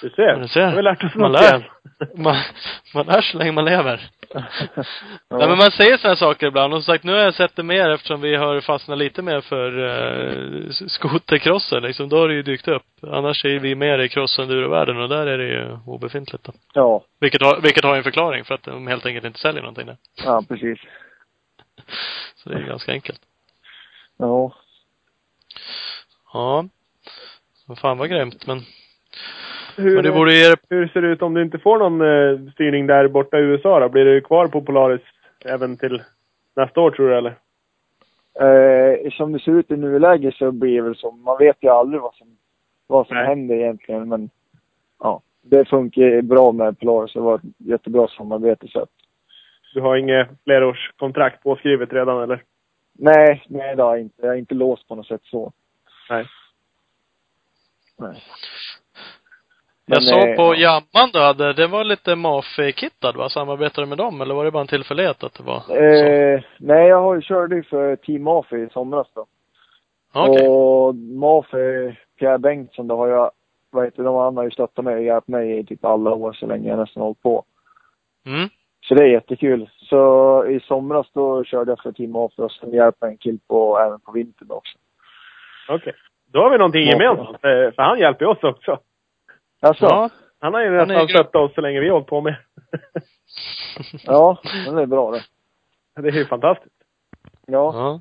Du 0.02 0.10
ser. 0.10 0.36
Du 0.36 0.48
ser. 0.48 0.68
Nu 0.68 0.74
har 0.74 0.82
lärt 0.82 1.04
oss 1.04 1.14
Man 1.14 1.32
något 1.32 1.40
lär. 1.40 1.58
igen. 1.58 1.70
Man, 2.22 2.36
man 2.94 3.06
lär 3.06 3.20
så 3.20 3.38
länge 3.38 3.52
man 3.52 3.64
lever. 3.64 4.10
ja. 4.34 4.84
Nej 5.28 5.48
men 5.48 5.58
man 5.58 5.70
säger 5.70 5.96
sådana 5.96 6.16
saker 6.16 6.46
ibland. 6.46 6.74
Och 6.74 6.84
som 6.84 6.94
sagt, 6.94 7.04
nu 7.04 7.12
har 7.12 7.18
jag 7.18 7.34
sett 7.34 7.56
det 7.56 7.62
mer 7.62 7.90
eftersom 7.90 8.20
vi 8.20 8.36
har 8.36 8.60
fastnat 8.60 8.98
lite 8.98 9.22
mer 9.22 9.40
för 9.40 9.78
uh, 9.78 10.70
skotercrossen 10.70 11.82
liksom. 11.82 12.08
Då 12.08 12.18
har 12.18 12.28
det 12.28 12.34
ju 12.34 12.42
dykt 12.42 12.68
upp. 12.68 12.82
Annars 13.02 13.44
är 13.44 13.58
vi 13.58 13.74
mer 13.74 13.98
i 13.98 14.08
cross 14.08 14.38
världen 14.38 14.96
och 14.96 15.08
där 15.08 15.26
är 15.26 15.38
det 15.38 15.48
ju 15.48 15.78
obefintligt 15.86 16.44
då. 16.44 16.52
ja, 16.72 17.04
Vilket 17.20 17.42
har, 17.42 17.60
vilket 17.60 17.84
har 17.84 17.96
en 17.96 18.02
förklaring 18.02 18.44
för 18.44 18.54
att 18.54 18.62
de 18.62 18.86
helt 18.86 19.06
enkelt 19.06 19.26
inte 19.26 19.38
säljer 19.40 19.62
någonting 19.62 19.86
där. 19.86 19.96
ja, 20.24 20.42
precis. 20.48 20.78
Så 22.36 22.48
det 22.48 22.56
är 22.56 22.66
ganska 22.66 22.92
enkelt. 22.92 23.20
Ja. 24.16 24.52
Ja. 26.32 26.64
Fan 27.76 27.98
vad 27.98 28.10
grymt 28.10 28.46
men. 28.46 28.64
Hur, 29.80 29.94
Men 29.94 30.04
det 30.04 30.12
borde 30.12 30.34
ge 30.34 30.56
hur 30.68 30.88
ser 30.88 31.02
det 31.02 31.08
ut 31.08 31.22
om 31.22 31.34
du 31.34 31.42
inte 31.42 31.58
får 31.58 31.78
någon 31.78 32.00
eh, 32.00 32.52
styrning 32.52 32.86
där 32.86 33.08
borta 33.08 33.38
i 33.38 33.42
USA 33.42 33.80
då? 33.80 33.88
Blir 33.88 34.04
du 34.04 34.20
kvar 34.20 34.48
på 34.48 34.62
Polaris 34.62 35.00
även 35.44 35.76
till 35.76 36.02
nästa 36.56 36.80
år 36.80 36.90
tror 36.90 37.08
du 37.08 37.16
eller? 37.16 37.34
Eh, 38.40 39.10
som 39.10 39.32
det 39.32 39.38
ser 39.38 39.52
ut 39.52 39.70
i 39.70 39.76
nuläget 39.76 40.34
så 40.34 40.52
blir 40.52 40.76
det 40.76 40.82
väl 40.82 40.96
som, 40.96 41.22
man 41.22 41.38
vet 41.38 41.56
ju 41.60 41.68
aldrig 41.68 42.02
vad 42.02 42.14
som, 42.14 42.36
vad 42.86 43.06
som 43.06 43.16
Nej. 43.16 43.26
händer 43.26 43.54
egentligen 43.54 44.08
men 44.08 44.30
ja, 44.98 45.22
det 45.42 45.68
funkar 45.68 46.22
bra 46.22 46.52
med 46.52 46.78
Polaris. 46.78 47.12
Det 47.12 47.20
var 47.20 47.34
ett 47.34 47.42
jättebra 47.58 48.08
samarbete 48.08 48.68
så 48.68 48.80
att, 48.80 48.88
Du 49.74 49.80
har 49.80 49.96
inget 49.96 50.28
flerårskontrakt 50.44 51.42
påskrivet 51.42 51.92
redan 51.92 52.22
eller? 52.22 52.42
nej, 52.92 53.44
nej 53.48 53.76
det 53.76 53.82
har 53.82 53.96
jag 53.96 54.00
inte. 54.00 54.26
Jag 54.26 54.34
är 54.34 54.38
inte 54.38 54.54
låst 54.54 54.88
på 54.88 54.94
något 54.94 55.06
sätt 55.06 55.22
så. 55.24 55.52
Nej. 56.10 56.26
Nej. 57.98 58.22
Jag 59.90 60.02
såg 60.02 60.28
eh, 60.28 60.36
på 60.36 60.54
ja. 60.56 60.82
Jamman 60.94 61.10
du 61.12 61.18
hade, 61.20 61.52
det 61.52 61.66
var 61.66 61.84
lite 61.84 62.16
MAF-kittad 62.16 63.16
va? 63.16 63.28
Samarbetade 63.28 63.86
du 63.86 63.88
med 63.88 63.98
dem 63.98 64.20
eller 64.20 64.34
var 64.34 64.44
det 64.44 64.50
bara 64.50 64.60
en 64.60 64.66
tillfällighet 64.66 65.24
att 65.24 65.34
det 65.34 65.42
var 65.42 65.60
så? 65.60 65.76
Eh, 65.76 66.42
nej, 66.58 66.88
jag 66.88 67.00
har 67.00 67.14
ju 67.14 67.22
körde 67.22 67.56
ju 67.56 67.62
för 67.62 67.96
Team 67.96 68.22
Mafi 68.22 68.56
i 68.56 68.68
somras 68.72 69.06
då. 69.14 69.26
Okej. 70.14 70.48
Och 70.48 70.94
Mafi, 70.94 71.96
Pierre 72.18 72.38
Bengtsson, 72.38 72.88
då 72.88 72.96
har 72.96 73.08
jag, 73.08 73.30
vad 73.70 73.84
heter 73.84 74.02
det, 74.02 74.10
han 74.10 74.36
har 74.36 74.44
ju 74.44 74.50
stöttat 74.50 74.84
mig 74.84 74.94
och 74.94 75.02
hjälpt 75.02 75.28
mig 75.28 75.58
i 75.58 75.64
typ 75.64 75.84
alla 75.84 76.10
år 76.10 76.32
så 76.32 76.46
länge 76.46 76.68
jag 76.68 76.78
nästan 76.78 77.02
hållit 77.02 77.22
på. 77.22 77.44
Mm. 78.26 78.48
Så 78.84 78.94
det 78.94 79.04
är 79.04 79.08
jättekul. 79.08 79.70
Så 79.76 80.44
i 80.46 80.60
somras 80.60 81.06
då 81.12 81.44
körde 81.44 81.70
jag 81.70 81.82
för 81.82 81.92
Team 81.92 82.10
Mafi 82.10 82.42
och 82.42 82.52
sen 82.52 82.70
hjälpte 82.70 83.06
en 83.06 83.16
kill 83.16 83.38
på, 83.48 83.78
även 83.78 84.00
på 84.00 84.12
vintern 84.12 84.50
också. 84.50 84.78
Okej. 85.68 85.92
Då 86.32 86.42
har 86.42 86.50
vi 86.50 86.58
någonting 86.58 86.86
gemensamt. 86.86 87.44
Eh, 87.44 87.74
För 87.74 87.82
han 87.82 87.98
hjälper 87.98 88.26
oss 88.26 88.42
också. 88.42 88.78
Alltså, 89.60 89.84
ja. 89.84 90.10
Han 90.40 90.54
har 90.54 90.60
ju 90.60 90.70
nästan 90.70 91.08
stöttat 91.08 91.34
oss 91.34 91.54
så 91.54 91.60
länge 91.60 91.80
vi 91.80 91.86
har 91.86 91.92
hållit 91.92 92.08
på 92.08 92.20
med. 92.20 92.36
ja, 94.04 94.38
men 94.66 94.74
det 94.74 94.82
är 94.82 94.86
bra 94.86 95.10
det. 95.10 95.22
det 96.02 96.08
är 96.08 96.12
ju 96.12 96.26
fantastiskt. 96.26 96.74
Ja, 97.46 97.72
Ja. 97.74 98.00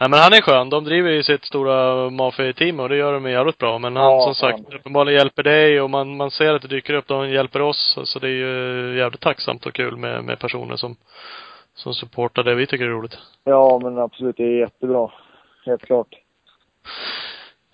Nej 0.00 0.10
men 0.10 0.18
han 0.20 0.32
är 0.32 0.40
skön. 0.40 0.70
De 0.70 0.84
driver 0.84 1.10
ju 1.10 1.22
sitt 1.22 1.44
stora 1.44 2.10
Mafia-team 2.10 2.80
och 2.80 2.88
det 2.88 2.96
gör 2.96 3.12
de 3.12 3.30
jävligt 3.30 3.58
bra. 3.58 3.78
Men 3.78 3.96
han 3.96 4.04
Ja, 4.04 4.20
som 4.20 4.34
sagt 4.34 4.64
fan. 4.64 4.78
uppenbarligen 4.78 5.18
hjälper 5.18 5.42
dig 5.42 5.80
och 5.80 5.90
man, 5.90 6.16
man 6.16 6.30
ser 6.30 6.54
att 6.54 6.62
det 6.62 6.68
dyker 6.68 6.94
upp. 6.94 7.06
De 7.06 7.30
hjälper 7.30 7.62
oss. 7.62 7.98
Så 8.04 8.18
det 8.18 8.26
är 8.26 8.30
ju 8.30 8.96
jävligt 8.98 9.20
tacksamt 9.20 9.66
och 9.66 9.74
kul 9.74 9.96
med, 9.96 10.24
med 10.24 10.38
personer 10.38 10.76
som, 10.76 10.96
som 11.74 11.94
supportar 11.94 12.42
det 12.42 12.54
vi 12.54 12.66
tycker 12.66 12.84
är 12.84 12.88
roligt. 12.88 13.18
ja 13.44 13.80
men 13.82 13.98
absolut, 13.98 14.36
det 14.36 14.44
är 14.44 14.58
jättebra. 14.58 15.10
Helt 15.66 15.82
klart. 15.82 16.14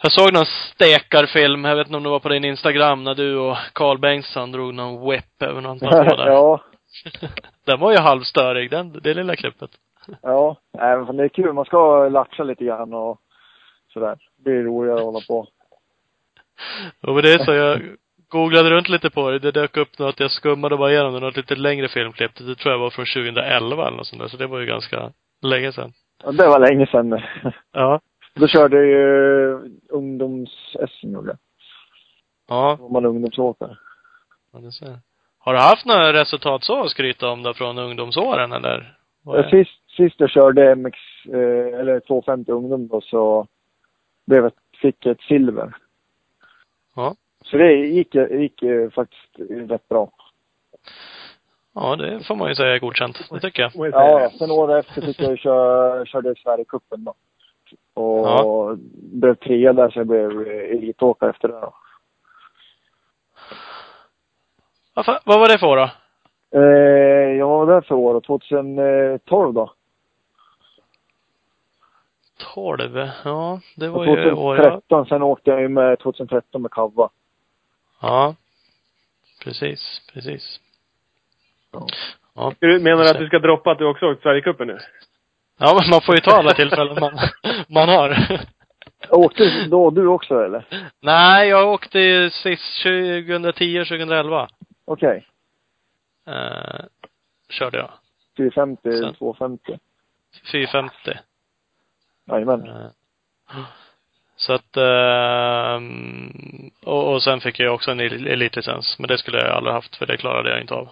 Jag 0.02 0.12
såg 0.12 0.32
någon 0.32 0.46
stekarfilm, 0.46 1.64
jag 1.64 1.76
vet 1.76 1.86
inte 1.86 1.96
om 1.96 2.02
det 2.02 2.08
var 2.08 2.20
på 2.20 2.28
din 2.28 2.44
Instagram, 2.44 3.04
när 3.04 3.14
du 3.14 3.36
och 3.36 3.56
Carl 3.72 3.98
Bengtsson 3.98 4.52
drog 4.52 4.74
någon 4.74 5.10
whip 5.10 5.42
över 5.42 5.60
någon 5.60 5.78
var 5.78 6.04
där. 6.04 6.26
ja, 6.26 6.60
Den 7.66 7.80
var 7.80 7.92
ju 7.92 7.98
halvstörig, 7.98 8.70
den, 8.70 9.00
det 9.02 9.14
lilla 9.14 9.36
klippet. 9.36 9.70
ja. 10.22 10.56
Nej, 10.72 10.98
men 10.98 11.16
det 11.16 11.24
är 11.24 11.28
kul. 11.28 11.52
Man 11.52 11.64
ska 11.64 12.08
latcha 12.08 12.42
lite 12.42 12.64
grann 12.64 12.94
och 12.94 13.20
sådär. 13.92 14.18
Det 14.36 14.42
blir 14.42 14.62
roligare 14.62 14.98
att 14.98 15.04
hålla 15.04 15.20
på. 15.28 15.46
Och 17.02 17.14
med 17.14 17.24
det 17.24 17.44
så 17.44 17.52
jag 17.52 17.82
googlade 18.28 18.70
runt 18.70 18.88
lite 18.88 19.10
på 19.10 19.30
det. 19.30 19.38
Det 19.38 19.50
dök 19.50 19.76
upp 19.76 19.98
något, 19.98 20.20
jag 20.20 20.30
skummade 20.30 20.76
bara 20.76 20.92
igenom 20.92 21.14
det, 21.14 21.20
något 21.20 21.36
lite 21.36 21.54
längre 21.54 21.88
filmklipp. 21.88 22.30
Det 22.38 22.54
tror 22.54 22.72
jag 22.72 22.78
var 22.78 22.90
från 22.90 23.06
2011 23.06 23.86
eller 23.86 23.96
något 23.96 24.06
sånt 24.06 24.22
där. 24.22 24.28
Så 24.28 24.36
det 24.36 24.46
var 24.46 24.58
ju 24.58 24.66
ganska 24.66 25.12
länge 25.42 25.72
sedan. 25.72 25.92
Ja, 26.24 26.32
det 26.32 26.48
var 26.48 26.58
länge 26.58 26.86
sedan. 26.86 27.22
Ja. 27.72 28.00
Då 28.38 28.46
körde 28.48 28.76
jag 28.76 28.86
ju 28.86 29.58
ungdoms-SM 29.88 31.12
gjorde. 31.12 31.36
Ja, 32.48 32.76
Då 32.78 32.82
var 32.84 32.90
man 32.90 33.04
ungdomsåkare. 33.06 33.76
ja 34.52 34.58
det 34.58 34.72
ser. 34.72 34.98
Har 35.38 35.52
du 35.52 35.58
haft 35.58 35.86
några 35.86 36.12
resultat 36.12 36.64
så 36.64 36.84
att 36.84 36.90
skryta 36.90 37.28
om 37.28 37.42
då 37.42 37.54
från 37.54 37.78
ungdomsåren 37.78 38.52
eller? 38.52 38.94
Sist, 39.50 39.90
sist 39.96 40.14
jag 40.20 40.30
körde 40.30 40.74
MX, 40.74 40.98
eh, 41.28 41.80
eller 41.80 42.00
250 42.00 42.52
ungdom 42.52 42.88
då 42.88 43.00
så 43.00 43.46
blev 44.26 44.42
jag, 44.42 44.52
fick 44.82 45.06
jag 45.06 45.12
ett 45.12 45.20
silver. 45.20 45.76
Ja. 46.96 47.14
Så 47.44 47.56
det 47.56 47.72
gick, 47.72 48.14
gick 48.14 48.62
faktiskt 48.94 49.50
rätt 49.70 49.88
bra. 49.88 50.10
Ja, 51.74 51.96
det 51.96 52.26
får 52.26 52.36
man 52.36 52.48
ju 52.48 52.54
säga 52.54 52.74
är 52.74 52.78
godkänt. 52.78 53.28
Det 53.30 53.40
tycker 53.40 53.62
jag. 53.62 53.90
Ja, 53.92 54.30
sen 54.38 54.50
året 54.50 54.86
efter 54.86 55.02
fick 55.02 55.20
jag 55.20 55.30
ju 55.30 55.36
köra, 55.36 56.06
körde 56.06 56.34
Sverigecupen 56.34 57.04
då. 57.04 57.14
Och 57.98 58.28
Ja. 58.28 58.76
blev 59.12 59.34
trea 59.34 59.72
där 59.72 59.90
så 59.90 59.98
jag 59.98 60.06
blev 60.06 60.40
elitåkare 60.48 61.30
efter 61.30 61.48
det 61.48 61.60
då. 61.60 61.74
Vad, 64.94 65.20
vad 65.24 65.40
var 65.40 65.48
det 65.48 65.58
för 65.58 65.66
år 65.66 65.76
då? 65.76 65.90
Eh, 66.60 67.36
jag 67.38 67.48
var 67.48 67.66
där 67.66 67.80
för 67.80 67.94
år 67.94 68.20
2012 68.20 69.54
då. 69.54 69.72
12. 72.54 73.08
Ja, 73.24 73.60
det 73.76 73.88
var 73.88 74.04
ju 74.04 74.10
år 74.32 74.56
jag... 74.56 74.62
2013, 74.62 75.06
sen 75.06 75.22
åkte 75.22 75.50
jag 75.50 75.60
ju 75.60 75.68
med 75.68 75.98
2013 75.98 76.62
med 76.62 76.70
Kavva. 76.70 77.08
Ja. 78.02 78.34
Precis, 79.44 80.02
precis. 80.12 80.60
Ja. 81.72 81.86
Ja. 82.34 82.52
Du 82.58 82.80
menar 82.80 83.04
att 83.04 83.18
du 83.18 83.26
ska 83.26 83.38
droppa 83.38 83.70
att 83.70 83.78
du 83.78 83.84
också 83.86 84.06
åkt 84.06 84.22
Sverigecupen 84.22 84.66
nu? 84.66 84.78
Ja, 85.58 85.78
men 85.80 85.90
man 85.90 86.00
får 86.00 86.14
ju 86.14 86.20
ta 86.20 86.30
alla 86.30 86.54
tillfällen 86.54 86.96
man, 87.00 87.18
man 87.68 87.88
har. 87.88 88.40
Åkte 89.10 89.66
då 89.70 89.90
du 89.90 90.06
också 90.06 90.44
eller? 90.44 90.64
Nej, 91.00 91.48
jag 91.48 91.68
åkte 91.68 91.98
ju 91.98 92.30
sist 92.30 92.82
2010 92.82 93.84
2011. 93.84 94.48
Okej. 94.84 95.26
Eh, 96.26 96.84
körde 97.50 97.78
jag. 97.78 97.90
450, 98.36 98.82
Sen. 98.92 99.14
250. 99.14 99.78
450. 100.52 100.94
Jajamän. 102.30 102.68
Eh, 102.68 102.86
Så 104.36 104.52
att, 104.52 104.76
ehm, 104.76 106.70
och, 106.84 107.12
och 107.12 107.22
sen 107.22 107.40
fick 107.40 107.60
jag 107.60 107.74
också 107.74 107.90
en 107.90 108.00
el- 108.00 108.26
elitlicens. 108.26 108.98
Men 108.98 109.08
det 109.08 109.18
skulle 109.18 109.38
jag 109.38 109.48
aldrig 109.56 109.74
haft 109.74 109.96
för 109.96 110.06
det 110.06 110.16
klarade 110.16 110.50
jag 110.50 110.60
inte 110.60 110.74
av. 110.74 110.88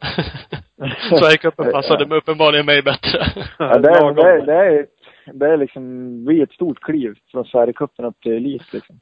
Sverigecupen 1.18 1.72
passade 1.72 2.06
mig 2.06 2.18
uppenbarligen 2.18 2.66
mig 2.66 2.82
bättre. 2.82 3.26
Ja, 3.58 3.78
det, 3.78 3.90
är, 3.90 4.14
det, 4.14 4.22
är, 4.22 4.46
det, 4.46 4.54
är, 4.54 4.86
det 5.32 5.46
är 5.46 5.56
liksom, 5.56 6.24
blir 6.24 6.42
ett 6.42 6.52
stort 6.52 6.80
kliv 6.80 7.14
från 7.30 7.44
Sverigecupen 7.44 8.04
upp 8.04 8.20
till 8.20 8.32
elit 8.32 8.72
liksom. 8.72 9.00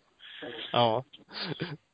Ja. 0.73 1.05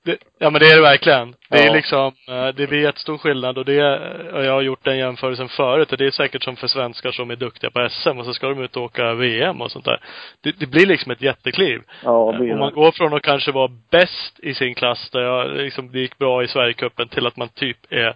Det, 0.04 0.18
ja 0.38 0.50
men 0.50 0.60
det 0.60 0.66
är 0.66 0.76
det 0.76 0.82
verkligen. 0.82 1.34
Det 1.50 1.58
är 1.58 1.66
Ja. 1.66 1.72
liksom, 1.72 2.12
eh, 2.28 2.48
det 2.48 2.66
blir 2.66 2.82
jättestor 2.82 3.18
skillnad 3.18 3.58
och 3.58 3.64
det, 3.64 3.98
och 4.32 4.44
jag 4.44 4.52
har 4.52 4.62
gjort 4.62 4.84
den 4.84 4.98
jämförelsen 4.98 5.48
förut 5.48 5.92
och 5.92 5.98
det 5.98 6.06
är 6.06 6.10
säkert 6.10 6.42
som 6.42 6.56
för 6.56 6.66
svenskar 6.66 7.10
som 7.10 7.30
är 7.30 7.36
duktiga 7.36 7.70
på 7.70 7.88
SM 7.90 8.18
och 8.18 8.24
så 8.24 8.34
ska 8.34 8.48
de 8.48 8.62
ut 8.62 8.76
och 8.76 8.82
åka 8.82 9.14
VM 9.14 9.60
och 9.60 9.70
sånt 9.70 9.84
där. 9.84 10.00
Det, 10.40 10.60
det 10.60 10.66
blir 10.66 10.86
liksom 10.86 11.12
ett 11.12 11.22
jättekliv. 11.22 11.80
Ja, 12.04 12.36
det 12.38 12.52
Om 12.52 12.58
man 12.58 12.72
går 12.72 12.92
från 12.92 13.14
att 13.14 13.22
kanske 13.22 13.52
vara 13.52 13.70
bäst 13.90 14.40
i 14.42 14.54
sin 14.54 14.74
klass 14.74 15.10
där 15.10 15.20
jag 15.20 15.50
liksom, 15.56 15.92
det 15.92 15.98
gick 16.00 16.18
bra 16.18 16.42
i 16.42 16.48
Sverigecupen 16.48 17.08
till 17.08 17.26
att 17.26 17.36
man 17.36 17.48
typ 17.48 17.78
är 17.90 18.14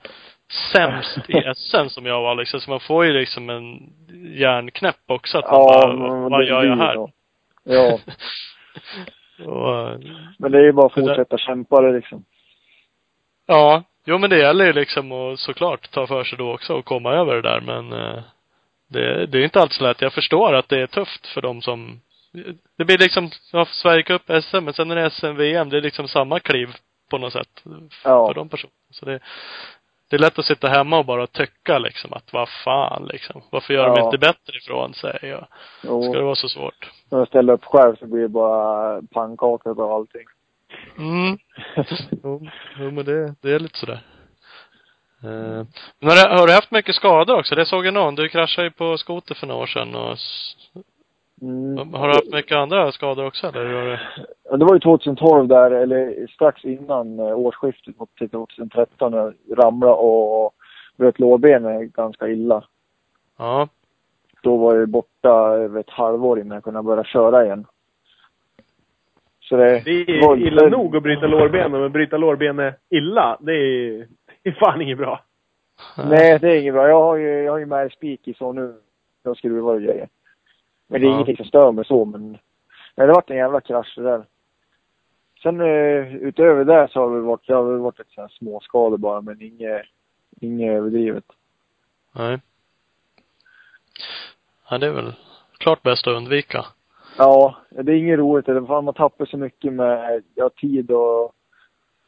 sämst 0.73 1.19
i 1.31 1.33
SM 1.57 1.89
som 1.89 2.07
jag 2.07 2.23
var 2.23 2.35
liksom. 2.35 2.61
Så 2.61 2.71
man 2.71 2.81
får 2.81 3.05
ju 3.05 3.13
liksom 3.13 3.51
en 3.51 3.93
hjärnknäpp 4.39 4.97
också 5.07 5.39
att 5.39 5.45
man 5.45 5.61
Ja, 5.61 5.97
bara, 5.97 6.29
vad 6.29 6.41
det 6.41 6.47
gör 6.47 6.65
jag 6.65 6.77
här? 6.77 7.09
Ja, 7.65 7.99
Och, 9.47 10.01
men 10.39 10.53
det 10.53 10.59
är 10.59 10.63
ju 10.63 10.73
bara 10.73 10.87
att 10.87 10.95
Det 10.95 11.01
där- 11.01 11.09
fortsätta 11.09 11.39
kämpa 11.39 11.81
det 11.81 11.93
liksom. 11.93 12.25
Ja, 13.47 13.83
jo 14.05 14.19
men 14.19 14.31
det 14.31 14.39
gäller 14.39 14.65
ju 14.67 14.73
liksom 14.73 15.13
att 15.13 15.39
såklart 15.41 15.91
ta 15.91 16.07
för 16.07 16.25
sig 16.25 16.39
då 16.39 16.55
också 16.55 16.75
och 16.75 16.85
komma 16.85 17.13
över 17.13 17.35
det 17.35 17.43
där 17.43 17.61
men 17.61 17.93
eh, 17.93 18.23
det, 18.89 19.27
det 19.27 19.39
är 19.39 19.45
inte 19.45 19.61
alls 19.61 19.81
lätt. 19.81 20.01
Jag 20.03 20.13
förstår 20.13 20.55
att 20.55 20.69
det 20.69 20.81
är 20.81 20.87
tufft 20.87 21.27
för 21.27 21.43
dem 21.43 21.63
som 21.63 22.01
det 22.79 22.85
blir 22.85 22.99
liksom, 22.99 23.31
ja, 23.53 23.65
Sverigecup, 23.65 24.23
SM, 24.45 24.57
men 24.65 24.75
sen 24.75 24.91
är 24.91 24.97
det 24.97 25.11
SM, 25.11 25.27
VM. 25.37 25.69
Det 25.71 25.77
är 25.77 25.81
liksom 25.81 26.09
samma 26.09 26.41
kliv 26.41 26.69
på 27.11 27.19
något 27.19 27.33
sätt. 27.33 27.63
Ja. 28.05 28.27
För 28.29 28.35
de 28.35 28.49
personerna. 28.49 28.75
Så 28.91 29.05
det, 29.07 29.19
det 30.15 30.19
är 30.19 30.27
lätt 30.27 30.39
att 30.39 30.45
sitta 30.45 30.69
hemma 30.69 30.99
och 30.99 31.05
bara 31.05 31.27
tycka 31.27 31.79
liksom 31.79 32.13
att 32.13 32.33
vad 32.33 32.49
fan 32.65 33.05
liksom. 33.13 33.43
Varför 33.51 33.75
gör 33.75 33.87
de 33.89 33.95
Ja. 33.99 34.05
inte 34.05 34.19
bättre 34.19 34.57
ifrån 34.63 34.95
sig? 34.95 35.35
Och, 35.35 35.45
Jo, 35.83 36.03
ska 36.03 36.13
det 36.19 36.25
vara 36.25 36.35
så 36.35 36.49
svårt? 36.49 36.91
när 37.11 37.19
jag 37.19 37.29
ställer 37.29 37.53
upp 37.53 37.65
själv 37.65 37.97
så 37.97 38.07
blir 38.07 38.23
det 38.23 38.29
bara 38.29 39.03
pannkakor 39.13 39.81
och 39.81 39.95
allting. 39.95 40.25
Mm. 40.99 41.39
Jo, 42.23 42.47
jo 42.79 42.91
men 42.91 43.05
det, 43.05 43.35
det 43.43 43.51
är 43.53 43.59
lite 43.59 43.79
sådär. 43.79 44.01
Eh, 45.23 45.65
Men 46.01 46.09
har, 46.11 46.29
du, 46.29 46.37
har 46.41 46.47
du 46.47 46.53
haft 46.53 46.71
mycket 46.71 46.95
skador 46.95 47.39
också? 47.39 47.55
Det 47.55 47.67
såg 47.67 47.87
jag 47.87 47.95
någon. 47.95 48.15
Du 48.15 48.29
kraschade 48.29 48.67
ju 48.67 48.71
på 48.71 48.99
skoter 48.99 49.35
för 49.35 49.47
några 49.47 49.63
år 49.63 49.67
sedan 49.67 49.95
och 49.95 50.19
Mm. 51.43 51.95
Har 51.95 52.09
du 52.09 52.15
haft 52.15 52.33
mycket 52.33 52.57
andra 52.57 52.93
skador 52.93 53.27
också 53.27 53.47
eller? 53.47 53.65
Du... 53.65 53.99
Ja, 54.51 54.57
det 54.57 54.65
var 54.65 54.75
ju 54.75 54.81
2012 54.81 55.49
där, 55.49 55.71
eller 55.71 56.27
strax 56.27 56.65
innan 56.65 57.19
eh, 57.19 57.39
årsskiftet 57.39 57.99
mot 57.99 58.15
till 58.17 58.29
2013 58.31 59.13
när 59.13 59.19
jag 59.19 59.35
ramlade 59.59 59.93
och 59.93 60.55
bröt 60.97 61.19
lårbenet 61.19 61.93
ganska 61.93 62.29
illa. 62.29 62.65
Ja. 63.39 63.69
Då 64.43 64.57
var 64.57 64.77
jag 64.77 64.89
borta 64.89 65.29
över 65.39 65.81
ett 65.81 65.91
halvår 65.91 66.41
innan 66.41 66.55
jag 66.55 66.65
kunde 66.65 66.83
börja 66.83 67.05
köra 67.05 67.45
igen. 67.45 67.67
Så 69.41 69.57
det, 69.57 69.85
Det 69.85 70.21
var- 70.27 70.37
är 70.37 70.41
illa 70.47 70.69
nog 70.69 70.97
att 70.97 71.03
bryta 71.03 71.27
lårbenen, 71.27 71.81
men 71.81 71.93
bryta 71.93 72.17
lårbenet 72.17 72.77
illa, 72.91 73.39
det 73.41 73.53
är, 73.53 74.07
det 74.43 74.49
är 74.51 74.53
fan 74.53 74.81
inget 74.81 74.99
bra. 74.99 75.21
Nej, 76.09 76.39
det 76.39 76.49
är 76.51 76.61
inget 76.61 76.75
bra. 76.75 76.89
Jag 76.89 77.01
har 77.03 77.17
ju, 77.17 77.29
jag 77.43 77.53
har 77.53 77.59
ju 77.59 77.67
med 77.67 77.93
spik 77.93 78.29
i 78.29 78.35
så 78.35 78.53
nu. 78.53 78.75
Jag 79.23 79.37
skruvar 79.37 79.75
och 79.75 79.83
grejer. 79.83 80.09
Men 80.87 81.01
det 81.01 81.07
är 81.07 81.09
Ja. 81.09 81.15
ingenting 81.15 81.37
som 81.37 81.47
stör 81.47 81.73
mig 81.73 81.85
så, 81.85 82.05
men... 82.05 82.39
Nej, 82.97 83.07
det 83.07 83.13
varit 83.13 83.31
en 83.31 83.37
jävla 83.37 83.61
krasch 83.61 83.95
det 83.97 84.03
där. 84.03 84.27
Sen 85.43 85.61
eh, 85.61 86.17
utöver 86.17 86.65
det 86.65 86.89
så 86.91 87.01
har 87.01 87.17
det 87.17 87.21
varit, 87.21 87.47
det 87.47 87.55
har 87.55 87.63
varit 87.63 88.01
här 88.17 88.29
småskador 88.29 88.97
bara, 88.97 89.21
men 89.21 89.43
inget, 89.43 89.83
inget 90.41 90.73
överdrivet. 90.73 91.25
Nej. 92.13 92.41
Ja, 94.71 94.79
det 94.79 94.87
är 94.87 94.93
väl 94.93 95.13
klart 95.59 95.83
bäst 95.83 96.07
att 96.07 96.17
undvika. 96.17 96.65
Ja, 97.19 97.57
det 97.71 97.93
är 97.93 97.97
inget 97.97 98.19
roligt. 98.19 98.47
Det 98.47 98.67
fan, 98.67 98.85
man 98.85 98.95
tappar 98.95 99.27
så 99.27 99.37
mycket 99.37 99.73
med 99.73 100.23
ja, 100.35 100.51
tid 100.57 100.91
och 100.91 101.33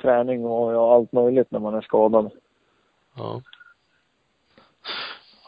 träning 0.03 0.45
och 0.45 0.72
ja, 0.72 0.95
allt 0.95 1.12
möjligt 1.12 1.51
när 1.51 1.59
man 1.59 1.74
är 1.74 1.81
skadad. 1.81 2.31
Ja. 3.16 3.43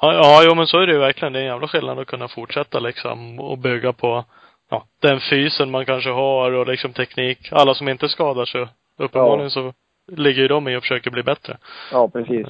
Ja, 0.01 0.13
ja, 0.13 0.43
jo 0.45 0.55
men 0.55 0.67
så 0.67 0.79
är 0.79 0.87
det 0.87 0.93
ju 0.93 0.99
verkligen. 0.99 1.33
Det 1.33 1.39
är 1.39 1.43
en 1.43 1.49
jävla 1.49 1.69
skillnad 1.69 1.99
att 1.99 2.07
kunna 2.07 2.29
fortsätta 2.29 2.79
liksom 2.79 3.41
och 3.41 3.59
bygga 3.59 3.93
på 3.93 4.25
ja, 4.69 4.85
den 5.01 5.21
fysen 5.21 5.71
man 5.71 5.87
kanske 5.87 6.11
har 6.11 6.53
och 6.53 6.67
liksom 6.67 6.93
teknik. 6.93 7.53
Alla 7.53 7.75
som 7.75 7.89
inte 7.89 8.09
skadar 8.09 8.45
sig, 8.45 8.69
uppenbarligen 8.97 9.51
så 9.51 9.73
ligger 10.07 10.43
ju 10.43 10.49
de 10.49 10.69
i 10.69 10.77
och 10.77 10.83
försöker 10.83 11.11
bli 11.11 11.23
bättre. 11.23 11.57
Ja, 11.93 12.09
precis. 12.09 12.47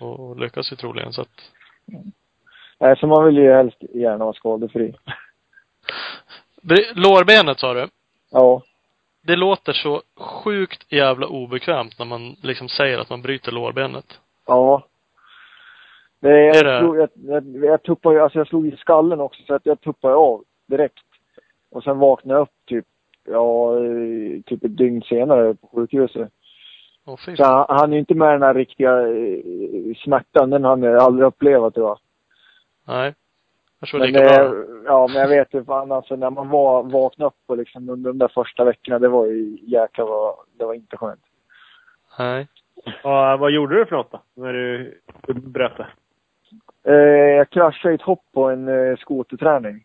Och, 0.00 0.20
och 0.20 0.40
lyckas 0.40 0.72
ju 0.72 0.76
troligen 0.76 1.12
så 1.12 1.22
att 1.22 1.50
Nej, 2.80 2.96
så 2.96 3.06
man 3.06 3.24
vill 3.24 3.36
ju 3.36 3.52
helst 3.52 3.76
gärna 3.94 4.24
vara 4.24 4.32
skadefri. 4.32 4.94
Lårbenet 6.94 7.58
sa 7.58 7.74
du. 7.74 7.88
Ja. 8.30 8.62
Det 9.22 9.36
låter 9.36 9.72
så 9.72 10.02
sjukt 10.16 10.92
jävla 10.92 11.26
obekvämt 11.26 11.98
när 11.98 12.06
man 12.06 12.36
liksom 12.42 12.68
säger 12.68 12.98
att 12.98 13.10
man 13.10 13.22
bryter 13.22 13.52
lårbenet. 13.52 14.18
Ja. 14.46 14.82
Det, 16.20 16.40
jag, 16.44 16.56
Är 16.56 16.64
det- 16.64 16.78
Slog, 16.78 16.96
jag, 16.98 17.08
jag, 17.14 17.64
jag 17.64 17.82
tuppade 17.82 18.14
ju, 18.14 18.20
alltså 18.22 18.38
jag 18.38 18.46
slog 18.48 18.66
i 18.66 18.76
skallen 18.76 19.20
också 19.20 19.42
så 19.46 19.54
att 19.54 19.66
jag 19.66 19.80
tuppade 19.80 20.14
av 20.14 20.44
direkt. 20.66 21.04
Och 21.70 21.82
sen 21.84 21.98
vaknade 21.98 22.38
jag 22.38 22.42
upp 22.42 22.66
typ, 22.66 22.84
ja, 23.28 23.76
eh, 23.76 24.40
typ 24.46 24.64
ett 24.64 24.76
dygn 24.76 25.02
senare 25.02 25.54
på 25.54 25.66
sjukhuset. 25.74 26.28
Fy 27.26 27.36
Så 27.36 27.44
han, 27.44 27.66
han 27.68 27.90
är 27.90 27.94
ju 27.94 27.98
inte 28.00 28.14
med 28.14 28.32
den 28.32 28.42
här 28.42 28.54
riktiga 28.54 29.00
eh, 29.08 29.94
smärtan, 29.96 30.50
den 30.50 30.64
han 30.64 30.84
aldrig 30.84 31.26
upplevt 31.26 31.74
tror 31.74 31.88
jag. 31.88 31.98
Nej. 32.86 33.14
Jag 33.80 33.88
tror 33.88 34.00
Men, 34.00 34.08
lika 34.12 34.24
bra. 34.24 34.44
eh, 34.44 34.52
ja, 34.84 35.06
men 35.06 35.16
jag 35.16 35.28
vet 35.28 35.54
ju 35.54 35.64
fan 35.64 35.92
alltså 35.92 36.16
när 36.16 36.30
man 36.30 36.48
var, 36.48 36.82
vaknade 36.82 37.26
upp 37.26 37.34
och 37.46 37.56
liksom 37.56 37.88
under 37.90 38.10
de 38.10 38.18
där 38.18 38.28
första 38.28 38.64
veckorna, 38.64 38.98
det 38.98 39.08
var 39.08 39.26
ju 39.26 39.58
jäklar 39.62 40.06
vad, 40.06 40.34
det 40.58 40.64
var 40.64 40.74
inte 40.74 40.96
skönt. 40.96 41.20
Nej. 42.18 42.48
Ja, 43.02 43.36
vad 43.36 43.50
gjorde 43.50 43.74
du 43.74 43.86
för 43.86 43.96
något 43.96 44.12
då? 44.12 44.20
När 44.34 44.52
du 44.52 45.00
bröt 45.34 45.76
det? 45.76 45.86
Eh, 46.84 46.94
jag 47.36 47.50
kraschade 47.50 47.92
i 47.92 47.94
ett 47.94 48.02
hopp 48.02 48.24
på 48.32 48.50
en 48.50 48.68
eh, 48.68 48.96
skoterträning. 48.96 49.84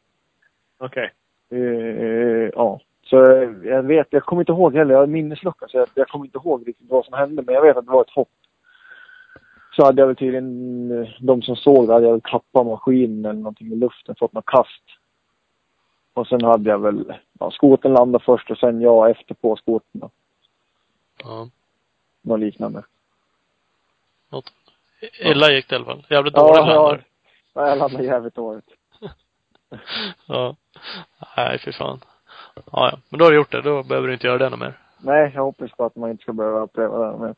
Okej. 0.78 1.14
Eh, 1.50 2.50
ja. 2.54 2.80
Så 3.04 3.32
eh, 3.32 3.50
jag 3.64 3.84
vet, 3.84 4.08
jag 4.10 4.24
kommer 4.24 4.41
inte 4.41 4.52
ihåg 4.52 4.76
heller. 4.76 4.93
Jag 4.93 5.00
har 5.00 5.08
minneslucka 5.08 5.68
så 5.68 5.78
jag, 5.78 5.88
jag 5.93 6.08
kommer 6.08 6.26
inte 6.26 6.38
ihåg 6.38 6.68
riktigt 6.68 6.89
vad 6.89 7.06
som 7.06 7.14
hände. 7.14 7.43
Men 7.46 7.56
jag 7.56 7.62
vet 7.62 7.78
att 7.78 7.86
det 7.86 7.91
var 7.91 8.02
ett 8.02 8.16
hopp. 8.16 8.30
Så 9.76 9.86
hade 9.86 10.02
jag 10.02 10.08
väl 10.08 10.16
tydligen, 10.16 11.08
de 11.20 11.41
som 11.41 11.56
såg 11.56 11.88
det, 11.88 11.93
hade 11.93 12.06
jag 12.06 12.12
väl 12.12 12.22
tappat 12.22 12.66
maskinen 12.66 13.26
eller 13.26 13.39
någonting 13.39 13.68
i 13.68 13.76
luften, 13.76 14.16
fått 14.20 14.34
något 14.34 14.46
kast. 14.46 14.84
Och 16.14 16.28
sen 16.28 16.43
hade 16.43 16.70
jag 16.70 16.80
väl, 16.80 17.14
ja, 17.39 17.52
skoten 17.52 17.93
landade 17.93 18.26
först 18.26 18.52
och 18.52 18.58
sen 18.58 18.82
jag 18.82 19.10
efter 19.10 19.36
på 19.36 19.56
skoten. 19.56 20.10
Ja. 21.24 21.50
Något 22.22 22.39
liknande. 22.39 22.84
Något. 24.30 24.54
Illa 25.20 25.51
gick 25.51 25.68
det 25.68 25.74
i 25.74 25.78
alla 25.78 25.86
fall. 25.86 26.06
Jävligt 26.10 26.34
Ja, 26.34 26.41
dålig 26.41 26.74
ja. 26.74 26.97
Ja, 27.53 27.70
jag 27.70 27.78
landade 27.78 28.03
jävligt 28.03 28.36
dåligt. 28.36 28.66
Ja. 30.28 30.56
Nej, 31.38 31.60
fy 31.66 31.72
fan. 31.72 31.99
Ja, 32.56 32.62
ja. 32.72 32.97
Men 33.10 33.20
då 33.20 33.26
har 33.26 33.32
du 33.32 33.38
gjort 33.38 33.51
det. 33.51 33.62
Då 33.62 33.84
behöver 33.84 34.08
du 34.08 34.14
inte 34.14 34.28
göra 34.28 34.38
det 34.38 34.49
något 34.49 34.60
mer. 34.60 34.74
Nej, 34.97 35.32
jag 35.36 35.43
hoppas 35.43 35.72
på 35.72 35.86
att 35.86 35.95
man 35.95 36.12
inte 36.12 36.22
ska 36.22 36.34
behöva 36.34 36.60
uppleva 36.60 37.12
det. 37.12 37.18
Men, 37.18 37.36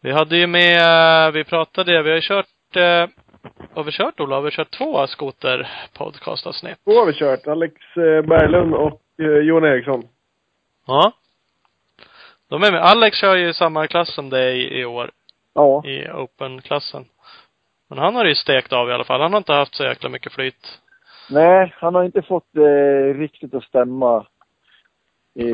Vi 0.00 0.12
hade 0.12 0.36
ju 0.36 0.46
med, 0.46 1.32
vi 1.32 1.44
pratade, 1.44 2.02
vi 2.02 2.08
har 2.08 2.16
ju 2.16 2.22
kört, 2.22 2.76
eh, 2.76 3.06
har 3.74 3.84
vi 3.84 3.92
kört 3.92 4.20
Ola? 4.20 4.34
Har 4.34 4.42
vi 4.42 4.50
kört 4.50 4.70
två 4.70 5.06
skoter 5.06 5.70
podcastavsnitt? 5.92 6.84
Två 6.84 6.98
har 6.98 7.06
vi 7.06 7.12
kört. 7.12 7.46
Alex 7.46 7.74
eh, 7.96 8.22
Berglund 8.22 8.74
och 8.74 9.00
eh, 9.18 9.26
Johan 9.26 9.64
Eriksson. 9.64 10.02
Ja. 10.86 11.12
De 12.48 12.62
är 12.62 12.72
med. 12.72 12.82
Alex 12.82 13.16
kör 13.18 13.36
ju 13.36 13.52
samma 13.52 13.86
klass 13.86 14.14
som 14.14 14.30
dig 14.30 14.80
i 14.80 14.84
år, 14.84 15.10
ja, 15.54 15.82
i 15.84 16.10
Open-klassen. 16.10 17.04
Men 17.88 17.98
han 17.98 18.14
har 18.14 18.24
ju 18.24 18.34
stekt 18.34 18.72
av 18.72 18.88
i 18.88 18.92
alla 18.92 19.04
fall. 19.04 19.20
Han 19.20 19.32
har 19.32 19.38
inte 19.38 19.52
haft 19.52 19.74
så 19.74 19.84
jäkla 19.84 20.08
mycket 20.08 20.32
flyt. 20.32 20.80
Nej, 21.30 21.74
han 21.76 21.94
har 21.94 22.04
inte 22.04 22.22
fått 22.22 22.46
det 22.50 23.12
riktigt 23.12 23.54
att 23.54 23.64
stämma 23.64 24.26
i, 25.34 25.48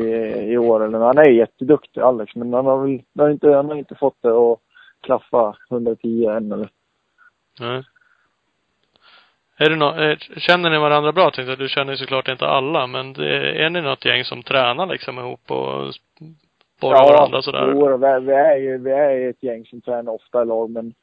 i 0.51 0.57
år. 0.57 0.85
Eller, 0.85 0.99
han 0.99 1.17
är 1.17 1.29
jätteduktig, 1.29 2.01
Alex, 2.01 2.35
men 2.35 2.53
han 2.53 2.65
har 2.65 2.77
väl 2.77 3.01
han 3.15 3.25
har 3.25 3.29
inte, 3.29 3.49
han 3.49 3.69
har 3.69 3.75
inte 3.75 3.95
fått 3.95 4.21
det 4.21 4.29
att 4.29 4.59
klaffa 5.01 5.55
110 5.71 6.25
än. 6.25 6.51
Eller. 6.51 6.69
Nej. 7.59 7.83
Är 9.57 9.69
det 9.69 9.75
nå, 9.75 9.91
är, 9.91 10.15
känner 10.37 10.69
ni 10.69 10.77
varandra 10.77 11.11
bra? 11.11 11.31
Tänkte 11.31 11.51
jag. 11.51 11.59
Du 11.59 11.69
känner 11.69 11.93
ju 11.93 11.97
såklart 11.97 12.27
inte 12.27 12.47
alla, 12.47 12.87
men 12.87 13.13
det, 13.13 13.63
är 13.65 13.69
ni 13.69 13.81
något 13.81 14.05
gäng 14.05 14.23
som 14.23 14.43
tränar 14.43 14.85
liksom 14.85 15.19
ihop 15.19 15.51
och 15.51 15.93
sporrar 16.77 17.13
varandra 17.13 17.41
sådär? 17.41 17.71
Jo, 17.75 17.97
vi, 17.97 18.25
vi 18.25 18.33
är 18.33 18.57
ju, 18.57 18.77
vi 18.77 18.91
är 18.91 19.29
ett 19.29 19.43
gäng 19.43 19.65
som 19.65 19.81
tränar 19.81 20.11
ofta 20.13 20.41
i 20.41 20.45
lag, 20.45 20.69
men 20.69 20.93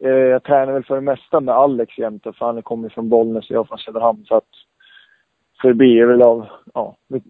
eh, 0.00 0.10
jag 0.10 0.42
tränar 0.42 0.72
väl 0.72 0.84
för 0.84 0.94
det 0.94 1.00
mesta 1.00 1.40
med 1.40 1.54
Alex 1.54 1.98
jämte, 1.98 2.32
för 2.32 2.46
han 2.46 2.62
kommer 2.62 2.88
från 2.88 3.08
Bollnäs 3.08 3.50
och 3.50 3.56
jag 3.56 3.68
från 3.68 3.78
Söderhamn, 3.78 4.24
så 4.24 4.36
att 4.36 4.44
så 5.62 5.68
det 5.68 5.74
blir 5.74 6.06
väl 6.06 6.22
av, 6.22 6.46
ja, 6.74 6.96
vi, 7.08 7.22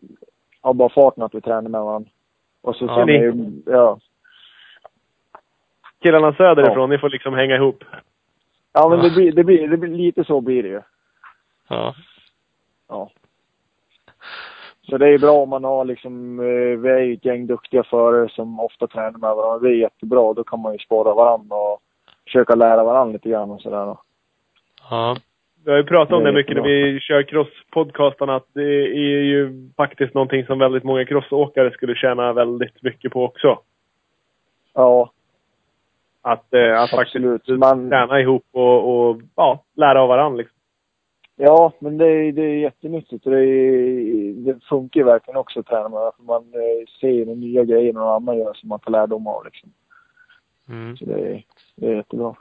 av 0.61 0.75
bara 0.75 0.89
farten 0.89 1.23
att 1.23 1.35
vi 1.35 1.41
tränar 1.41 1.69
med 1.71 1.81
varandra. 1.83 2.11
Och 2.63 2.77
så 2.77 2.85
Ja, 2.85 2.97
sen 2.97 3.07
ni- 3.07 3.15
är 3.15 3.23
ju, 3.23 3.63
ja. 3.67 3.99
Killarna 6.03 6.33
söderifrån, 6.35 6.81
Ja. 6.81 6.87
ni 6.87 6.99
får 6.99 7.11
liksom 7.11 7.35
hänga 7.35 7.57
ihop. 7.57 7.85
Ja, 8.73 8.89
men 8.89 8.99
Ja. 8.99 9.05
det 9.05 9.11
blir, 9.11 9.33
det 9.33 9.45
blir, 9.45 9.69
det 9.69 9.77
blir, 9.77 9.91
lite 9.97 10.25
så 10.25 10.41
blir 10.41 10.63
det 10.63 10.69
ju. 10.69 10.81
Ja. 11.69 11.95
Ja. 12.89 13.11
Så 14.89 14.99
det 14.99 15.09
är 15.09 15.19
bra 15.19 15.33
om 15.33 15.49
man 15.49 15.65
har 15.65 15.85
liksom, 15.85 16.41
eh, 16.41 16.79
vi 16.79 16.89
är 16.89 16.99
ju 16.99 17.15
ett 17.15 17.25
gäng 17.25 17.47
duktiga 17.47 17.83
förare 17.83 18.29
som 18.29 18.61
ofta 18.61 18.87
tränar 18.87 19.19
med 19.19 19.35
varandra. 19.37 19.69
Det 19.69 19.75
är 19.75 19.79
jättebra. 19.79 20.33
Då 20.33 20.45
kan 20.45 20.61
man 20.61 20.73
ju 20.73 20.79
spara 20.79 21.15
varandra 21.15 21.57
och 21.57 21.81
försöka 22.25 22.55
lära 22.55 22.85
varandra 22.85 23.13
lite 23.13 23.29
grann 23.29 23.51
och 23.51 23.61
sådär. 23.61 23.97
Ja. 24.91 25.17
Vi 25.65 25.71
har 25.71 25.79
ju 25.79 25.85
pratat 25.85 26.13
om 26.13 26.25
Det 26.25 26.31
det 26.31 26.35
mycket 26.35 26.57
när 26.57 26.63
vi 26.63 27.01
kör 27.01 27.23
crosspodcastarna, 27.23 28.37
att 28.37 28.47
det 28.53 28.63
är 28.87 29.23
ju 29.23 29.71
faktiskt 29.77 30.15
någonting 30.15 30.47
som 30.47 30.59
väldigt 30.59 30.85
många 30.85 31.05
crossåkare 31.05 31.71
skulle 31.71 31.95
tjäna 31.95 32.33
väldigt 32.33 32.83
mycket 32.83 33.13
på 33.13 33.25
också. 33.25 33.59
Ja, 34.75 35.11
Att, 36.23 36.55
eh, 36.55 36.81
att 36.83 36.93
Absolut. 36.93 37.41
faktiskt 37.43 37.59
Man- 37.59 37.89
träna 37.91 38.21
ihop 38.21 38.45
och, 38.53 39.09
och 39.09 39.21
ja, 39.37 39.63
lära 39.77 40.03
av 40.03 40.09
varandra 40.09 40.37
liksom. 40.39 40.56
Ja 41.37 41.73
men 41.79 41.99
det 41.99 42.07
är, 42.07 42.33
det 42.33 42.43
är 42.43 42.59
jättenyttigt. 42.59 43.27
och 43.27 43.33
Det, 43.33 43.41
är, 43.41 44.33
det 44.33 44.65
funkar 44.65 45.01
ju 45.01 45.07
verkligen 45.07 45.37
också 45.37 45.61
att 45.61 45.67
träna 45.67 45.89
med 45.89 46.13
för 46.17 46.23
Man 46.23 46.43
eh, 46.43 46.87
ser 47.01 47.09
ju 47.09 47.25
de 47.25 47.41
nya 47.41 47.65
grejer 47.65 47.93
någon 47.93 48.15
annan 48.15 48.39
gör 48.39 48.55
som 48.55 48.69
man 48.69 48.81
tar 48.81 48.91
lärdom 48.91 49.27
av 49.27 49.45
liksom. 49.45 49.73
Mm. 50.69 50.97
Så 50.97 51.05
det 51.05 51.21
är, 51.21 51.45
det 51.77 51.87
är 51.87 51.97
jättebra. 51.97 52.35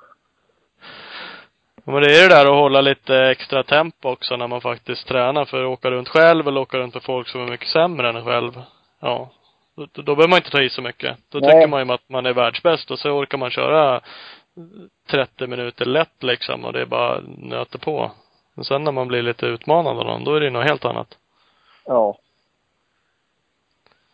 Men 1.83 2.01
det 2.01 2.19
är 2.19 2.29
det 2.29 2.35
där 2.35 2.45
att 2.45 2.61
hålla 2.61 2.81
lite 2.81 3.15
extra 3.17 3.63
tempo 3.63 4.09
också 4.09 4.37
när 4.37 4.47
man 4.47 4.61
faktiskt 4.61 5.07
tränar. 5.07 5.45
För 5.45 5.63
att 5.63 5.69
åka 5.69 5.91
runt 5.91 6.09
själv 6.09 6.47
eller 6.47 6.61
åka 6.61 6.77
runt 6.77 6.93
med 6.93 7.03
folk 7.03 7.27
som 7.27 7.41
är 7.41 7.51
mycket 7.51 7.67
sämre 7.67 8.09
än 8.09 8.15
en 8.15 8.25
själv. 8.25 8.51
Ja. 8.99 9.29
Då, 9.75 9.87
då 9.93 10.15
behöver 10.15 10.27
man 10.27 10.37
inte 10.37 10.49
ta 10.49 10.61
i 10.61 10.69
så 10.69 10.81
mycket. 10.81 11.17
Då 11.29 11.39
Nej. 11.39 11.51
tycker 11.51 11.67
man 11.67 11.87
ju 11.87 11.93
att 11.93 12.09
man 12.09 12.25
är 12.25 12.33
världsbäst 12.33 12.91
och 12.91 12.99
så 12.99 13.09
orkar 13.09 13.37
man 13.37 13.49
köra 13.49 14.01
30 15.11 15.47
minuter 15.47 15.85
lätt 15.85 16.23
liksom 16.23 16.65
och 16.65 16.73
det 16.73 16.81
är 16.81 16.85
bara 16.85 17.21
nöter 17.37 17.79
på. 17.79 18.11
Men 18.55 18.65
sen 18.65 18.83
när 18.83 18.91
man 18.91 19.07
blir 19.07 19.21
lite 19.21 19.45
utmanad 19.45 19.97
av 19.99 20.05
någon, 20.05 20.23
då 20.23 20.35
är 20.35 20.39
det 20.41 20.49
något 20.49 20.63
helt 20.69 20.85
annat. 20.85 21.17
Ja. 21.85 22.17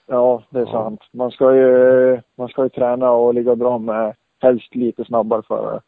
Ja, 0.07 0.43
det 0.49 0.59
är 0.59 0.65
Ja. 0.65 0.71
sant. 0.71 1.01
Man 1.11 1.31
ska 1.31 1.55
ju, 1.55 2.21
man 2.35 2.47
ska 2.47 2.63
ju 2.63 2.69
träna 2.69 3.11
och 3.11 3.33
ligga 3.33 3.55
bra 3.55 3.77
med 3.77 4.15
helst 4.41 4.75
lite 4.75 5.05
snabbare 5.05 5.41
förare. 5.47 5.81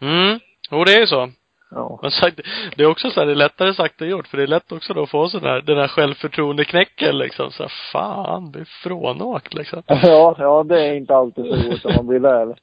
Mm. 0.00 0.40
Jo, 0.70 0.84
det 0.84 0.94
är 0.94 1.00
ju 1.00 1.06
så. 1.06 1.30
Ja. 1.70 1.98
Men 2.02 2.10
sagt, 2.10 2.40
det 2.76 2.82
är 2.82 2.90
också 2.90 3.10
så 3.10 3.20
här, 3.20 3.26
det 3.26 3.32
är 3.32 3.36
lättare 3.36 3.74
sagt 3.74 4.00
än 4.00 4.08
gjort. 4.08 4.28
För 4.28 4.36
det 4.36 4.42
är 4.42 4.46
lätt 4.46 4.72
också 4.72 4.94
då 4.94 5.02
att 5.02 5.10
få 5.10 5.28
sån 5.28 5.42
här, 5.42 5.60
den 5.60 5.78
här 5.78 5.88
självförtroendeknäcken 5.88 7.18
liksom. 7.18 7.50
Så 7.50 7.62
här, 7.62 7.72
fan, 7.92 8.50
blir 8.50 8.64
frånåkt 8.64 9.54
liksom. 9.54 9.82
ja, 9.86 10.36
ja, 10.38 10.62
det 10.62 10.86
är 10.88 10.94
inte 10.94 11.14
alltid 11.16 11.44
så 11.44 11.50
roligt 11.56 11.84
om 11.84 11.92
man 11.96 12.06
blir 12.06 12.20
där. 12.20 12.56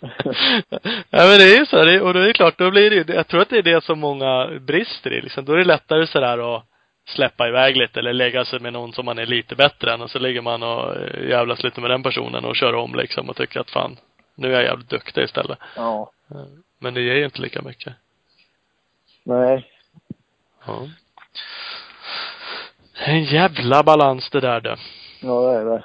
ja 1.10 1.26
men 1.26 1.38
det 1.38 1.54
är 1.54 1.58
ju 1.58 1.66
så 1.66 1.84
det, 1.84 2.00
och 2.00 2.14
då 2.14 2.20
är 2.20 2.26
det 2.26 2.32
klart, 2.32 2.58
då 2.58 2.70
blir 2.70 2.90
det 2.90 2.96
ju, 2.96 3.04
jag 3.14 3.28
tror 3.28 3.40
att 3.40 3.50
det 3.50 3.58
är 3.58 3.62
det 3.62 3.84
som 3.84 4.00
många 4.00 4.46
brister 4.60 5.12
i 5.12 5.20
liksom. 5.20 5.44
Då 5.44 5.52
är 5.52 5.56
det 5.56 5.64
lättare 5.64 6.06
sådär 6.06 6.56
att 6.56 6.64
släppa 7.06 7.48
iväg 7.48 7.76
lite 7.76 8.00
eller 8.00 8.12
lägga 8.12 8.44
sig 8.44 8.60
med 8.60 8.72
någon 8.72 8.92
som 8.92 9.04
man 9.04 9.18
är 9.18 9.26
lite 9.26 9.54
bättre 9.54 9.92
än 9.92 10.02
och 10.02 10.10
så 10.10 10.18
ligger 10.18 10.40
man 10.40 10.62
och 10.62 10.96
eh, 10.96 11.28
jävlas 11.28 11.62
lite 11.62 11.80
med 11.80 11.90
den 11.90 12.02
personen 12.02 12.44
och 12.44 12.56
kör 12.56 12.74
om 12.74 12.94
liksom 12.94 13.28
och 13.28 13.36
tycker 13.36 13.60
att 13.60 13.70
fan, 13.70 13.96
nu 14.34 14.48
är 14.48 14.52
jag 14.52 14.62
jävligt 14.62 14.90
duktig 14.90 15.22
istället. 15.22 15.58
Ja. 15.76 16.10
Men 16.78 16.94
det 16.94 17.00
ger 17.00 17.14
ju 17.14 17.24
inte 17.24 17.42
lika 17.42 17.62
mycket. 17.62 17.92
Nej. 19.24 19.70
Ja. 20.66 20.88
En 22.94 23.24
jävla 23.24 23.82
balans 23.82 24.30
det 24.30 24.40
där 24.40 24.60
du. 24.60 24.76
Ja, 25.20 25.40
det 25.40 25.58
är 25.58 25.64
det. 25.64 25.84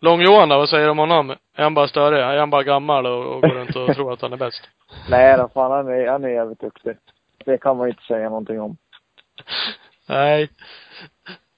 Lång-Johan 0.00 0.48
då, 0.48 0.58
vad 0.58 0.68
säger 0.68 0.84
du 0.84 0.90
om 0.90 0.98
honom? 0.98 1.30
Är 1.30 1.62
han 1.62 1.74
bara 1.74 1.88
större? 1.88 2.24
Är 2.24 2.38
han 2.38 2.50
bara 2.50 2.62
gammal 2.62 3.06
och, 3.06 3.34
och 3.34 3.42
går 3.42 3.48
runt 3.48 3.76
och 3.76 3.86
tror 3.94 4.12
att 4.12 4.22
han 4.22 4.32
är 4.32 4.36
bäst? 4.36 4.68
Nej 5.10 5.36
då, 5.36 5.48
fan 5.54 5.70
han 5.70 5.88
är, 5.88 6.08
han 6.08 6.24
är 6.24 6.28
jävligt 6.28 6.60
duktig. 6.60 6.96
Det 7.44 7.58
kan 7.58 7.76
man 7.76 7.88
inte 7.88 8.02
säga 8.02 8.28
någonting 8.28 8.60
om. 8.60 8.76
Nej. 10.08 10.48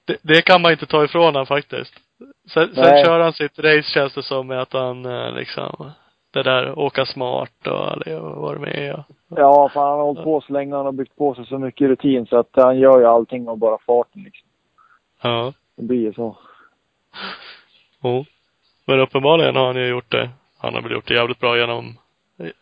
Det, 0.05 0.17
det 0.21 0.41
kan 0.41 0.61
man 0.61 0.71
inte 0.71 0.85
ta 0.85 1.03
ifrån 1.03 1.23
honom 1.23 1.45
faktiskt. 1.45 1.93
Sen, 2.53 2.75
sen 2.75 3.05
kör 3.05 3.19
han 3.19 3.33
sitt 3.33 3.59
race 3.59 3.89
känns 3.89 4.13
det 4.13 4.23
som 4.23 4.47
med 4.47 4.61
att 4.61 4.73
han 4.73 5.05
eh, 5.05 5.31
liksom, 5.31 5.91
det 6.33 6.43
där 6.43 6.79
åka 6.79 7.05
smart 7.05 7.67
och 7.67 8.07
och 8.07 8.41
vad 8.41 8.55
det 8.55 8.59
med 8.59 8.75
är. 8.75 9.03
Ja, 9.27 9.69
fan 9.73 9.89
han 9.89 9.99
har 9.99 10.05
hållit 10.05 10.23
på 10.23 10.41
så 10.41 10.53
länge. 10.53 10.75
Han 10.75 10.85
har 10.85 10.91
byggt 10.91 11.15
på 11.15 11.35
sig 11.35 11.45
så 11.45 11.57
mycket 11.57 11.87
rutin 11.87 12.25
så 12.25 12.37
att 12.37 12.49
han 12.53 12.79
gör 12.79 12.99
ju 12.99 13.05
allting 13.05 13.47
av 13.49 13.57
bara 13.57 13.77
farten 13.77 14.23
liksom. 14.23 14.47
Ja. 15.21 15.53
Det 15.75 15.83
blir 15.83 16.01
ju 16.01 16.13
så. 16.13 16.37
Jo. 18.03 18.25
Men 18.85 18.99
uppenbarligen 18.99 19.55
har 19.55 19.65
han 19.65 19.75
ju 19.75 19.87
gjort 19.87 20.11
det. 20.11 20.29
Han 20.57 20.73
har 20.73 20.81
väl 20.81 20.91
gjort 20.91 21.07
det 21.07 21.13
jävligt 21.13 21.39
bra 21.39 21.57
genom, 21.57 21.97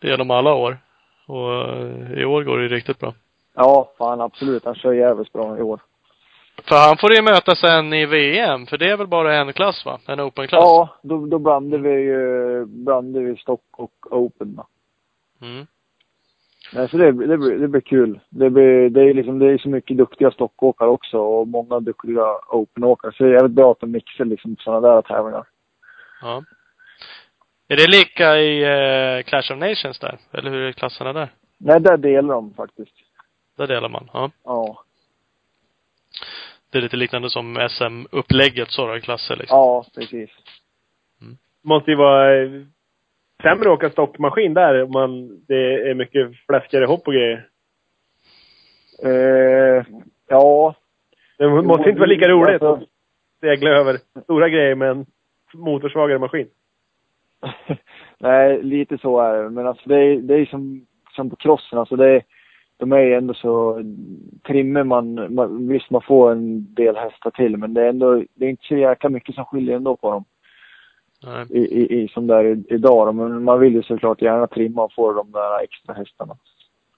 genom 0.00 0.30
alla 0.30 0.54
år. 0.54 0.78
Och 1.26 1.52
eh, 1.52 2.12
i 2.20 2.24
år 2.24 2.42
går 2.42 2.56
det 2.56 2.62
ju 2.62 2.68
riktigt 2.68 2.98
bra. 2.98 3.14
Ja, 3.54 3.92
fan 3.98 4.20
absolut. 4.20 4.64
Han 4.64 4.74
kör 4.74 4.92
jävligt 4.92 5.32
bra 5.32 5.58
i 5.58 5.62
år. 5.62 5.80
För 6.64 6.88
han 6.88 6.96
får 6.96 7.12
ju 7.12 7.22
möta 7.22 7.54
sen 7.54 7.92
i 7.92 8.06
VM, 8.06 8.66
för 8.66 8.78
det 8.78 8.90
är 8.90 8.96
väl 8.96 9.06
bara 9.06 9.36
en 9.36 9.52
klass 9.52 9.84
va? 9.86 9.98
En 10.06 10.20
open-klass? 10.20 10.62
Ja, 10.62 10.88
då, 11.02 11.26
då 11.26 11.38
blandar 11.38 11.78
vi 11.78 11.90
ju, 11.90 12.64
blandar 12.66 13.20
vi 13.20 13.36
stock 13.36 13.64
och 13.70 13.92
open 14.10 14.56
då. 14.56 14.66
Mm. 15.46 15.66
Nej, 16.72 16.88
så 16.88 16.96
det, 16.96 17.12
det, 17.12 17.38
blir, 17.38 17.58
det 17.58 17.68
blir 17.68 17.80
kul. 17.80 18.20
Det, 18.28 18.50
blir, 18.50 18.90
det 18.90 19.00
är 19.00 19.14
liksom, 19.14 19.38
det 19.38 19.52
är 19.52 19.58
så 19.58 19.68
mycket 19.68 19.96
duktiga 19.96 20.30
stockåkare 20.30 20.88
också 20.88 21.18
och 21.18 21.48
många 21.48 21.80
duktiga 21.80 22.24
openåkare. 22.48 23.12
Så 23.12 23.24
det 23.24 23.30
är 23.30 23.34
jävligt 23.34 23.56
bra 23.56 23.72
att 23.72 23.80
de 23.80 23.90
mixar 23.90 24.24
liksom 24.24 24.56
sådana 24.60 24.88
där 24.88 25.02
tävlingar. 25.02 25.46
Ja. 26.22 26.42
Är 27.68 27.76
det 27.76 27.86
lika 27.86 28.36
i 28.36 28.62
eh, 28.62 29.22
Clash 29.22 29.52
of 29.52 29.58
Nations 29.58 29.98
där? 29.98 30.18
Eller 30.32 30.50
hur 30.50 30.60
är 30.60 30.72
klasserna 30.72 31.12
där? 31.12 31.28
Nej, 31.58 31.80
där 31.80 31.96
delar 31.96 32.34
de 32.34 32.54
faktiskt. 32.54 32.94
Där 33.56 33.66
delar 33.66 33.88
man. 33.88 34.10
Ja. 34.12 34.30
Ja. 34.44 34.84
Det 36.70 36.78
är 36.78 36.82
lite 36.82 36.96
liknande 36.96 37.30
som 37.30 37.68
SM-upplägget 37.70 38.70
så 38.70 38.86
då, 38.86 38.96
i 38.96 39.00
klasser 39.00 39.36
liksom. 39.36 39.58
Ja, 39.58 39.84
precis. 39.94 40.30
måste 41.62 41.90
ju 41.90 41.96
vara 41.96 42.42
eh, 42.42 42.50
sämre 43.42 43.68
att 43.68 43.74
åka 43.74 43.90
stockmaskin 43.90 44.54
där 44.54 44.82
om 44.82 44.90
man, 44.90 45.40
det 45.46 45.90
är 45.90 45.94
mycket 45.94 46.30
fläskigare 46.46 46.84
hopp 46.84 47.06
och 47.06 47.12
grejer. 47.12 47.48
Eh, 49.02 49.84
ja. 50.28 50.74
Det 51.38 51.48
måste 51.48 51.88
inte 51.88 52.00
vara 52.00 52.10
lika 52.10 52.28
roligt 52.28 52.62
Alltså, 52.62 52.72
att 52.72 52.88
segla 53.40 53.70
över 53.70 53.98
stora 54.22 54.48
grejer 54.48 54.74
med 54.74 54.90
en 54.90 55.06
motorsvagare 55.54 56.18
maskin. 56.18 56.48
Nej, 58.18 58.62
lite 58.62 58.98
så 58.98 59.20
är 59.20 59.42
det. 59.42 59.50
Men 59.50 59.66
alltså 59.66 59.88
det 59.88 59.96
är, 59.96 60.16
det 60.16 60.34
är 60.34 60.46
som, 60.46 60.86
som 61.16 61.30
på 61.30 61.36
crossen. 61.36 61.78
Alltså 61.78 61.96
det 61.96 62.08
är, 62.08 62.22
de 62.76 62.92
är 62.92 63.00
ju 63.00 63.14
ändå 63.14 63.34
så 63.34 63.82
trimmer 64.46 64.84
man, 64.84 65.34
man. 65.34 65.68
Visst, 65.68 65.90
man 65.90 66.02
får 66.02 66.32
en 66.32 66.74
del 66.74 66.96
hästar 66.96 67.30
till, 67.30 67.56
men 67.56 67.74
det 67.74 67.82
är 67.82 67.88
ändå, 67.88 68.24
det 68.34 68.46
är 68.46 68.50
inte 68.50 68.66
så 68.66 68.76
jäkla 68.76 69.10
mycket 69.10 69.34
som 69.34 69.44
skiljer 69.44 69.76
ändå 69.76 69.96
på 69.96 70.10
dem. 70.10 70.24
I, 71.50 71.58
i, 71.58 72.02
i, 72.02 72.08
som 72.08 72.26
det 72.26 72.34
är 72.34 72.72
idag. 72.72 73.14
Men 73.14 73.44
man 73.44 73.60
vill 73.60 73.74
ju 73.74 73.82
såklart 73.82 74.22
gärna 74.22 74.46
trimma 74.46 74.84
och 74.84 74.92
få 74.92 75.12
de 75.12 75.32
där 75.32 75.62
extra 75.62 75.94
hästarna. 75.94 76.36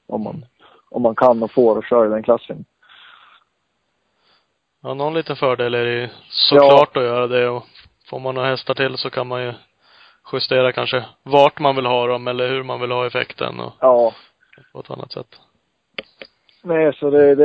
Om 0.06 0.22
man, 0.24 0.44
om 0.90 1.02
man 1.02 1.14
kan 1.14 1.42
och 1.42 1.52
får 1.52 1.76
och 1.76 1.84
kör 1.84 2.06
i 2.06 2.08
den 2.08 2.22
klassen. 2.22 2.64
Ja, 4.82 4.94
någon 4.94 5.14
liten 5.14 5.36
fördel 5.36 5.74
är 5.74 5.84
det 5.84 6.00
ju 6.00 6.08
såklart 6.28 6.96
att 6.96 7.02
göra 7.02 7.26
det 7.26 7.48
och 7.48 7.64
får 8.10 8.20
man 8.20 8.34
några 8.34 8.48
hästar 8.48 8.74
till 8.74 8.96
så 8.96 9.10
kan 9.10 9.26
man 9.26 9.42
ju 9.42 9.52
justera 10.32 10.72
kanske 10.72 11.04
vart 11.22 11.58
man 11.60 11.76
vill 11.76 11.86
ha 11.86 12.06
dem 12.06 12.28
eller 12.28 12.48
hur 12.48 12.62
man 12.62 12.80
vill 12.80 12.90
ha 12.90 13.06
effekten 13.06 13.60
och 13.60 13.72
Ja. 13.80 14.12
på 14.72 14.80
ett 14.80 14.90
annat 14.90 15.12
sätt. 15.12 15.40
Nej, 16.62 16.92
så 16.94 17.10
det, 17.10 17.34
det, 17.34 17.44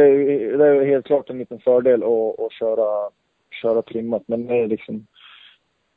det 0.57 0.67
är 0.67 0.85
helt 0.85 1.05
klart 1.05 1.29
en 1.29 1.37
liten 1.37 1.59
fördel 1.59 2.03
att, 2.03 2.39
att 2.39 2.53
köra, 2.53 3.09
köra 3.61 3.81
trimmat. 3.81 4.23
Men 4.27 4.47
det 4.47 4.55
är 4.55 4.67
liksom, 4.67 5.07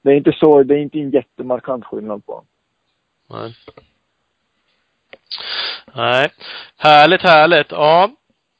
det 0.02 0.10
är 0.10 0.16
inte 0.16 0.32
så, 0.32 0.62
det 0.62 0.74
är 0.74 0.78
inte 0.78 0.98
en 0.98 1.10
jättemarkant 1.10 1.84
skillnad 1.84 2.26
på 2.26 2.32
dem. 2.32 2.44
Nej. 3.30 3.54
Nej. 5.94 6.28
Härligt, 6.76 7.22
härligt. 7.22 7.70
Ja. 7.70 8.10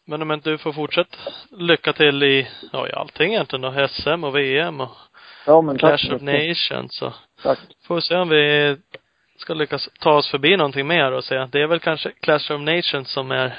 Men 0.04 0.22
om 0.22 0.32
inte 0.32 0.50
du 0.50 0.58
får 0.58 0.72
fortsätta 0.72 1.16
lycka 1.50 1.92
till 1.92 2.22
i, 2.22 2.48
ja 2.72 2.88
i 2.88 2.92
allting 2.92 3.32
egentligen 3.32 3.62
då. 3.62 3.88
SM 3.88 4.24
och 4.24 4.36
VM 4.36 4.80
och 4.80 4.90
Ja, 5.46 5.60
men 5.60 5.78
tack 5.78 6.00
Clash 6.00 6.08
så 6.08 6.16
of. 6.16 6.22
Nations 6.22 6.96
så 6.96 7.12
Tack. 7.42 7.58
får 7.86 7.94
vi 7.94 8.00
se 8.02 8.16
om 8.16 8.28
vi 8.28 8.76
ska 9.36 9.54
lyckas 9.54 9.88
ta 10.00 10.14
oss 10.14 10.30
förbi 10.30 10.56
någonting 10.56 10.86
mer 10.86 11.12
och 11.12 11.24
säga 11.24 11.42
att 11.42 11.52
det 11.52 11.62
är 11.62 11.66
väl 11.66 11.80
kanske 11.80 12.10
Clash 12.10 12.52
of 12.52 12.60
Nations 12.60 13.10
som 13.10 13.30
är 13.30 13.58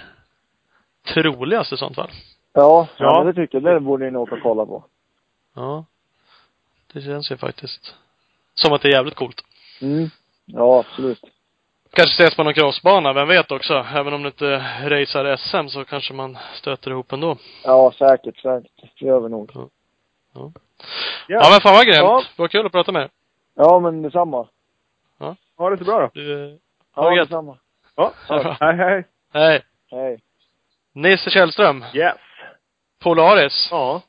troligast 1.13 1.73
i 1.73 1.77
sånt 1.77 1.95
fall. 1.95 2.11
Ja, 2.53 2.87
ja. 2.97 3.23
Det 3.23 3.33
tycker 3.33 3.61
jag. 3.61 3.75
Det 3.75 3.79
borde 3.79 4.05
ni 4.05 4.11
nog 4.11 4.21
åka 4.23 4.35
och 4.35 4.41
kolla 4.41 4.65
på. 4.65 4.83
Ja. 5.55 5.85
Det 6.93 7.01
känns 7.01 7.31
ju 7.31 7.37
faktiskt 7.37 7.95
som 8.53 8.73
att 8.73 8.81
det 8.81 8.87
är 8.87 8.91
jävligt 8.93 9.15
coolt. 9.15 9.41
Mm. 9.81 10.09
Ja, 10.45 10.79
absolut. 10.79 11.21
Kanske 11.93 12.23
ses 12.23 12.35
på 12.35 12.43
någon 12.43 12.53
crossbana, 12.53 13.13
vem 13.13 13.27
vet 13.27 13.51
också. 13.51 13.73
Även 13.95 14.13
om 14.13 14.21
du 14.23 14.27
inte 14.27 14.55
racear 14.83 15.35
SM 15.37 15.67
så 15.67 15.85
kanske 15.85 16.13
man 16.13 16.37
stöter 16.55 16.91
ihop 16.91 17.11
ändå. 17.11 17.37
Ja, 17.63 17.91
säkert, 17.97 18.37
säkert. 18.37 18.71
Det 18.99 19.05
gör 19.05 19.19
vi 19.19 19.29
nog. 19.29 19.51
Ja, 19.53 19.69
Ja. 21.27 21.49
men 21.51 21.61
fan 21.61 21.73
vad 21.73 21.85
grymt. 21.85 21.97
Ja. 21.97 22.23
Det 22.35 22.41
var 22.41 22.47
kul 22.47 22.65
att 22.65 22.71
prata 22.71 22.91
med 22.91 23.01
er. 23.01 23.09
Ja, 23.55 23.79
men 23.79 24.01
detsamma. 24.01 24.47
Ha 25.57 25.69
det 25.69 25.77
så 25.77 25.83
bra 25.83 25.99
då. 25.99 26.09
Du, 26.13 26.59
Ja, 26.95 27.01
Ha 27.01 27.09
det 27.09 27.15
gött. 27.15 27.27
detsamma. 27.29 27.57
Ja. 27.95 28.13
Ja. 28.29 28.57
Hej, 28.59 28.75
hej. 28.75 29.03
hej. 29.33 29.63
Hej. 29.91 30.19
Nisse 30.93 31.29
Källström. 31.29 31.85
Yes. 31.93 32.15
Polaris. 32.99 33.67
Ja. 33.71 34.01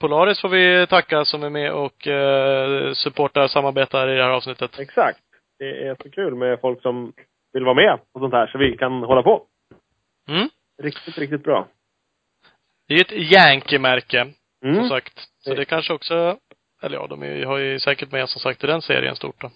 Polaris 0.00 0.40
får 0.40 0.48
vi 0.48 0.86
tacka 0.86 1.24
som 1.24 1.42
är 1.42 1.50
med 1.50 1.72
och 1.72 2.06
eh, 2.06 2.92
supportar, 2.92 3.48
samarbetar 3.48 4.08
i 4.08 4.16
det 4.16 4.22
här 4.22 4.30
avsnittet. 4.30 4.78
Exakt. 4.78 5.18
Det 5.58 5.86
är 5.86 5.96
så 6.02 6.10
kul 6.10 6.34
med 6.34 6.60
folk 6.60 6.82
som 6.82 7.12
vill 7.52 7.64
vara 7.64 7.74
med 7.74 7.98
och 8.12 8.20
sånt 8.20 8.34
här 8.34 8.46
så 8.46 8.58
vi 8.58 8.76
kan 8.76 8.92
hålla 8.92 9.22
på. 9.22 9.42
Mm. 10.28 10.48
Riktigt, 10.82 11.18
riktigt 11.18 11.42
bra. 11.42 11.68
Det 12.88 12.94
är 12.94 12.98
ju 12.98 13.02
ett 13.02 13.32
Yankee-märke, 13.32 14.26
som 14.60 14.70
Mm. 14.70 14.88
sagt. 14.88 15.28
Så 15.40 15.54
det 15.54 15.64
kanske 15.64 15.92
också, 15.92 16.38
eller 16.82 16.96
ja, 16.96 17.06
de 17.06 17.22
är, 17.22 17.44
har 17.46 17.58
ju 17.58 17.80
säkert 17.80 18.12
med 18.12 18.28
som 18.28 18.40
sagt 18.40 18.64
i 18.64 18.66
den 18.66 18.82
serien 18.82 19.16
stort 19.16 19.40
då. 19.40 19.50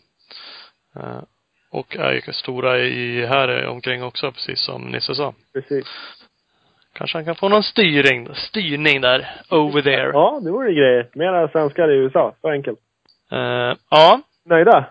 Eh, 1.01 1.23
och 1.71 1.97
är 1.97 2.13
ju 2.13 2.33
stora 2.33 2.79
i 2.79 3.27
här 3.27 3.67
omkring 3.67 4.03
också, 4.03 4.33
precis 4.33 4.65
som 4.65 4.83
Nisse 4.83 5.15
sa. 5.15 5.35
Precis. 5.53 5.87
Kanske 6.95 7.19
han 7.19 7.25
kan 7.25 7.35
få 7.35 7.49
någon 7.49 7.63
styrning, 7.63 8.29
styrning 8.35 9.01
där, 9.01 9.29
over 9.51 9.83
there. 9.83 10.11
Ja, 10.13 10.41
det 10.43 10.51
vore 10.51 10.73
grejer. 10.73 11.09
Mera 11.15 11.49
svenskar 11.49 11.91
i 11.91 11.95
USA. 11.95 12.35
Så 12.41 12.49
enkelt. 12.51 12.79
Eh, 13.33 13.77
ja. 13.91 14.21
Nöjda? 14.45 14.85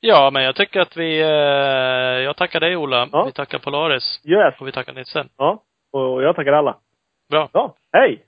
Ja, 0.00 0.30
men 0.32 0.42
jag 0.42 0.56
tycker 0.56 0.80
att 0.80 0.96
vi, 0.96 1.20
eh, 1.20 2.24
jag 2.24 2.36
tackar 2.36 2.60
dig 2.60 2.76
Ola. 2.76 3.08
Ja. 3.12 3.24
Vi 3.24 3.32
tackar 3.32 3.58
Polaris. 3.58 4.20
Yes. 4.24 4.54
Och 4.60 4.66
vi 4.68 4.72
tackar 4.72 4.92
Nisse. 4.92 5.24
Ja. 5.38 5.62
Och 5.92 6.22
jag 6.22 6.36
tackar 6.36 6.52
alla. 6.52 6.76
Bra. 7.30 7.48
Ja. 7.52 7.74
Hej! 7.92 8.25